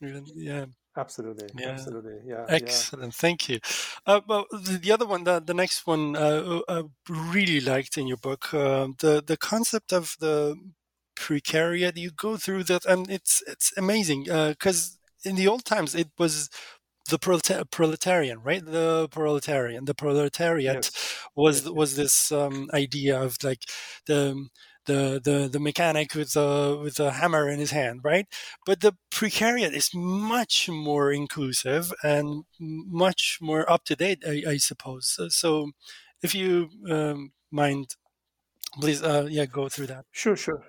Yeah. 0.00 0.66
Absolutely. 0.96 1.48
Yeah. 1.58 1.70
Absolutely. 1.70 2.18
Yeah. 2.24 2.44
Excellent. 2.48 3.14
Yeah. 3.14 3.20
Thank 3.20 3.48
you. 3.48 3.58
Uh, 4.06 4.20
well, 4.28 4.46
the, 4.50 4.78
the, 4.78 4.92
other 4.92 5.06
one, 5.06 5.24
the, 5.24 5.40
the 5.40 5.54
next 5.54 5.86
one, 5.86 6.14
uh, 6.14 6.60
I 6.68 6.72
uh, 6.72 6.82
really 7.08 7.60
liked 7.60 7.98
in 7.98 8.06
your 8.06 8.16
book, 8.16 8.54
uh, 8.54 8.88
the 8.98 9.22
the 9.26 9.36
concept 9.36 9.92
of 9.92 10.16
the 10.20 10.56
precariat. 11.16 11.96
You 11.96 12.10
go 12.10 12.36
through 12.36 12.64
that, 12.64 12.84
and 12.86 13.10
it's 13.10 13.42
it's 13.46 13.72
amazing 13.76 14.24
because 14.24 14.98
uh, 15.26 15.30
in 15.30 15.36
the 15.36 15.48
old 15.48 15.64
times 15.64 15.94
it 15.94 16.10
was 16.16 16.48
the 17.10 17.18
proletarian, 17.18 18.40
right? 18.42 18.64
The 18.64 19.08
proletarian, 19.10 19.84
the 19.84 19.94
proletariat 19.94 20.84
yes. 20.84 21.18
was 21.36 21.64
yes. 21.64 21.70
was 21.70 21.96
this 21.96 22.32
um, 22.32 22.70
idea 22.72 23.20
of 23.20 23.36
like 23.42 23.64
the 24.06 24.48
the 24.86 25.20
the 25.22 25.48
the 25.48 25.60
mechanic 25.60 26.14
with 26.14 26.32
the 26.32 26.78
with 26.82 26.96
the 26.96 27.12
hammer 27.12 27.48
in 27.48 27.58
his 27.58 27.70
hand, 27.70 28.00
right? 28.02 28.26
But 28.66 28.80
the 28.80 28.94
precariat 29.10 29.72
is 29.72 29.90
much 29.94 30.68
more 30.68 31.12
inclusive 31.12 31.92
and 32.02 32.44
much 32.58 33.38
more 33.40 33.70
up 33.70 33.84
to 33.86 33.96
date, 33.96 34.22
I, 34.26 34.42
I, 34.48 34.56
suppose. 34.56 35.18
So, 35.30 35.70
if 36.22 36.34
you 36.34 36.70
um, 36.88 37.32
mind, 37.50 37.96
please, 38.80 39.02
uh, 39.02 39.26
yeah, 39.30 39.46
go 39.46 39.68
through 39.68 39.88
that. 39.88 40.04
Sure, 40.12 40.36
sure, 40.36 40.64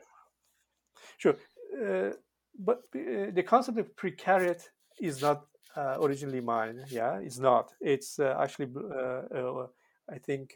sure. 1.18 1.36
Uh, 1.74 2.11
but 2.57 2.84
uh, 2.95 3.32
the 3.34 3.43
concept 3.45 3.78
of 3.78 3.95
precariat 3.95 4.61
is 4.99 5.22
not 5.22 5.45
uh, 5.76 5.97
originally 6.01 6.41
mine. 6.41 6.86
Yeah, 6.88 7.20
it's 7.20 7.39
not. 7.39 7.74
It's 7.82 8.20
uh, 8.20 8.38
actually, 8.39 8.70
uh, 8.76 9.68
I 10.09 10.18
think 10.20 10.55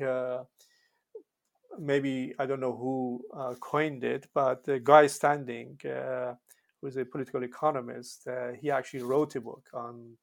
maybe 1.77 2.33
I 2.39 2.45
don't 2.45 2.59
know 2.59 2.75
who 2.75 3.21
uh, 3.35 3.53
coined 3.59 4.03
it, 4.03 4.27
but 4.33 4.63
the 4.63 4.79
Guy 4.79 5.07
Standing, 5.07 5.77
uh, 5.85 6.33
who's 6.81 6.97
a 6.97 7.05
political 7.05 7.43
economist, 7.43 8.27
uh, 8.27 8.53
he 8.59 8.71
actually 8.71 9.03
wrote 9.03 9.35
a 9.35 9.41
book 9.41 9.67
on 9.73 10.17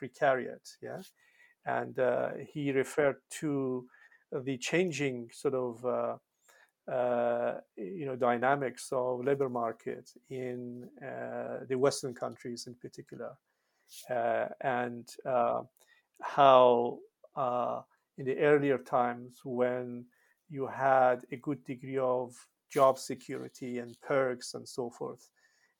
precariat, 0.00 0.76
yeah, 0.82 1.02
and 1.66 1.98
uh, 1.98 2.30
he 2.52 2.72
referred 2.72 3.16
to 3.30 3.86
the 4.44 4.56
changing 4.58 5.28
sort 5.32 5.54
of 5.54 5.84
uh, 5.84 7.60
you 7.76 8.06
know 8.06 8.16
dynamics 8.16 8.88
of 8.92 9.24
labor 9.24 9.48
market 9.48 10.10
in 10.30 10.88
the 11.68 11.76
Western 11.76 12.14
countries 12.14 12.66
in 12.66 12.74
particular, 12.74 13.36
and 14.60 15.08
how 16.22 16.98
in 18.18 18.26
the 18.26 18.38
earlier 18.38 18.78
times 18.78 19.40
when 19.44 20.04
you 20.50 20.66
had 20.66 21.24
a 21.32 21.36
good 21.36 21.64
degree 21.64 21.98
of 21.98 22.34
job 22.70 22.98
security 22.98 23.78
and 23.78 24.00
perks 24.00 24.54
and 24.54 24.68
so 24.68 24.90
forth. 24.90 25.28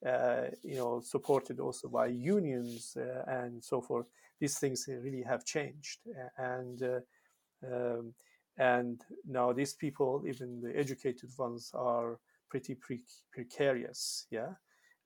Uh, 0.07 0.47
you 0.63 0.77
know, 0.77 1.01
supported 1.01 1.61
also 1.61 1.87
by 1.89 2.07
unions 2.07 2.97
uh, 2.97 3.23
and 3.27 3.63
so 3.63 3.83
forth. 3.83 4.07
These 4.41 4.59
things 4.59 4.87
really 4.89 5.23
have 5.23 5.45
changed, 5.45 6.01
and 6.39 6.83
uh, 6.83 7.01
um, 7.67 8.15
and 8.57 9.01
now 9.27 9.53
these 9.53 9.75
people, 9.75 10.25
even 10.27 10.61
the 10.63 10.75
educated 10.77 11.31
ones, 11.39 11.71
are 11.75 12.19
pretty 12.49 12.75
pre- 12.75 13.03
precarious. 13.33 14.27
Yeah, 14.31 14.55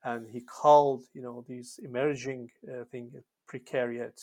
and 0.05 0.29
he 0.29 0.41
called 0.43 1.05
you 1.13 1.23
know 1.23 1.45
these 1.49 1.81
emerging 1.83 2.51
uh, 2.69 2.85
thing 2.85 3.11
precariat. 3.51 4.21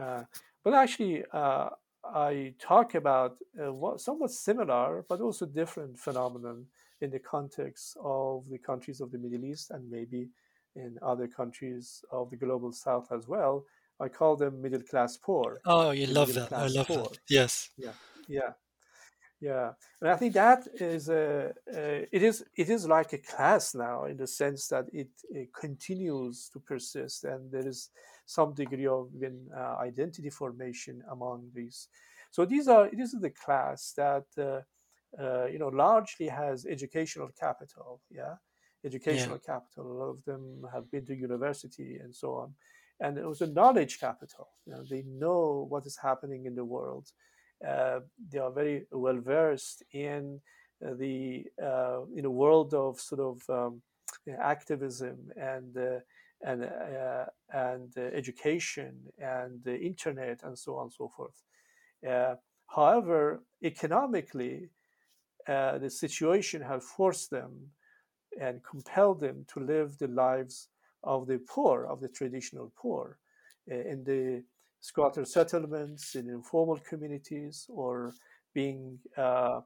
Uh, 0.00 0.24
but 0.64 0.74
actually, 0.74 1.24
uh, 1.32 1.70
I 2.04 2.54
talk 2.58 2.94
about 2.94 3.36
uh, 3.62 3.72
what, 3.72 4.00
somewhat 4.00 4.30
similar 4.30 5.04
but 5.08 5.20
also 5.20 5.46
different 5.46 5.98
phenomenon 5.98 6.66
in 7.00 7.10
the 7.10 7.18
context 7.18 7.96
of 8.02 8.44
the 8.50 8.58
countries 8.58 9.00
of 9.00 9.10
the 9.10 9.18
Middle 9.18 9.44
East 9.44 9.70
and 9.70 9.90
maybe 9.90 10.28
in 10.74 10.98
other 11.02 11.28
countries 11.28 12.04
of 12.10 12.30
the 12.30 12.36
global 12.36 12.72
south 12.72 13.08
as 13.12 13.28
well. 13.28 13.64
I 14.00 14.08
call 14.08 14.36
them 14.36 14.60
middle 14.60 14.82
class 14.82 15.16
poor. 15.16 15.60
Oh, 15.64 15.90
you 15.90 16.06
love 16.06 16.34
that. 16.34 16.52
I 16.52 16.66
love 16.66 16.88
poor. 16.88 17.04
that. 17.04 17.18
Yes. 17.28 17.70
Yeah. 17.76 17.92
Yeah. 18.28 18.52
Yeah, 19.42 19.72
and 20.00 20.08
I 20.08 20.14
think 20.14 20.34
that 20.34 20.68
is 20.74 21.08
a, 21.08 21.48
uh, 21.68 22.06
it 22.12 22.22
is 22.22 22.44
it 22.56 22.70
is 22.70 22.86
like 22.86 23.12
a 23.12 23.18
class 23.18 23.74
now 23.74 24.04
in 24.04 24.16
the 24.16 24.26
sense 24.26 24.68
that 24.68 24.86
it, 24.92 25.08
it 25.30 25.52
continues 25.52 26.48
to 26.52 26.60
persist, 26.60 27.24
and 27.24 27.50
there 27.50 27.66
is 27.66 27.90
some 28.24 28.54
degree 28.54 28.86
of 28.86 29.08
even 29.16 29.48
uh, 29.52 29.78
identity 29.80 30.30
formation 30.30 31.02
among 31.10 31.50
these. 31.52 31.88
So 32.30 32.44
these 32.44 32.68
are 32.68 32.88
this 32.92 33.14
is 33.14 33.20
the 33.20 33.30
class 33.30 33.92
that 33.96 34.26
uh, 34.38 34.60
uh 35.20 35.46
you 35.46 35.58
know 35.58 35.72
largely 35.74 36.28
has 36.28 36.64
educational 36.64 37.30
capital. 37.38 38.00
Yeah, 38.12 38.36
educational 38.84 39.40
yeah. 39.42 39.54
capital. 39.54 39.90
A 39.90 39.98
lot 39.98 40.10
of 40.10 40.24
them 40.24 40.64
have 40.72 40.88
been 40.88 41.04
to 41.06 41.16
university 41.16 41.96
and 41.96 42.14
so 42.14 42.34
on, 42.34 42.54
and 43.00 43.18
it 43.18 43.26
was 43.26 43.40
a 43.40 43.48
knowledge 43.48 43.98
capital. 43.98 44.50
You 44.66 44.74
know, 44.74 44.84
they 44.88 45.02
know 45.02 45.66
what 45.68 45.84
is 45.84 45.96
happening 45.96 46.46
in 46.46 46.54
the 46.54 46.64
world 46.64 47.10
they 47.62 48.38
are 48.38 48.50
very 48.50 48.86
well 48.90 49.18
versed 49.18 49.82
in 49.92 50.40
uh, 50.84 50.94
the 50.94 51.44
uh, 51.62 52.00
in 52.16 52.24
a 52.24 52.30
world 52.30 52.74
of 52.74 52.98
sort 52.98 53.20
of 53.20 53.42
um, 53.48 53.82
activism 54.40 55.30
and 55.36 55.76
and 56.44 56.64
uh, 56.64 57.24
and 57.52 57.96
uh, 57.96 58.00
education 58.00 58.94
and 59.18 59.62
the 59.64 59.78
internet 59.78 60.40
and 60.42 60.58
so 60.58 60.76
on 60.76 60.84
and 60.84 60.92
so 60.92 61.08
forth. 61.16 61.42
Uh, 62.08 62.34
however, 62.66 63.42
economically, 63.62 64.68
the 65.46 65.90
situation 65.90 66.62
has 66.62 66.82
forced 66.84 67.30
them 67.30 67.52
and 68.40 68.64
compelled 68.64 69.20
them 69.20 69.44
to 69.46 69.60
live 69.60 69.98
the 69.98 70.08
lives 70.08 70.68
of 71.04 71.26
the 71.26 71.38
poor, 71.48 71.86
of 71.86 72.00
the 72.00 72.08
traditional 72.08 72.72
poor, 72.76 73.18
in 73.68 74.02
the 74.04 74.42
squatter 74.82 75.24
settlements 75.24 76.16
in 76.16 76.28
informal 76.28 76.76
communities 76.76 77.66
or 77.70 78.12
being 78.52 78.98
uh, 79.16 79.60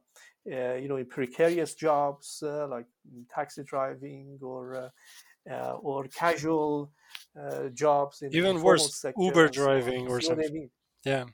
uh, 0.51 0.75
you 0.75 0.87
know 0.87 0.95
in 0.97 1.05
precarious 1.05 1.73
jobs 1.73 2.41
uh, 2.45 2.67
like 2.67 2.85
taxi 3.33 3.63
driving 3.63 4.37
or 4.41 4.75
uh, 4.75 5.51
uh, 5.51 5.73
or 5.81 6.07
casual 6.07 6.91
uh, 7.39 7.67
jobs 7.69 8.21
in 8.21 8.33
even 8.33 8.61
worse 8.61 9.03
uber 9.17 9.49
driving 9.49 10.07
or 10.07 10.21
something 10.21 10.45
I 10.45 10.53
mean? 10.53 10.69
yeah. 11.03 11.25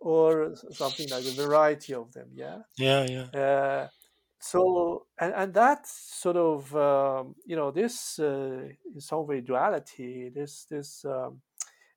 Or 0.00 0.54
something 0.70 1.08
like 1.10 1.24
a 1.24 1.32
variety 1.32 1.92
of 1.92 2.12
them 2.12 2.28
yeah? 2.32 2.58
Yeah 2.78 3.06
yeah. 3.06 3.88
So 4.40 5.06
and, 5.20 5.34
and 5.34 5.54
that 5.54 5.86
sort 5.86 6.36
of 6.36 6.74
um, 6.74 7.34
you 7.44 7.56
know 7.56 7.70
this 7.70 8.18
in 8.18 8.76
some 8.98 9.26
way 9.26 9.40
duality 9.40 10.30
this 10.34 10.64
this 10.70 11.04
um, 11.04 11.40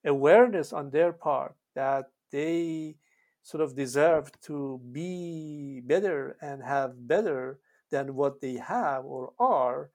awareness 0.06 0.74
on 0.74 0.89
their 0.89 1.12
part 1.12 1.56
that 1.76 2.06
they 2.32 2.95
sort 3.43 3.62
of 3.62 3.76
deserve 3.76 4.32
to 4.41 4.80
be 4.91 5.82
better 5.86 6.38
and 6.41 6.64
have 6.64 7.08
better 7.08 7.60
than 7.89 8.16
what 8.16 8.39
they 8.39 8.54
have 8.54 9.04
or 9.06 9.34
are, 9.39 9.89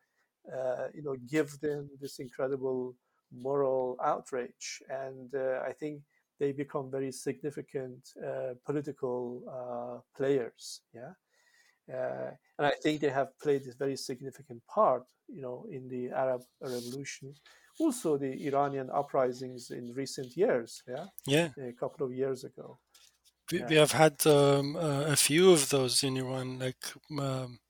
uh, 0.52 0.88
you 0.94 1.02
know, 1.02 1.16
give 1.28 1.58
them 1.60 1.88
this 2.00 2.18
incredible 2.18 2.94
moral 3.32 3.96
outrage. 4.02 4.82
And 4.88 5.34
uh, 5.34 5.60
I 5.66 5.72
think 5.72 6.02
they 6.38 6.52
become 6.52 6.90
very 6.90 7.12
significant 7.12 8.10
uh, 8.24 8.54
political 8.64 9.42
uh, 9.48 10.00
players. 10.16 10.82
Yeah. 10.92 11.12
Uh, 11.92 12.30
and 12.58 12.66
I 12.66 12.72
think 12.82 13.00
they 13.00 13.10
have 13.10 13.38
played 13.38 13.66
a 13.66 13.74
very 13.78 13.96
significant 13.96 14.60
part, 14.66 15.04
you 15.28 15.40
know, 15.40 15.66
in 15.70 15.88
the 15.88 16.10
Arab 16.10 16.42
Revolution 16.60 17.32
also 17.78 18.16
the 18.16 18.46
Iranian 18.46 18.90
uprisings 18.90 19.70
in 19.70 19.92
recent 19.94 20.36
years. 20.36 20.82
Yeah, 20.86 21.06
yeah, 21.26 21.48
a 21.58 21.72
couple 21.72 22.06
of 22.06 22.12
years 22.12 22.44
ago. 22.44 22.78
We, 23.52 23.60
yeah. 23.60 23.66
we 23.68 23.76
have 23.76 23.92
had 23.92 24.26
um, 24.26 24.76
uh, 24.76 25.04
a 25.04 25.16
few 25.16 25.52
of 25.52 25.68
those 25.68 26.02
in 26.02 26.16
Iran, 26.16 26.58
like 26.58 26.84
um, 27.18 27.60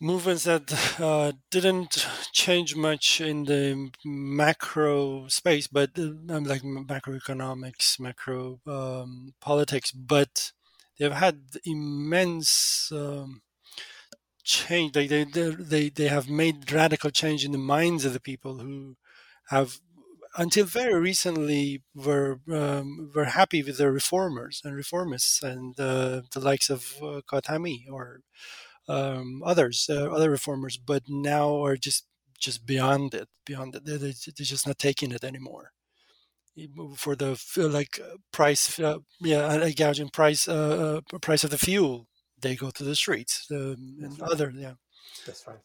movements 0.00 0.44
that 0.44 0.72
uh, 1.00 1.32
didn't 1.50 2.06
change 2.32 2.74
much 2.74 3.20
in 3.20 3.44
the 3.44 3.90
macro 4.04 5.28
space, 5.28 5.66
but 5.66 5.90
uh, 5.98 6.40
like 6.40 6.62
macroeconomics, 6.62 8.00
macro 8.00 8.60
um, 8.66 9.34
politics, 9.40 9.92
but 9.92 10.52
they've 10.98 11.12
had 11.12 11.40
immense 11.64 12.90
um, 12.92 13.42
change 14.50 14.92
they, 14.92 15.06
they 15.06 15.24
they 15.24 15.88
they 15.88 16.08
have 16.08 16.28
made 16.28 16.72
radical 16.72 17.10
change 17.10 17.44
in 17.44 17.52
the 17.52 17.58
minds 17.76 18.04
of 18.04 18.12
the 18.12 18.20
people 18.30 18.58
who 18.58 18.96
have 19.48 19.80
until 20.36 20.64
very 20.64 20.98
recently 21.00 21.82
were 21.94 22.40
um, 22.52 23.10
were 23.14 23.26
happy 23.40 23.62
with 23.62 23.78
the 23.78 23.90
reformers 23.90 24.62
and 24.64 24.74
reformists 24.74 25.42
and 25.42 25.78
uh, 25.78 26.22
the 26.32 26.40
likes 26.40 26.70
of 26.70 26.94
uh, 27.02 27.20
Khatami 27.30 27.84
or 27.90 28.20
um, 28.88 29.42
others 29.44 29.88
uh, 29.88 30.10
other 30.10 30.30
reformers 30.30 30.76
but 30.76 31.02
now 31.08 31.64
are 31.64 31.76
just 31.76 32.06
just 32.38 32.66
beyond 32.66 33.14
it 33.14 33.28
beyond 33.44 33.74
it. 33.76 33.84
They're, 33.84 33.98
they're 33.98 34.12
just 34.54 34.66
not 34.66 34.78
taking 34.78 35.12
it 35.12 35.24
anymore. 35.24 35.72
For 36.96 37.14
the 37.16 37.40
like 37.56 38.00
uh, 38.02 38.16
price 38.32 38.78
uh, 38.80 38.98
yeah 39.20 39.70
gouging 39.70 40.10
price 40.10 40.48
uh, 40.48 41.00
uh, 41.12 41.18
price 41.18 41.44
of 41.44 41.50
the 41.50 41.58
fuel 41.58 42.06
they 42.40 42.54
go 42.56 42.70
to 42.70 42.84
the 42.84 42.94
streets 42.94 43.46
um, 43.50 43.96
and 44.02 44.20
right. 44.20 44.30
other 44.30 44.52
yeah 44.56 44.74
that's 45.26 45.46
right 45.46 45.58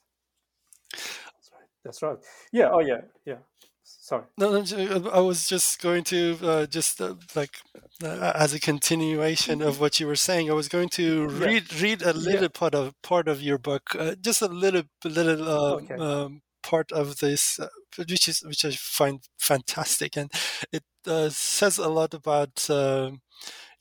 that's 0.92 1.52
right 1.54 1.68
that's 1.84 2.02
right 2.02 2.18
yeah 2.52 2.70
oh 2.72 2.80
yeah 2.80 3.02
yeah 3.26 3.38
sorry 3.84 4.24
no, 4.38 4.62
no 4.62 5.10
i 5.12 5.20
was 5.20 5.48
just 5.48 5.82
going 5.82 6.04
to 6.04 6.38
uh, 6.44 6.66
just 6.66 7.02
uh, 7.02 7.16
like 7.36 7.58
uh, 8.04 8.32
as 8.36 8.54
a 8.54 8.60
continuation 8.60 9.62
of 9.62 9.80
what 9.80 10.00
you 10.00 10.08
were 10.08 10.16
saying 10.16 10.50
i 10.50 10.54
was 10.54 10.68
going 10.68 10.90
to 10.90 11.28
read 11.28 11.72
yeah. 11.72 11.82
read 11.82 12.02
a 12.02 12.14
little 12.14 12.44
yeah. 12.44 12.48
part 12.54 12.76
of 12.76 12.94
part 13.02 13.28
of 13.28 13.42
your 13.42 13.58
book 13.58 13.96
uh, 13.98 14.16
just 14.22 14.42
a 14.42 14.48
little 14.48 14.84
little 15.04 15.50
um, 15.50 15.84
okay. 15.84 15.96
um, 15.96 16.42
part 16.64 16.92
of 16.92 17.18
this 17.18 17.60
uh, 17.60 17.68
which 17.98 18.28
is 18.28 18.42
which 18.46 18.66
i 18.66 18.72
find 18.72 19.22
fantastic 19.38 20.18
and 20.18 20.32
it 20.72 20.84
uh, 21.08 21.30
says 21.30 21.78
a 21.78 21.90
lot 21.90 22.14
about 22.14 22.68
um, 22.70 23.22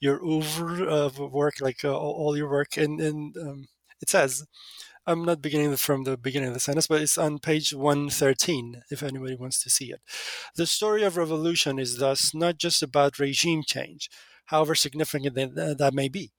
your 0.01 0.23
oeuvre 0.25 0.87
of 0.87 1.19
work, 1.19 1.55
like 1.61 1.85
uh, 1.85 1.97
all 1.97 2.37
your 2.37 2.51
work, 2.51 2.77
and, 2.77 3.01
and 3.01 3.37
um, 3.37 3.69
it 4.01 4.11
says, 4.11 4.45
I'm 5.07 5.25
not 5.25 5.43
beginning 5.43 5.77
from 5.77 6.05
the 6.05 6.17
beginning 6.17 6.49
of 6.49 6.55
the 6.55 6.61
sentence, 6.61 6.87
but 6.87 7.03
it's 7.03 7.19
on 7.19 7.39
page 7.39 7.75
113, 7.75 8.83
if 8.91 9.03
anybody 9.03 9.37
wants 9.37 9.63
to 9.63 9.71
see 9.71 9.93
it. 9.93 10.01
The 10.57 10.67
story 10.67 11.03
of 11.03 11.19
revolution 11.19 11.79
is 11.79 11.99
thus 11.99 12.35
not 12.35 12.57
just 12.57 12.83
about 12.83 13.19
regime 13.19 13.63
change, 13.67 14.09
however 14.47 14.75
significant 14.75 15.35
that 15.35 15.93
may 15.93 16.09
be. 16.09 16.33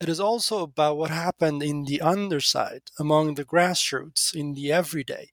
It 0.00 0.08
is 0.08 0.20
also 0.20 0.62
about 0.62 0.98
what 0.98 1.10
happened 1.10 1.62
in 1.62 1.84
the 1.84 2.00
underside, 2.00 2.82
among 2.98 3.34
the 3.34 3.44
grassroots, 3.44 4.34
in 4.34 4.54
the 4.54 4.70
everyday. 4.72 5.30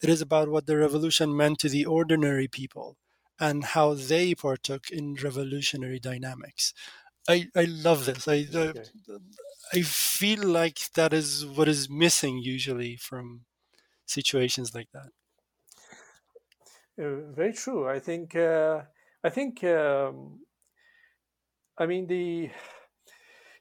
It 0.00 0.08
is 0.08 0.20
about 0.20 0.48
what 0.48 0.66
the 0.66 0.76
revolution 0.76 1.36
meant 1.36 1.58
to 1.60 1.68
the 1.68 1.86
ordinary 1.86 2.46
people 2.46 2.96
and 3.40 3.64
how 3.64 3.94
they 3.94 4.34
partook 4.34 4.90
in 4.90 5.14
revolutionary 5.14 5.98
dynamics. 5.98 6.72
I, 7.28 7.48
I 7.54 7.64
love 7.64 8.06
this. 8.06 8.26
I, 8.26 8.46
okay. 8.52 8.82
I 9.72 9.82
feel 9.82 10.42
like 10.42 10.78
that 10.94 11.12
is 11.12 11.44
what 11.44 11.68
is 11.68 11.90
missing 11.90 12.38
usually 12.38 12.96
from 12.96 13.42
situations 14.06 14.74
like 14.74 14.88
that. 14.92 15.10
Uh, 16.98 17.30
very 17.32 17.52
true. 17.52 17.88
I 17.88 17.98
think. 17.98 18.34
Uh, 18.34 18.82
I 19.22 19.28
think. 19.28 19.62
Um, 19.64 20.40
I 21.76 21.86
mean 21.86 22.06
the. 22.06 22.50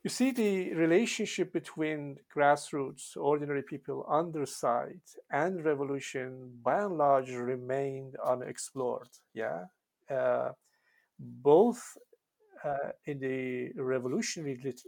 You 0.04 0.10
see 0.10 0.32
the 0.32 0.74
relationship 0.74 1.52
between 1.52 2.18
grassroots, 2.34 3.18
ordinary 3.18 3.64
people, 3.64 4.06
underside, 4.10 5.02
and 5.30 5.66
revolution, 5.66 6.60
by 6.64 6.84
and 6.84 6.98
large, 6.98 7.30
remained 7.32 8.16
unexplored. 8.26 9.10
Yeah, 9.34 9.66
uh, 10.10 10.52
both 11.20 11.98
uh, 12.64 12.92
in 13.06 13.20
the 13.20 13.72
revolutionary, 13.82 14.60
lit- 14.64 14.82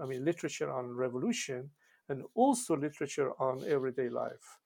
I 0.00 0.06
mean, 0.06 0.24
literature 0.24 0.70
on 0.72 0.94
revolution 0.94 1.70
and 2.08 2.22
also 2.34 2.76
literature 2.76 3.32
on 3.40 3.64
everyday 3.66 4.08
life. 4.08 4.58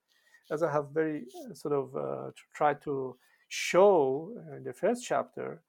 As 0.51 0.63
I 0.63 0.73
have 0.73 0.91
very 0.91 1.27
uh, 1.51 1.55
sort 1.55 1.75
of 1.75 1.97
uh, 1.97 2.31
tried 2.55 2.81
to 2.83 3.17
show 3.49 4.33
in 4.57 4.65
the 4.65 4.73
first 4.73 5.05
chapter, 5.05 5.63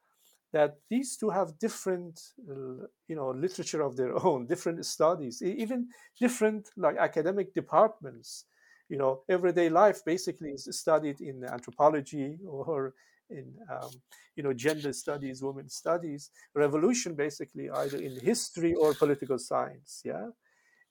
that 0.52 0.78
these 0.90 1.16
two 1.18 1.30
have 1.30 1.60
different, 1.60 2.20
uh, 2.50 2.86
you 3.08 3.16
know, 3.16 3.30
literature 3.32 3.82
of 3.82 3.96
their 3.96 4.14
own, 4.26 4.48
different 4.48 4.84
studies, 4.86 5.42
even 5.44 5.88
different 6.20 6.70
like 6.76 6.98
academic 6.98 7.54
departments. 7.54 8.46
You 8.90 8.98
know, 8.98 9.22
everyday 9.30 9.70
life 9.70 10.04
basically 10.04 10.50
is 10.52 10.68
studied 10.72 11.22
in 11.22 11.44
anthropology 11.44 12.40
or 12.48 12.96
in 13.30 13.54
um, 13.72 13.90
you 14.36 14.44
know 14.44 14.54
gender 14.54 14.94
studies, 14.94 15.42
women 15.44 15.70
studies, 15.70 16.32
revolution 16.54 17.16
basically 17.16 17.70
either 17.70 17.98
in 17.98 18.20
history 18.20 18.74
or 18.74 18.94
political 18.94 19.38
science. 19.38 20.02
Yeah, 20.06 20.28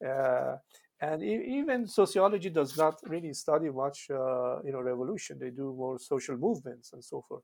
uh, 0.06 0.56
and 1.00 1.22
e- 1.22 1.58
even 1.58 1.86
sociology 1.86 2.50
does 2.50 2.76
not 2.76 3.00
really 3.06 3.32
study 3.32 3.70
much 3.70 4.08
uh, 4.10 4.60
you 4.62 4.72
know 4.72 4.80
revolution. 4.80 5.38
They 5.38 5.50
do 5.50 5.74
more 5.76 5.98
social 5.98 6.36
movements 6.36 6.92
and 6.92 7.04
so 7.04 7.22
forth. 7.28 7.42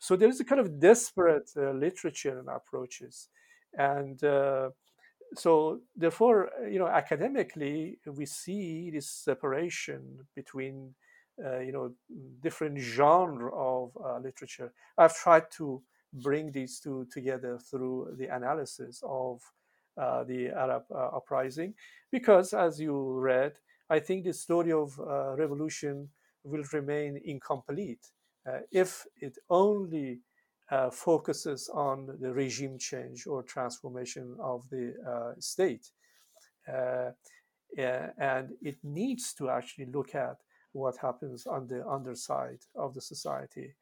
So 0.00 0.16
there 0.16 0.28
is 0.28 0.40
a 0.40 0.44
kind 0.44 0.60
of 0.60 0.80
desperate 0.80 1.50
uh, 1.56 1.70
literature 1.72 2.38
and 2.38 2.48
approaches, 2.48 3.28
and 3.74 4.22
uh, 4.24 4.70
so 5.34 5.80
therefore, 5.96 6.50
you 6.70 6.78
know, 6.78 6.88
academically, 6.88 7.98
we 8.06 8.26
see 8.26 8.90
this 8.90 9.08
separation 9.08 10.26
between, 10.34 10.94
uh, 11.44 11.58
you 11.60 11.72
know, 11.72 11.92
different 12.42 12.78
genre 12.78 13.50
of 13.54 13.96
uh, 14.04 14.18
literature. 14.18 14.72
I've 14.98 15.16
tried 15.16 15.50
to 15.52 15.82
bring 16.12 16.52
these 16.52 16.78
two 16.80 17.06
together 17.10 17.58
through 17.58 18.14
the 18.18 18.26
analysis 18.26 19.02
of 19.02 19.40
uh, 19.96 20.24
the 20.24 20.48
Arab 20.48 20.84
uh, 20.90 21.08
uprising, 21.16 21.74
because 22.10 22.54
as 22.54 22.80
you 22.80 23.18
read, 23.18 23.52
I 23.90 24.00
think 24.00 24.24
the 24.24 24.32
story 24.32 24.72
of 24.72 24.98
uh, 24.98 25.34
revolution 25.36 26.08
will 26.44 26.64
remain 26.72 27.20
incomplete 27.24 28.06
uh, 28.46 28.60
if 28.70 29.06
it 29.20 29.38
only 29.48 30.20
focuses 30.90 31.68
on 31.74 32.16
the 32.20 32.32
regime 32.32 32.78
change 32.78 33.26
or 33.26 33.42
transformation 33.42 34.34
of 34.40 34.66
the 34.70 34.94
state. 35.38 35.90
And 36.66 38.56
it 38.62 38.78
needs 38.82 39.34
to 39.34 39.50
actually 39.50 39.86
look 39.92 40.14
at 40.14 40.38
what 40.72 40.96
happens 40.96 41.46
on 41.46 41.66
the 41.66 41.86
underside 41.86 42.60
of 42.74 42.94
the 42.94 43.00
society, 43.00 43.74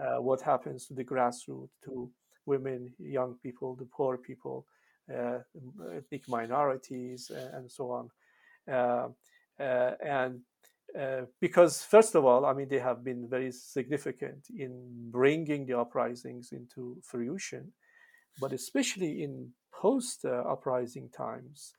uh, 0.00 0.20
what 0.20 0.40
happens 0.40 0.86
to 0.86 0.94
the 0.94 1.04
grassroots, 1.04 1.70
to 1.84 2.10
women, 2.46 2.92
young 2.98 3.34
people, 3.42 3.74
the 3.74 3.84
poor 3.84 4.16
people, 4.16 4.66
uh, 5.14 5.38
ethnic 5.94 6.28
minorities, 6.28 7.30
and 7.52 7.70
so 7.70 7.90
on. 7.90 8.10
Uh, 8.68 9.08
and 10.04 10.40
uh, 10.98 11.22
because 11.40 11.82
first 11.82 12.14
of 12.14 12.24
all, 12.24 12.46
I 12.46 12.54
mean, 12.54 12.68
they 12.68 12.78
have 12.78 13.04
been 13.04 13.28
very 13.28 13.52
significant 13.52 14.46
in 14.56 15.10
bringing 15.10 15.66
the 15.66 15.78
uprisings 15.78 16.52
into 16.52 16.96
fruition, 17.02 17.72
but 18.40 18.52
especially 18.52 19.22
in 19.22 19.50
post-uprising 19.72 21.10
times, 21.10 21.74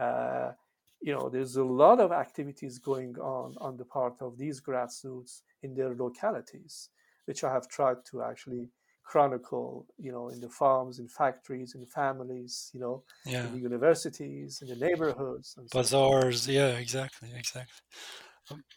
uh, 0.00 0.52
you 1.00 1.12
know, 1.12 1.28
there's 1.28 1.56
a 1.56 1.64
lot 1.64 2.00
of 2.00 2.12
activities 2.12 2.78
going 2.78 3.16
on 3.18 3.54
on 3.60 3.76
the 3.76 3.84
part 3.84 4.14
of 4.20 4.38
these 4.38 4.60
grassroots 4.60 5.42
in 5.62 5.74
their 5.74 5.94
localities, 5.94 6.90
which 7.26 7.44
I 7.44 7.52
have 7.52 7.68
tried 7.68 7.98
to 8.10 8.22
actually 8.22 8.68
chronicle, 9.04 9.86
you 9.98 10.10
know, 10.10 10.28
in 10.28 10.40
the 10.40 10.48
farms, 10.48 10.98
in 10.98 11.08
factories, 11.08 11.74
in 11.74 11.86
families, 11.86 12.70
you 12.74 12.80
know, 12.80 13.04
yeah. 13.24 13.46
in 13.46 13.52
the 13.52 13.60
universities, 13.60 14.62
in 14.62 14.68
the 14.68 14.76
neighborhoods, 14.84 15.56
bazaars. 15.72 16.42
So 16.42 16.50
yeah, 16.50 16.70
exactly, 16.70 17.30
exactly. 17.36 17.80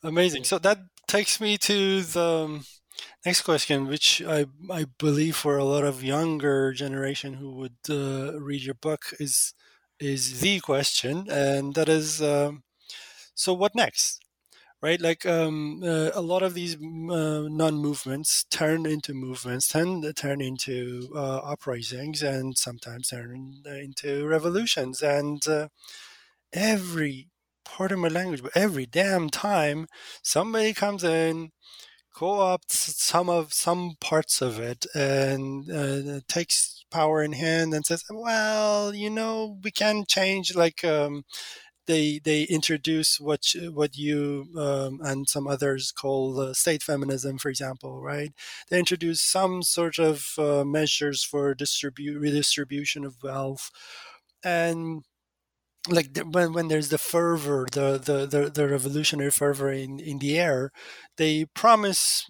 Amazing. 0.04 0.44
So 0.46 0.60
that 0.60 0.80
takes 1.08 1.40
me 1.42 1.58
to 1.58 2.02
the 2.02 2.46
um, 2.46 2.66
next 3.26 3.42
question, 3.42 3.88
which 3.88 4.22
I 4.22 4.46
I 4.70 4.86
believe 4.98 5.36
for 5.36 5.58
a 5.58 5.64
lot 5.64 5.84
of 5.84 6.04
younger 6.04 6.74
generation 6.74 7.36
who 7.36 7.52
would 7.56 7.78
uh, 7.90 8.40
read 8.40 8.62
your 8.64 8.76
book 8.76 9.14
is 9.20 9.54
is 10.00 10.42
the 10.42 10.60
question, 10.60 11.28
and 11.30 11.76
that 11.76 11.90
is, 11.90 12.22
um, 12.22 12.64
so 13.36 13.54
what 13.54 13.76
next? 13.76 14.22
Right, 14.82 15.02
like 15.02 15.26
um, 15.26 15.82
uh, 15.84 16.12
a 16.14 16.22
lot 16.22 16.44
of 16.44 16.54
these 16.54 16.76
uh, 16.76 17.48
non-movements 17.50 18.46
turn 18.52 18.86
into 18.86 19.14
movements, 19.14 19.68
turn 19.68 20.04
turn 20.14 20.42
into 20.42 21.10
uh, 21.16 21.40
uprisings, 21.40 22.24
and 22.24 22.58
sometimes 22.58 23.10
turn 23.10 23.64
into 23.66 24.28
revolutions. 24.28 25.02
And 25.02 25.46
uh, 25.48 25.70
every 26.54 27.30
part 27.66 27.92
of 27.92 28.00
my 28.00 28.08
language, 28.08 28.42
but 28.44 28.56
every 28.56 28.86
damn 28.86 29.30
time 29.30 29.88
somebody 30.24 30.74
comes 30.74 31.04
in, 31.04 31.52
co-opts 32.16 32.96
some 32.96 33.30
of 33.30 33.54
some 33.54 33.94
parts 34.02 34.42
of 34.42 34.60
it, 34.60 34.86
and 34.96 35.72
uh, 35.72 36.22
takes 36.28 36.79
power 36.92 37.24
in 37.24 37.34
hand 37.34 37.74
and 37.74 37.86
says, 37.86 38.04
"Well, 38.10 38.94
you 38.96 39.10
know, 39.10 39.58
we 39.64 39.72
can 39.72 40.06
change." 40.08 40.56
Like 40.56 40.84
um, 40.84 41.24
they 41.88 42.20
they 42.24 42.44
introduce 42.44 43.20
what 43.20 43.42
what 43.74 43.98
you 43.98 44.48
um, 44.58 45.00
and 45.04 45.28
some 45.30 45.48
others 45.48 45.92
call 45.92 46.40
uh, 46.40 46.54
state 46.54 46.84
feminism, 46.84 47.38
for 47.40 47.50
example, 47.50 48.02
right? 48.02 48.32
They 48.70 48.80
introduce 48.80 49.22
some 49.22 49.64
sort 49.64 50.00
of 50.00 50.28
uh, 50.38 50.64
measures 50.66 51.24
for 51.24 51.56
distribute 51.56 52.20
redistribution 52.20 53.06
of 53.06 53.18
wealth, 53.24 53.72
and 54.44 55.04
like 55.90 56.14
the, 56.14 56.22
when 56.22 56.54
when 56.54 56.68
there's 56.68 56.90
the 56.90 56.98
fervor, 56.98 57.68
the 57.72 57.98
the 57.98 58.26
the, 58.28 58.50
the 58.50 58.68
revolutionary 58.70 59.32
fervor 59.32 59.72
in 59.72 60.00
in 60.00 60.20
the 60.20 60.38
air, 60.40 60.72
they 61.18 61.46
promise 61.46 62.26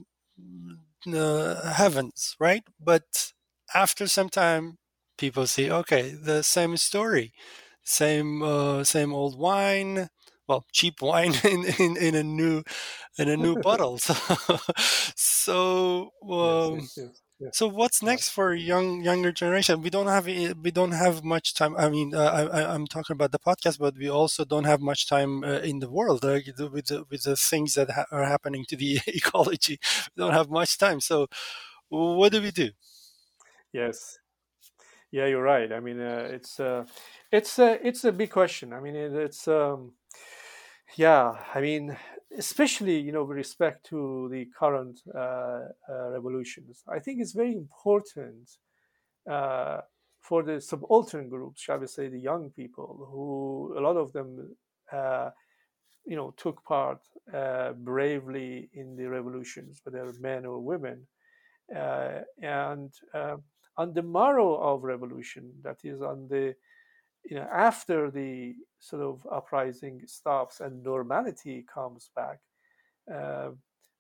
uh, 1.14 1.72
heavens, 1.74 2.36
right? 2.40 2.64
But 2.80 3.32
after 3.74 4.08
some 4.08 4.30
time, 4.30 4.78
people 5.18 5.48
see, 5.48 5.72
okay, 5.72 6.12
the 6.12 6.44
same 6.44 6.78
story, 6.78 7.34
same 7.84 8.42
uh, 8.42 8.84
same 8.84 9.14
old 9.14 9.38
wine, 9.40 10.10
well, 10.48 10.66
cheap 10.74 11.02
wine 11.02 11.34
in, 11.44 11.66
in, 11.80 11.98
in 11.98 12.16
a 12.16 12.24
new 12.24 12.64
in 13.18 13.30
a 13.30 13.38
new 13.38 13.56
bottle. 13.68 14.00
So, 15.22 16.12
so 16.26 16.30
um, 16.30 16.80
yes, 16.80 16.94
yes, 16.98 17.22
yes. 17.40 17.58
So 17.58 17.68
what's 17.68 18.04
next 18.04 18.30
for 18.30 18.54
young 18.54 19.02
younger 19.04 19.32
generation? 19.32 19.82
We 19.82 19.90
don't 19.90 20.08
have 20.08 20.28
eh, 20.28 20.54
we 20.62 20.72
don't 20.72 20.92
have 20.92 21.24
much 21.24 21.56
time. 21.56 21.76
I 21.78 21.90
mean, 21.90 22.14
uh, 22.14 22.50
I, 22.54 22.76
am 22.76 22.86
talking 22.86 23.14
about 23.16 23.32
the 23.32 23.40
podcast, 23.40 23.80
but 23.80 23.96
we 23.98 24.10
also 24.10 24.46
don't 24.46 24.66
have 24.66 24.82
much 24.82 25.08
time 25.08 25.44
uh, 25.44 25.60
in 25.60 25.80
the 25.80 25.90
world 25.90 26.24
uh, 26.24 26.40
with 26.72 26.88
the, 26.88 27.04
with 27.10 27.24
the 27.24 27.36
things 27.36 27.74
that 27.76 27.90
ha- 27.90 28.06
are 28.12 28.26
happening 28.26 28.66
to 28.70 28.76
the 28.76 29.00
ecology. 29.08 29.80
We 30.16 30.24
don't 30.24 30.34
have 30.34 30.50
much 30.50 30.78
time. 30.78 31.00
So, 31.00 31.28
what 31.90 32.32
do 32.32 32.42
we 32.42 32.52
do? 32.52 32.70
Yes, 33.74 34.18
yeah, 35.12 35.26
you're 35.28 35.44
right. 35.44 35.72
I 35.72 35.80
mean, 35.80 36.00
uh, 36.00 36.30
it's 36.32 36.60
uh, 36.60 36.86
it's 37.32 37.60
uh, 37.60 37.78
it's 37.84 38.04
a 38.04 38.12
big 38.12 38.32
question. 38.32 38.74
I 38.74 38.80
mean, 38.80 38.96
it, 38.96 39.14
it's 39.14 39.48
um, 39.48 39.94
yeah. 40.96 41.34
I 41.54 41.62
mean, 41.62 41.98
especially 42.38 43.00
you 43.00 43.12
know 43.12 43.24
with 43.24 43.38
respect 43.38 43.86
to 43.88 44.30
the 44.32 44.48
current 44.58 45.00
uh, 45.16 45.20
uh, 45.90 46.10
revolutions 46.12 46.84
i 46.88 47.00
think 47.00 47.20
it's 47.20 47.34
very 47.34 47.54
important 47.56 48.50
uh, 49.30 49.80
for 50.20 50.44
the 50.44 50.62
subaltern 50.62 51.30
groups 51.30 51.62
shall 51.62 51.80
we 51.80 51.88
say 51.88 52.08
the 52.08 52.20
young 52.20 52.50
people 52.52 53.08
who 53.12 53.76
a 53.78 53.82
lot 53.82 53.98
of 53.98 54.14
them 54.14 54.56
you 56.06 56.16
know 56.16 56.34
took 56.38 56.64
part 56.66 57.00
bravely 57.78 58.70
in 58.74 58.96
the 58.96 59.06
revolutions 59.06 59.82
whether 59.84 60.12
men 60.20 60.46
or 60.46 60.60
women 60.60 61.08
and 62.42 62.92
on 63.80 63.94
the 63.94 64.04
morrow 64.04 64.56
of 64.56 64.84
revolution 64.84 65.52
that 65.64 65.80
is 65.86 66.02
on 66.04 66.28
the 66.30 66.56
you 67.26 67.36
know, 67.38 67.48
after 67.54 68.10
the 68.12 68.56
sort 68.80 69.02
of 69.04 69.28
uprising 69.32 70.02
stops 70.08 70.62
and 70.62 70.84
normality 70.84 71.66
comes 71.74 72.10
back, 72.16 72.40
uh, 73.14 73.50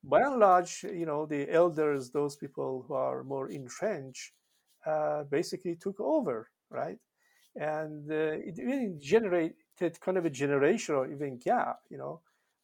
by 0.03 0.21
and 0.21 0.39
large, 0.39 0.84
you 0.84 1.05
know, 1.05 1.25
the 1.25 1.49
elders, 1.51 2.11
those 2.11 2.36
people 2.36 2.86
who 2.88 2.93
are 2.93 3.23
more 3.23 3.49
entrenched, 3.49 4.32
uh, 4.86 5.23
basically 5.23 5.75
took 5.75 5.99
over, 5.99 6.49
right? 6.69 6.97
And 7.55 8.09
uh, 8.11 8.38
it 8.47 8.57
really 8.57 8.95
generated 8.99 9.99
kind 10.01 10.17
of 10.17 10.25
a 10.25 10.30
generational 10.30 11.11
even 11.11 11.38
gap, 11.38 11.80
you 11.89 11.97
know, 11.97 12.21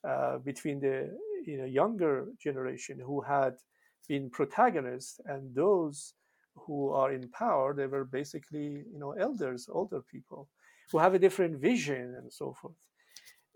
uh, 0.07 0.37
between 0.39 0.79
the 0.79 1.17
you 1.45 1.57
know 1.57 1.65
younger 1.65 2.27
generation 2.39 2.99
who 2.99 3.21
had 3.21 3.55
been 4.07 4.29
protagonists 4.29 5.19
and 5.25 5.53
those 5.55 6.13
who 6.55 6.89
are 6.89 7.11
in 7.11 7.29
power, 7.29 7.73
they 7.73 7.87
were 7.87 8.05
basically, 8.05 8.83
you 8.91 8.99
know, 8.99 9.11
elders, 9.11 9.69
older 9.71 10.01
people 10.01 10.47
who 10.91 10.97
have 10.97 11.13
a 11.13 11.19
different 11.19 11.57
vision 11.59 12.15
and 12.17 12.31
so 12.31 12.53
forth. 12.53 12.75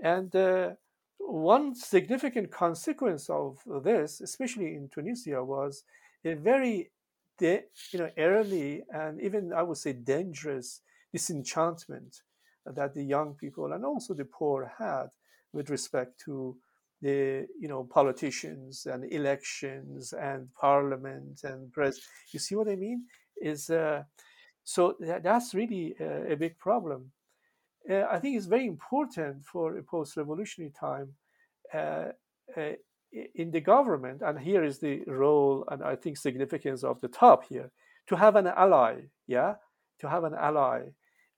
And 0.02 0.36
uh, 0.36 0.72
one 1.18 1.76
significant 1.76 2.52
consequence 2.52 3.30
of 3.30 3.60
this, 3.84 4.22
especially 4.22 4.76
in 4.76 4.90
Tunisia, 4.90 5.44
was 5.44 5.84
a 6.26 6.34
very, 6.34 6.92
de- 7.38 7.64
you 7.92 8.00
know, 8.00 8.10
early 8.18 8.84
and 8.92 9.22
even 9.22 9.54
I 9.54 9.64
would 9.64 9.78
say 9.78 9.94
dangerous 9.94 10.82
disenchantment 11.12 12.22
that 12.66 12.94
the 12.94 13.04
young 13.04 13.34
people 13.34 13.74
and 13.74 13.86
also 13.86 14.14
the 14.14 14.26
poor 14.26 14.72
had 14.78 15.08
with 15.54 15.70
respect 15.70 16.20
to 16.26 16.56
the 17.02 17.48
you 17.60 17.68
know 17.68 17.84
politicians 17.84 18.86
and 18.86 19.12
elections 19.12 20.14
and 20.14 20.54
parliament 20.54 21.42
and 21.44 21.72
press. 21.72 22.00
You 22.32 22.40
see 22.40 22.56
what 22.56 22.68
I 22.68 22.76
mean? 22.76 23.06
Is 23.42 23.70
uh, 23.70 24.04
so 24.64 24.96
that, 25.00 25.24
that's 25.24 25.54
really 25.54 25.96
a, 26.00 26.34
a 26.34 26.36
big 26.36 26.58
problem. 26.60 27.12
Uh, 27.90 28.06
I 28.12 28.20
think 28.20 28.38
it's 28.38 28.46
very 28.46 28.68
important 28.68 29.46
for 29.46 29.78
a 29.78 29.84
post-revolutionary 29.84 30.74
time 30.80 31.14
uh, 31.74 32.12
uh, 32.58 32.74
in 33.36 33.52
the 33.52 33.62
government, 33.62 34.22
and 34.22 34.40
here 34.40 34.64
is 34.64 34.80
the 34.80 35.02
role 35.08 35.66
and 35.72 35.84
I 35.84 35.96
think 35.96 36.18
significance 36.18 36.84
of 36.84 37.02
the 37.02 37.08
top 37.08 37.46
here, 37.46 37.72
to 38.08 38.16
have 38.16 38.36
an 38.36 38.48
ally. 38.48 39.02
Yeah, 39.28 39.56
to 40.00 40.10
have 40.10 40.24
an 40.24 40.34
ally. 40.34 40.90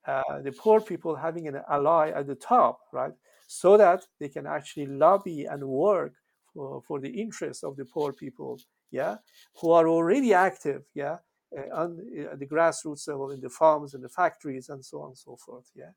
Uh, 0.08 0.42
the 0.42 0.52
poor 0.52 0.82
people 0.82 1.16
having 1.16 1.48
an 1.48 1.62
ally 1.70 2.10
at 2.10 2.26
the 2.26 2.36
top, 2.36 2.80
right? 2.92 3.14
So 3.52 3.76
that 3.76 4.06
they 4.20 4.30
can 4.30 4.48
actually 4.48 4.86
lobby 4.86 5.44
and 5.46 5.62
work 5.68 6.14
for, 6.54 6.82
for 6.88 7.00
the 7.02 7.10
interests 7.10 7.64
of 7.64 7.76
the 7.76 7.84
poor 7.84 8.14
people, 8.14 8.58
yeah, 8.92 9.18
who 9.60 9.72
are 9.72 9.90
already 9.90 10.34
active, 10.34 10.84
yeah, 10.94 11.18
uh, 11.58 11.76
on 11.76 12.00
uh, 12.32 12.36
the 12.38 12.46
grassroots 12.46 13.10
level 13.10 13.30
in 13.32 13.42
the 13.42 13.50
farms 13.50 13.94
and 13.94 14.02
the 14.02 14.10
factories 14.10 14.70
and 14.70 14.86
so 14.86 15.02
on 15.02 15.10
and 15.10 15.18
so 15.18 15.36
forth. 15.36 15.70
Yeah, 15.76 15.92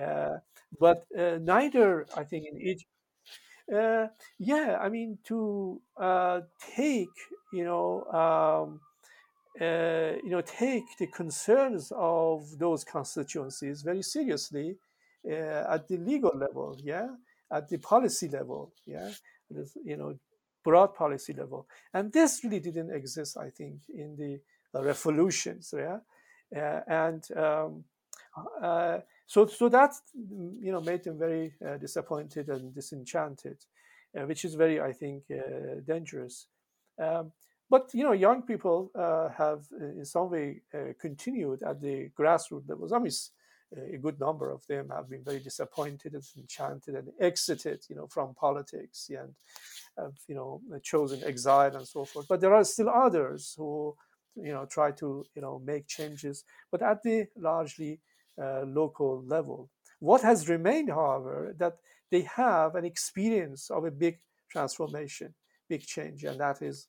uh, 0.00 0.38
but 0.80 1.04
uh, 1.18 1.38
neither 1.40 2.06
I 2.16 2.24
think 2.24 2.46
in 2.50 2.58
Egypt. 2.60 2.90
Uh, 3.74 4.06
yeah, 4.38 4.78
I 4.80 4.88
mean 4.88 5.18
to 5.24 5.80
uh, 5.98 6.40
take 6.76 7.16
you 7.52 7.64
know 7.64 8.04
um, 8.22 8.80
you 9.60 10.30
know 10.30 10.42
take 10.42 10.84
the 10.98 11.08
concerns 11.08 11.92
of 11.96 12.58
those 12.58 12.84
constituencies 12.84 13.82
very 13.82 14.02
seriously 14.02 14.76
at 15.28 15.88
the 15.88 15.96
legal 15.96 16.32
level, 16.34 16.78
yeah, 16.82 17.08
at 17.52 17.68
the 17.68 17.78
policy 17.78 18.28
level, 18.28 18.72
yeah, 18.86 19.10
this, 19.50 19.76
you 19.84 19.96
know 19.96 20.18
broad 20.64 20.94
policy 20.94 21.32
level, 21.32 21.68
and 21.94 22.12
this 22.12 22.40
really 22.42 22.60
didn't 22.60 22.92
exist, 22.92 23.36
I 23.36 23.50
think, 23.50 23.82
in 23.94 24.16
the 24.16 24.40
revolutions, 24.82 25.72
yeah, 25.76 25.98
uh, 26.54 26.80
and 26.88 27.24
um, 27.36 27.84
uh, 28.62 28.98
so 29.26 29.46
so 29.46 29.68
that 29.68 29.92
you 30.60 30.72
know 30.72 30.80
made 30.80 31.04
them 31.04 31.18
very 31.18 31.54
uh, 31.66 31.76
disappointed 31.76 32.48
and 32.48 32.74
disenchanted, 32.74 33.58
uh, 34.16 34.26
which 34.26 34.44
is 34.44 34.54
very, 34.54 34.80
I 34.80 34.92
think, 34.92 35.24
uh, 35.30 35.80
dangerous. 35.86 36.46
Um, 36.98 37.32
but 37.68 37.90
you 37.94 38.04
know, 38.04 38.12
young 38.12 38.42
people 38.42 38.90
uh, 38.94 39.28
have 39.30 39.64
in 39.80 40.04
some 40.04 40.30
way 40.30 40.62
continued 41.00 41.62
at 41.62 41.80
the 41.80 42.10
grassroots 42.18 42.68
levels. 42.68 42.92
I 42.92 42.98
mean, 42.98 43.12
a 43.78 43.98
good 43.98 44.18
number 44.20 44.50
of 44.50 44.66
them 44.66 44.90
have 44.90 45.08
been 45.08 45.22
very 45.24 45.40
disappointed 45.40 46.14
and 46.14 46.22
disenchanted 46.22 46.94
and 46.94 47.08
exited, 47.20 47.84
you 47.88 47.96
know, 47.96 48.06
from 48.06 48.34
politics 48.34 49.08
and 49.10 49.34
have, 49.98 50.12
you 50.28 50.34
know, 50.34 50.60
chosen 50.82 51.22
exile 51.24 51.76
and 51.76 51.86
so 51.86 52.04
forth. 52.04 52.26
But 52.28 52.40
there 52.40 52.54
are 52.54 52.64
still 52.64 52.88
others 52.88 53.54
who, 53.56 53.96
you 54.34 54.52
know, 54.52 54.66
try 54.66 54.90
to, 54.92 55.24
you 55.34 55.42
know, 55.42 55.60
make 55.64 55.86
changes, 55.86 56.44
but 56.70 56.82
at 56.82 57.02
the 57.02 57.26
largely 57.36 58.00
uh, 58.42 58.62
local 58.66 59.22
level. 59.26 59.70
What 59.98 60.22
has 60.22 60.48
remained, 60.48 60.90
however, 60.90 61.54
that 61.58 61.78
they 62.10 62.22
have 62.22 62.74
an 62.74 62.84
experience 62.84 63.70
of 63.70 63.84
a 63.84 63.90
big 63.90 64.18
transformation, 64.50 65.34
big 65.68 65.82
change, 65.86 66.24
and 66.24 66.38
that 66.38 66.62
is, 66.62 66.88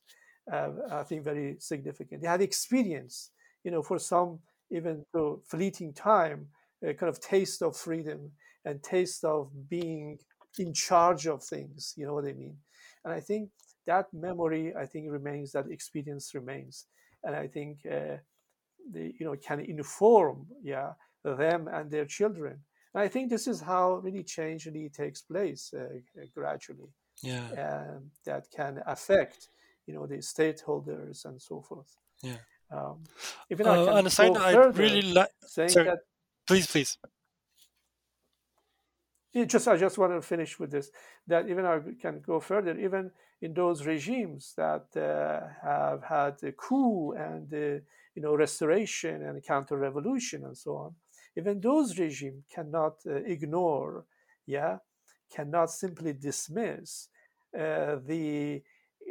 uh, 0.52 0.70
I 0.90 1.02
think, 1.02 1.24
very 1.24 1.56
significant. 1.58 2.22
They 2.22 2.28
had 2.28 2.42
experience, 2.42 3.30
you 3.64 3.70
know, 3.70 3.82
for 3.82 3.98
some 3.98 4.40
even 4.70 5.04
fleeting 5.46 5.94
time, 5.94 6.48
a 6.82 6.94
kind 6.94 7.10
of 7.10 7.20
taste 7.20 7.62
of 7.62 7.76
freedom 7.76 8.30
and 8.64 8.82
taste 8.82 9.24
of 9.24 9.50
being 9.68 10.18
in 10.58 10.72
charge 10.72 11.26
of 11.26 11.42
things. 11.42 11.94
You 11.96 12.06
know 12.06 12.14
what 12.14 12.24
I 12.24 12.32
mean? 12.32 12.56
And 13.04 13.12
I 13.12 13.20
think 13.20 13.50
that 13.86 14.06
memory, 14.12 14.74
I 14.76 14.86
think, 14.86 15.10
remains. 15.10 15.52
That 15.52 15.70
experience 15.70 16.34
remains, 16.34 16.86
and 17.24 17.34
I 17.34 17.46
think 17.46 17.78
uh, 17.86 18.16
the 18.92 19.14
you 19.18 19.26
know 19.26 19.36
can 19.36 19.60
inform, 19.60 20.46
yeah, 20.62 20.92
them 21.24 21.68
and 21.68 21.90
their 21.90 22.04
children. 22.04 22.60
And 22.94 23.02
I 23.02 23.08
think 23.08 23.30
this 23.30 23.46
is 23.46 23.60
how 23.60 23.96
really 23.96 24.24
change 24.24 24.66
really 24.66 24.88
takes 24.88 25.22
place 25.22 25.72
uh, 25.74 26.00
gradually. 26.34 26.90
Yeah. 27.22 27.48
Um, 27.50 28.10
that 28.24 28.46
can 28.54 28.80
affect, 28.86 29.48
you 29.86 29.94
know, 29.94 30.06
the 30.06 30.18
stakeholders 30.18 31.24
and 31.24 31.40
so 31.40 31.60
forth. 31.60 31.96
Yeah. 32.22 32.36
Um, 32.70 33.04
even 33.50 33.66
uh, 33.66 33.86
on 33.86 34.06
a 34.06 34.10
side 34.10 34.34
note, 34.34 34.42
I 34.42 34.54
really 34.54 35.02
like 35.02 35.30
saying 35.46 35.70
Sorry. 35.70 35.86
that. 35.86 35.98
Please, 36.48 36.66
please. 36.66 36.96
Just 39.46 39.68
I 39.68 39.76
just 39.76 39.98
want 39.98 40.14
to 40.14 40.22
finish 40.22 40.58
with 40.58 40.70
this. 40.70 40.90
That 41.26 41.48
even 41.48 41.66
I 41.66 41.78
can 42.00 42.20
go 42.26 42.40
further. 42.40 42.76
Even 42.78 43.10
in 43.42 43.52
those 43.52 43.86
regimes 43.86 44.54
that 44.56 44.86
uh, 44.96 45.46
have 45.62 46.02
had 46.02 46.42
a 46.42 46.52
coup 46.52 47.12
and 47.12 47.52
uh, 47.52 47.80
you 48.14 48.22
know 48.22 48.34
restoration 48.34 49.22
and 49.22 49.44
counter 49.44 49.76
revolution 49.76 50.44
and 50.44 50.56
so 50.56 50.76
on, 50.76 50.94
even 51.36 51.60
those 51.60 51.98
regimes 51.98 52.44
cannot 52.52 52.94
uh, 53.06 53.16
ignore, 53.16 54.06
yeah, 54.46 54.78
cannot 55.30 55.70
simply 55.70 56.14
dismiss 56.14 57.08
uh, 57.54 57.96
the 58.06 58.62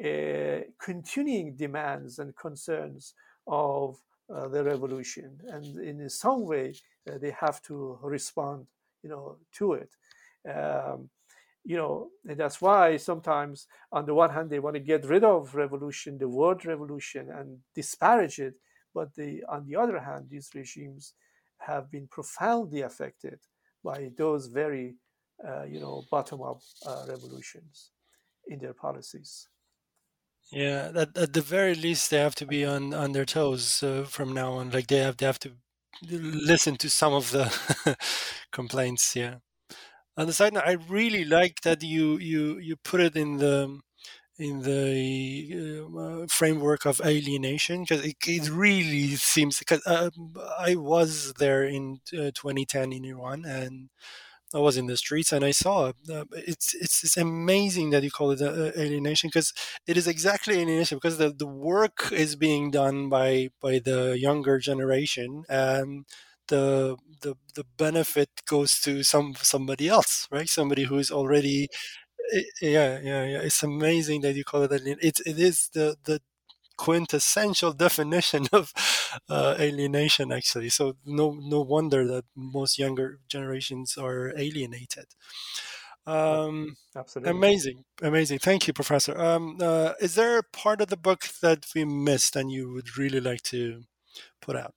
uh, 0.03 0.61
continuing 0.83 1.55
demands 1.55 2.17
and 2.17 2.35
concerns 2.35 3.13
of 3.45 3.97
uh, 4.33 4.47
the 4.47 4.63
revolution, 4.63 5.39
and 5.49 5.79
in 5.79 6.09
some 6.09 6.45
way 6.45 6.73
uh, 7.09 7.17
they 7.17 7.31
have 7.31 7.61
to 7.63 7.97
respond, 8.01 8.67
you 9.03 9.09
know, 9.09 9.37
to 9.53 9.73
it. 9.73 9.91
Um, 10.49 11.09
you 11.63 11.75
know, 11.75 12.07
and 12.25 12.37
that's 12.37 12.61
why 12.61 12.97
sometimes, 12.97 13.67
on 13.91 14.05
the 14.05 14.13
one 14.13 14.29
hand, 14.29 14.49
they 14.49 14.59
want 14.59 14.75
to 14.75 14.79
get 14.79 15.05
rid 15.05 15.23
of 15.25 15.53
revolution, 15.53 16.17
the 16.17 16.29
word 16.29 16.65
revolution, 16.65 17.29
and 17.29 17.59
disparage 17.75 18.39
it. 18.39 18.55
But 18.93 19.09
on 19.49 19.65
the 19.67 19.75
other 19.75 19.99
hand, 19.99 20.27
these 20.29 20.49
regimes 20.55 21.13
have 21.57 21.91
been 21.91 22.07
profoundly 22.07 22.81
affected 22.81 23.39
by 23.83 24.11
those 24.17 24.47
very, 24.47 24.95
uh, 25.45 25.65
you 25.65 25.79
know, 25.79 26.03
bottom-up 26.09 26.61
uh, 26.85 27.05
revolutions 27.09 27.91
in 28.47 28.59
their 28.59 28.73
policies. 28.73 29.49
Yeah, 30.51 30.91
at, 30.95 31.17
at 31.17 31.33
the 31.33 31.41
very 31.41 31.75
least, 31.75 32.09
they 32.09 32.17
have 32.19 32.35
to 32.35 32.45
be 32.45 32.63
on, 32.63 32.93
on 32.93 33.11
their 33.11 33.25
toes 33.25 33.83
uh, 33.83 34.05
from 34.07 34.33
now 34.33 34.53
on. 34.53 34.71
Like 34.71 34.87
they 34.87 34.99
have 34.99 35.17
they 35.17 35.25
have 35.25 35.39
to 35.39 35.51
listen 36.09 36.77
to 36.77 36.89
some 36.89 37.13
of 37.13 37.31
the 37.31 37.97
complaints. 38.51 39.15
Yeah. 39.15 39.35
On 40.17 40.27
the 40.27 40.33
side 40.33 40.53
note, 40.53 40.63
I 40.65 40.73
really 40.73 41.25
like 41.25 41.61
that 41.61 41.83
you 41.83 42.17
you 42.17 42.59
you 42.59 42.77
put 42.77 43.01
it 43.01 43.15
in 43.15 43.37
the 43.37 43.79
in 44.39 44.61
the 44.61 45.85
uh, 45.97 46.27
framework 46.29 46.85
of 46.85 47.01
alienation 47.03 47.81
because 47.81 48.05
it, 48.05 48.17
it, 48.27 48.49
really 48.49 49.15
seems 49.15 49.59
because 49.59 49.81
uh, 49.87 50.11
I 50.59 50.75
was 50.75 51.33
there 51.39 51.63
in 51.63 51.99
uh, 52.13 52.31
2010 52.35 52.93
in 52.93 53.05
Iran 53.05 53.45
and 53.45 53.89
I 54.53 54.59
was 54.59 54.77
in 54.77 54.85
the 54.87 54.95
streets 54.97 55.31
and 55.33 55.43
I 55.43 55.51
saw 55.51 55.91
uh, 56.09 56.23
it's, 56.31 56.73
it's 56.73 57.03
it's 57.03 57.17
amazing 57.17 57.89
that 57.91 58.03
you 58.03 58.11
call 58.11 58.31
it 58.31 58.41
uh, 58.41 58.71
alienation 58.77 59.27
because 59.27 59.53
it 59.85 59.97
is 59.97 60.07
exactly 60.07 60.55
alienation 60.55 60.97
because 60.97 61.17
the, 61.17 61.31
the 61.31 61.45
work 61.47 62.09
is 62.13 62.35
being 62.37 62.71
done 62.71 63.09
by 63.09 63.49
by 63.61 63.79
the 63.79 64.17
younger 64.17 64.57
generation 64.59 65.43
and 65.49 66.05
the 66.47 66.95
the 67.21 67.35
the 67.55 67.65
benefit 67.77 68.29
goes 68.47 68.79
to 68.79 69.03
some 69.03 69.33
somebody 69.41 69.89
else 69.89 70.27
right 70.31 70.47
somebody 70.47 70.83
who's 70.83 71.11
already 71.11 71.67
yeah, 72.61 72.99
yeah, 73.01 73.23
yeah. 73.25 73.39
It's 73.39 73.63
amazing 73.63 74.21
that 74.21 74.35
you 74.35 74.43
call 74.43 74.63
it 74.63 74.71
alien. 74.71 74.97
It 75.01 75.19
it 75.25 75.39
is 75.39 75.69
the 75.73 75.95
the 76.03 76.21
quintessential 76.77 77.73
definition 77.73 78.47
of 78.53 78.73
uh, 79.29 79.55
alienation, 79.59 80.31
actually. 80.31 80.69
So 80.69 80.95
no 81.05 81.37
no 81.39 81.61
wonder 81.61 82.07
that 82.07 82.25
most 82.35 82.77
younger 82.79 83.19
generations 83.27 83.97
are 83.97 84.33
alienated. 84.37 85.07
Um, 86.05 86.77
Absolutely, 86.95 87.31
amazing, 87.31 87.85
amazing. 88.01 88.39
Thank 88.39 88.67
you, 88.67 88.73
Professor. 88.73 89.19
Um, 89.19 89.57
uh, 89.61 89.93
is 89.99 90.15
there 90.15 90.37
a 90.39 90.43
part 90.43 90.81
of 90.81 90.87
the 90.87 90.97
book 90.97 91.25
that 91.41 91.65
we 91.75 91.85
missed 91.85 92.35
and 92.35 92.51
you 92.51 92.71
would 92.73 92.97
really 92.97 93.19
like 93.19 93.41
to 93.43 93.83
put 94.41 94.55
out? 94.55 94.73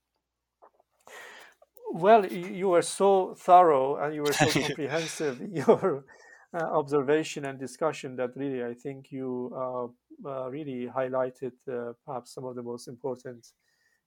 Well, 1.93 2.27
you 2.27 2.69
were 2.69 2.83
so 2.83 3.35
thorough 3.35 3.97
and 3.97 4.15
you 4.15 4.23
were 4.23 4.33
so 4.33 4.51
comprehensive 4.61 5.41
your 5.53 6.05
Uh, 6.53 6.65
observation 6.65 7.45
and 7.45 7.61
discussion 7.61 8.17
that 8.17 8.37
really 8.37 8.65
I 8.65 8.75
think 8.75 9.13
you 9.13 9.53
uh, 9.55 9.85
uh, 10.29 10.51
really 10.51 10.89
highlighted 10.89 11.53
uh, 11.71 11.93
perhaps 12.05 12.35
some 12.35 12.45
of 12.45 12.57
the 12.57 12.63
most 12.63 12.89
important 12.89 13.47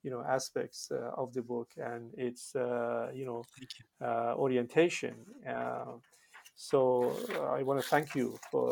you 0.03 0.11
know 0.11 0.21
aspects 0.27 0.91
uh, 0.91 1.11
of 1.15 1.33
the 1.33 1.41
book 1.41 1.69
and 1.77 2.11
its 2.17 2.51
you 2.55 3.25
know 3.25 3.43
orientation. 4.35 5.15
so 6.55 7.15
I 7.57 7.63
want 7.63 7.81
to 7.81 7.87
thank 7.87 8.13
you 8.13 8.37
for 8.51 8.71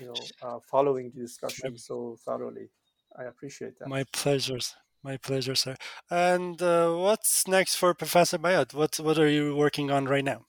you 0.00 0.06
know 0.06 0.60
following 0.68 1.12
the 1.14 1.20
discussion 1.20 1.78
so 1.78 2.16
thoroughly. 2.24 2.70
I 3.16 3.24
appreciate 3.24 3.78
that. 3.78 3.88
My 3.88 4.02
pleasure. 4.12 4.58
My 5.04 5.16
pleasure, 5.16 5.54
sir. 5.54 5.76
And 6.10 6.60
uh, 6.60 6.92
what's 6.94 7.46
next 7.46 7.76
for 7.76 7.94
Professor 7.94 8.38
Bayat? 8.38 8.74
What 8.74 8.98
what 8.98 9.16
are 9.16 9.28
you 9.28 9.54
working 9.54 9.92
on 9.92 10.06
right 10.06 10.24
now? 10.24 10.46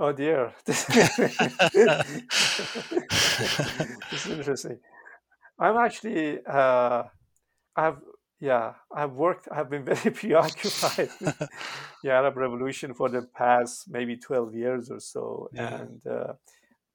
Oh 0.00 0.12
dear, 0.12 0.54
this 0.64 0.88
is 4.12 4.26
interesting. 4.28 4.78
I'm 5.58 5.76
actually, 5.76 6.38
uh, 6.46 7.02
I've 7.74 7.96
yeah, 8.38 8.74
I've 8.94 9.14
worked. 9.14 9.48
I've 9.50 9.68
been 9.68 9.84
very 9.92 10.12
preoccupied 10.12 11.10
with 11.20 11.42
the 12.04 12.10
Arab 12.12 12.36
Revolution 12.36 12.94
for 12.94 13.08
the 13.08 13.22
past 13.22 13.90
maybe 13.90 14.16
twelve 14.16 14.54
years 14.54 14.88
or 14.88 15.00
so, 15.00 15.48
yeah. 15.52 15.80
and 15.80 16.06
uh, 16.06 16.34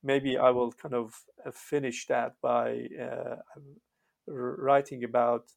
maybe 0.02 0.38
I 0.38 0.52
will 0.52 0.72
kind 0.72 0.96
of 0.96 1.14
uh, 1.46 1.52
finish 1.54 2.08
that 2.08 2.36
by 2.42 2.88
uh, 2.98 3.36
writing 4.28 5.04
about. 5.04 5.52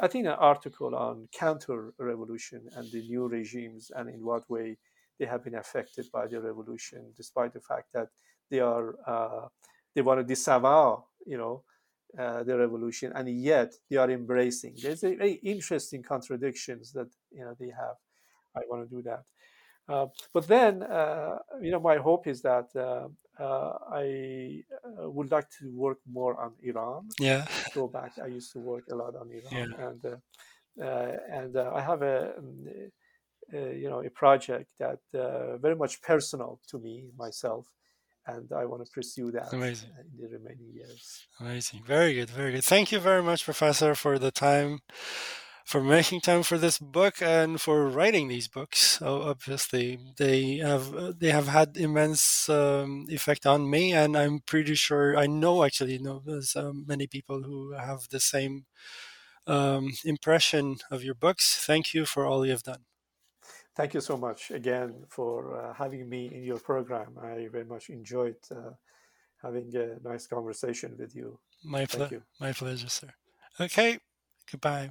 I 0.00 0.06
think 0.06 0.26
an 0.26 0.32
article 0.32 0.94
on 0.94 1.28
counter 1.32 1.92
revolution 1.98 2.70
and 2.74 2.90
the 2.90 3.02
new 3.02 3.28
regimes 3.28 3.90
and 3.94 4.08
in 4.08 4.24
what 4.24 4.48
way 4.48 4.78
they 5.18 5.26
have 5.26 5.44
been 5.44 5.54
affected 5.56 6.06
by 6.12 6.26
the 6.26 6.40
revolution, 6.40 7.12
despite 7.16 7.52
the 7.52 7.60
fact 7.60 7.92
that 7.92 8.08
they 8.50 8.60
are 8.60 8.96
uh, 9.06 9.48
they 9.94 10.02
want 10.02 10.20
to 10.20 10.24
disavow, 10.24 11.06
you 11.26 11.36
know, 11.38 11.64
uh, 12.18 12.42
the 12.42 12.56
revolution, 12.56 13.12
and 13.14 13.28
yet 13.28 13.72
they 13.90 13.96
are 13.96 14.10
embracing. 14.10 14.74
There's 14.82 15.04
a 15.04 15.14
very 15.14 15.34
interesting 15.34 16.02
contradictions 16.02 16.92
that 16.92 17.08
you 17.30 17.44
know 17.44 17.54
they 17.58 17.68
have. 17.70 17.96
I 18.56 18.60
want 18.68 18.88
to 18.88 18.96
do 18.96 19.02
that, 19.02 19.24
uh, 19.88 20.06
but 20.32 20.46
then 20.48 20.82
uh, 20.82 21.38
you 21.60 21.70
know 21.70 21.80
my 21.80 21.96
hope 21.96 22.26
is 22.26 22.42
that 22.42 22.68
uh, 22.76 23.08
uh, 23.42 23.78
I 23.92 24.62
uh, 24.84 25.10
would 25.10 25.30
like 25.30 25.48
to 25.60 25.70
work 25.76 25.98
more 26.10 26.40
on 26.40 26.54
Iran. 26.62 27.08
Yeah. 27.20 27.46
Go 27.74 27.88
back. 27.88 28.12
I 28.22 28.26
used 28.26 28.52
to 28.52 28.58
work 28.58 28.84
a 28.90 28.94
lot 28.94 29.14
on 29.16 29.30
Iran, 29.30 29.74
Yeah. 29.78 29.86
and 29.88 30.20
and 30.76 31.56
I 31.56 31.80
have 31.80 32.02
a. 32.02 32.34
Um, 33.54 33.72
you 33.72 33.88
know, 33.88 34.00
a 34.04 34.10
project 34.10 34.72
that 34.78 34.98
very 35.60 35.76
much 35.76 36.02
personal 36.02 36.60
to 36.68 36.78
me 36.78 37.10
myself, 37.16 37.66
and 38.26 38.52
I 38.52 38.64
want 38.66 38.84
to 38.84 38.90
pursue 38.92 39.30
that 39.32 39.52
Amazing. 39.52 39.90
in 40.00 40.20
the 40.20 40.28
remaining 40.28 40.70
years. 40.74 41.26
Amazing. 41.40 41.82
Very 41.86 42.14
good. 42.14 42.30
Very 42.30 42.52
good. 42.52 42.64
Thank 42.64 42.92
you 42.92 43.00
very 43.00 43.22
much, 43.22 43.44
Professor, 43.44 43.94
for 43.94 44.18
the 44.18 44.30
time, 44.30 44.80
for 45.64 45.82
making 45.82 46.20
time 46.20 46.42
for 46.42 46.58
this 46.58 46.78
book 46.78 47.22
and 47.22 47.60
for 47.60 47.88
writing 47.88 48.28
these 48.28 48.48
books. 48.48 48.98
So 48.98 49.22
obviously, 49.22 49.98
they 50.18 50.56
have 50.56 51.18
they 51.18 51.30
have 51.30 51.48
had 51.48 51.76
immense 51.76 52.48
um, 52.50 53.06
effect 53.08 53.46
on 53.46 53.70
me, 53.70 53.92
and 53.94 54.16
I'm 54.16 54.40
pretty 54.40 54.74
sure 54.74 55.16
I 55.16 55.26
know 55.26 55.64
actually 55.64 55.98
know 55.98 56.20
there's 56.24 56.54
um, 56.54 56.84
many 56.86 57.06
people 57.06 57.44
who 57.44 57.72
have 57.72 58.08
the 58.10 58.20
same 58.20 58.66
um, 59.46 59.92
impression 60.04 60.76
of 60.90 61.02
your 61.02 61.14
books. 61.14 61.64
Thank 61.66 61.94
you 61.94 62.04
for 62.04 62.26
all 62.26 62.44
you've 62.44 62.62
done. 62.62 62.87
Thank 63.78 63.94
you 63.94 64.00
so 64.00 64.16
much 64.16 64.50
again 64.50 65.04
for 65.08 65.54
uh, 65.56 65.72
having 65.72 66.08
me 66.08 66.28
in 66.34 66.42
your 66.42 66.58
program. 66.58 67.16
I 67.22 67.46
very 67.46 67.64
much 67.64 67.90
enjoyed 67.90 68.34
uh, 68.50 68.72
having 69.40 69.70
a 69.76 70.00
nice 70.02 70.26
conversation 70.26 70.96
with 70.98 71.14
you. 71.14 71.38
My, 71.64 71.86
Thank 71.86 72.10
you. 72.10 72.22
my 72.40 72.52
pleasure, 72.52 72.88
sir. 72.88 73.06
Okay, 73.60 74.00
goodbye. 74.50 74.90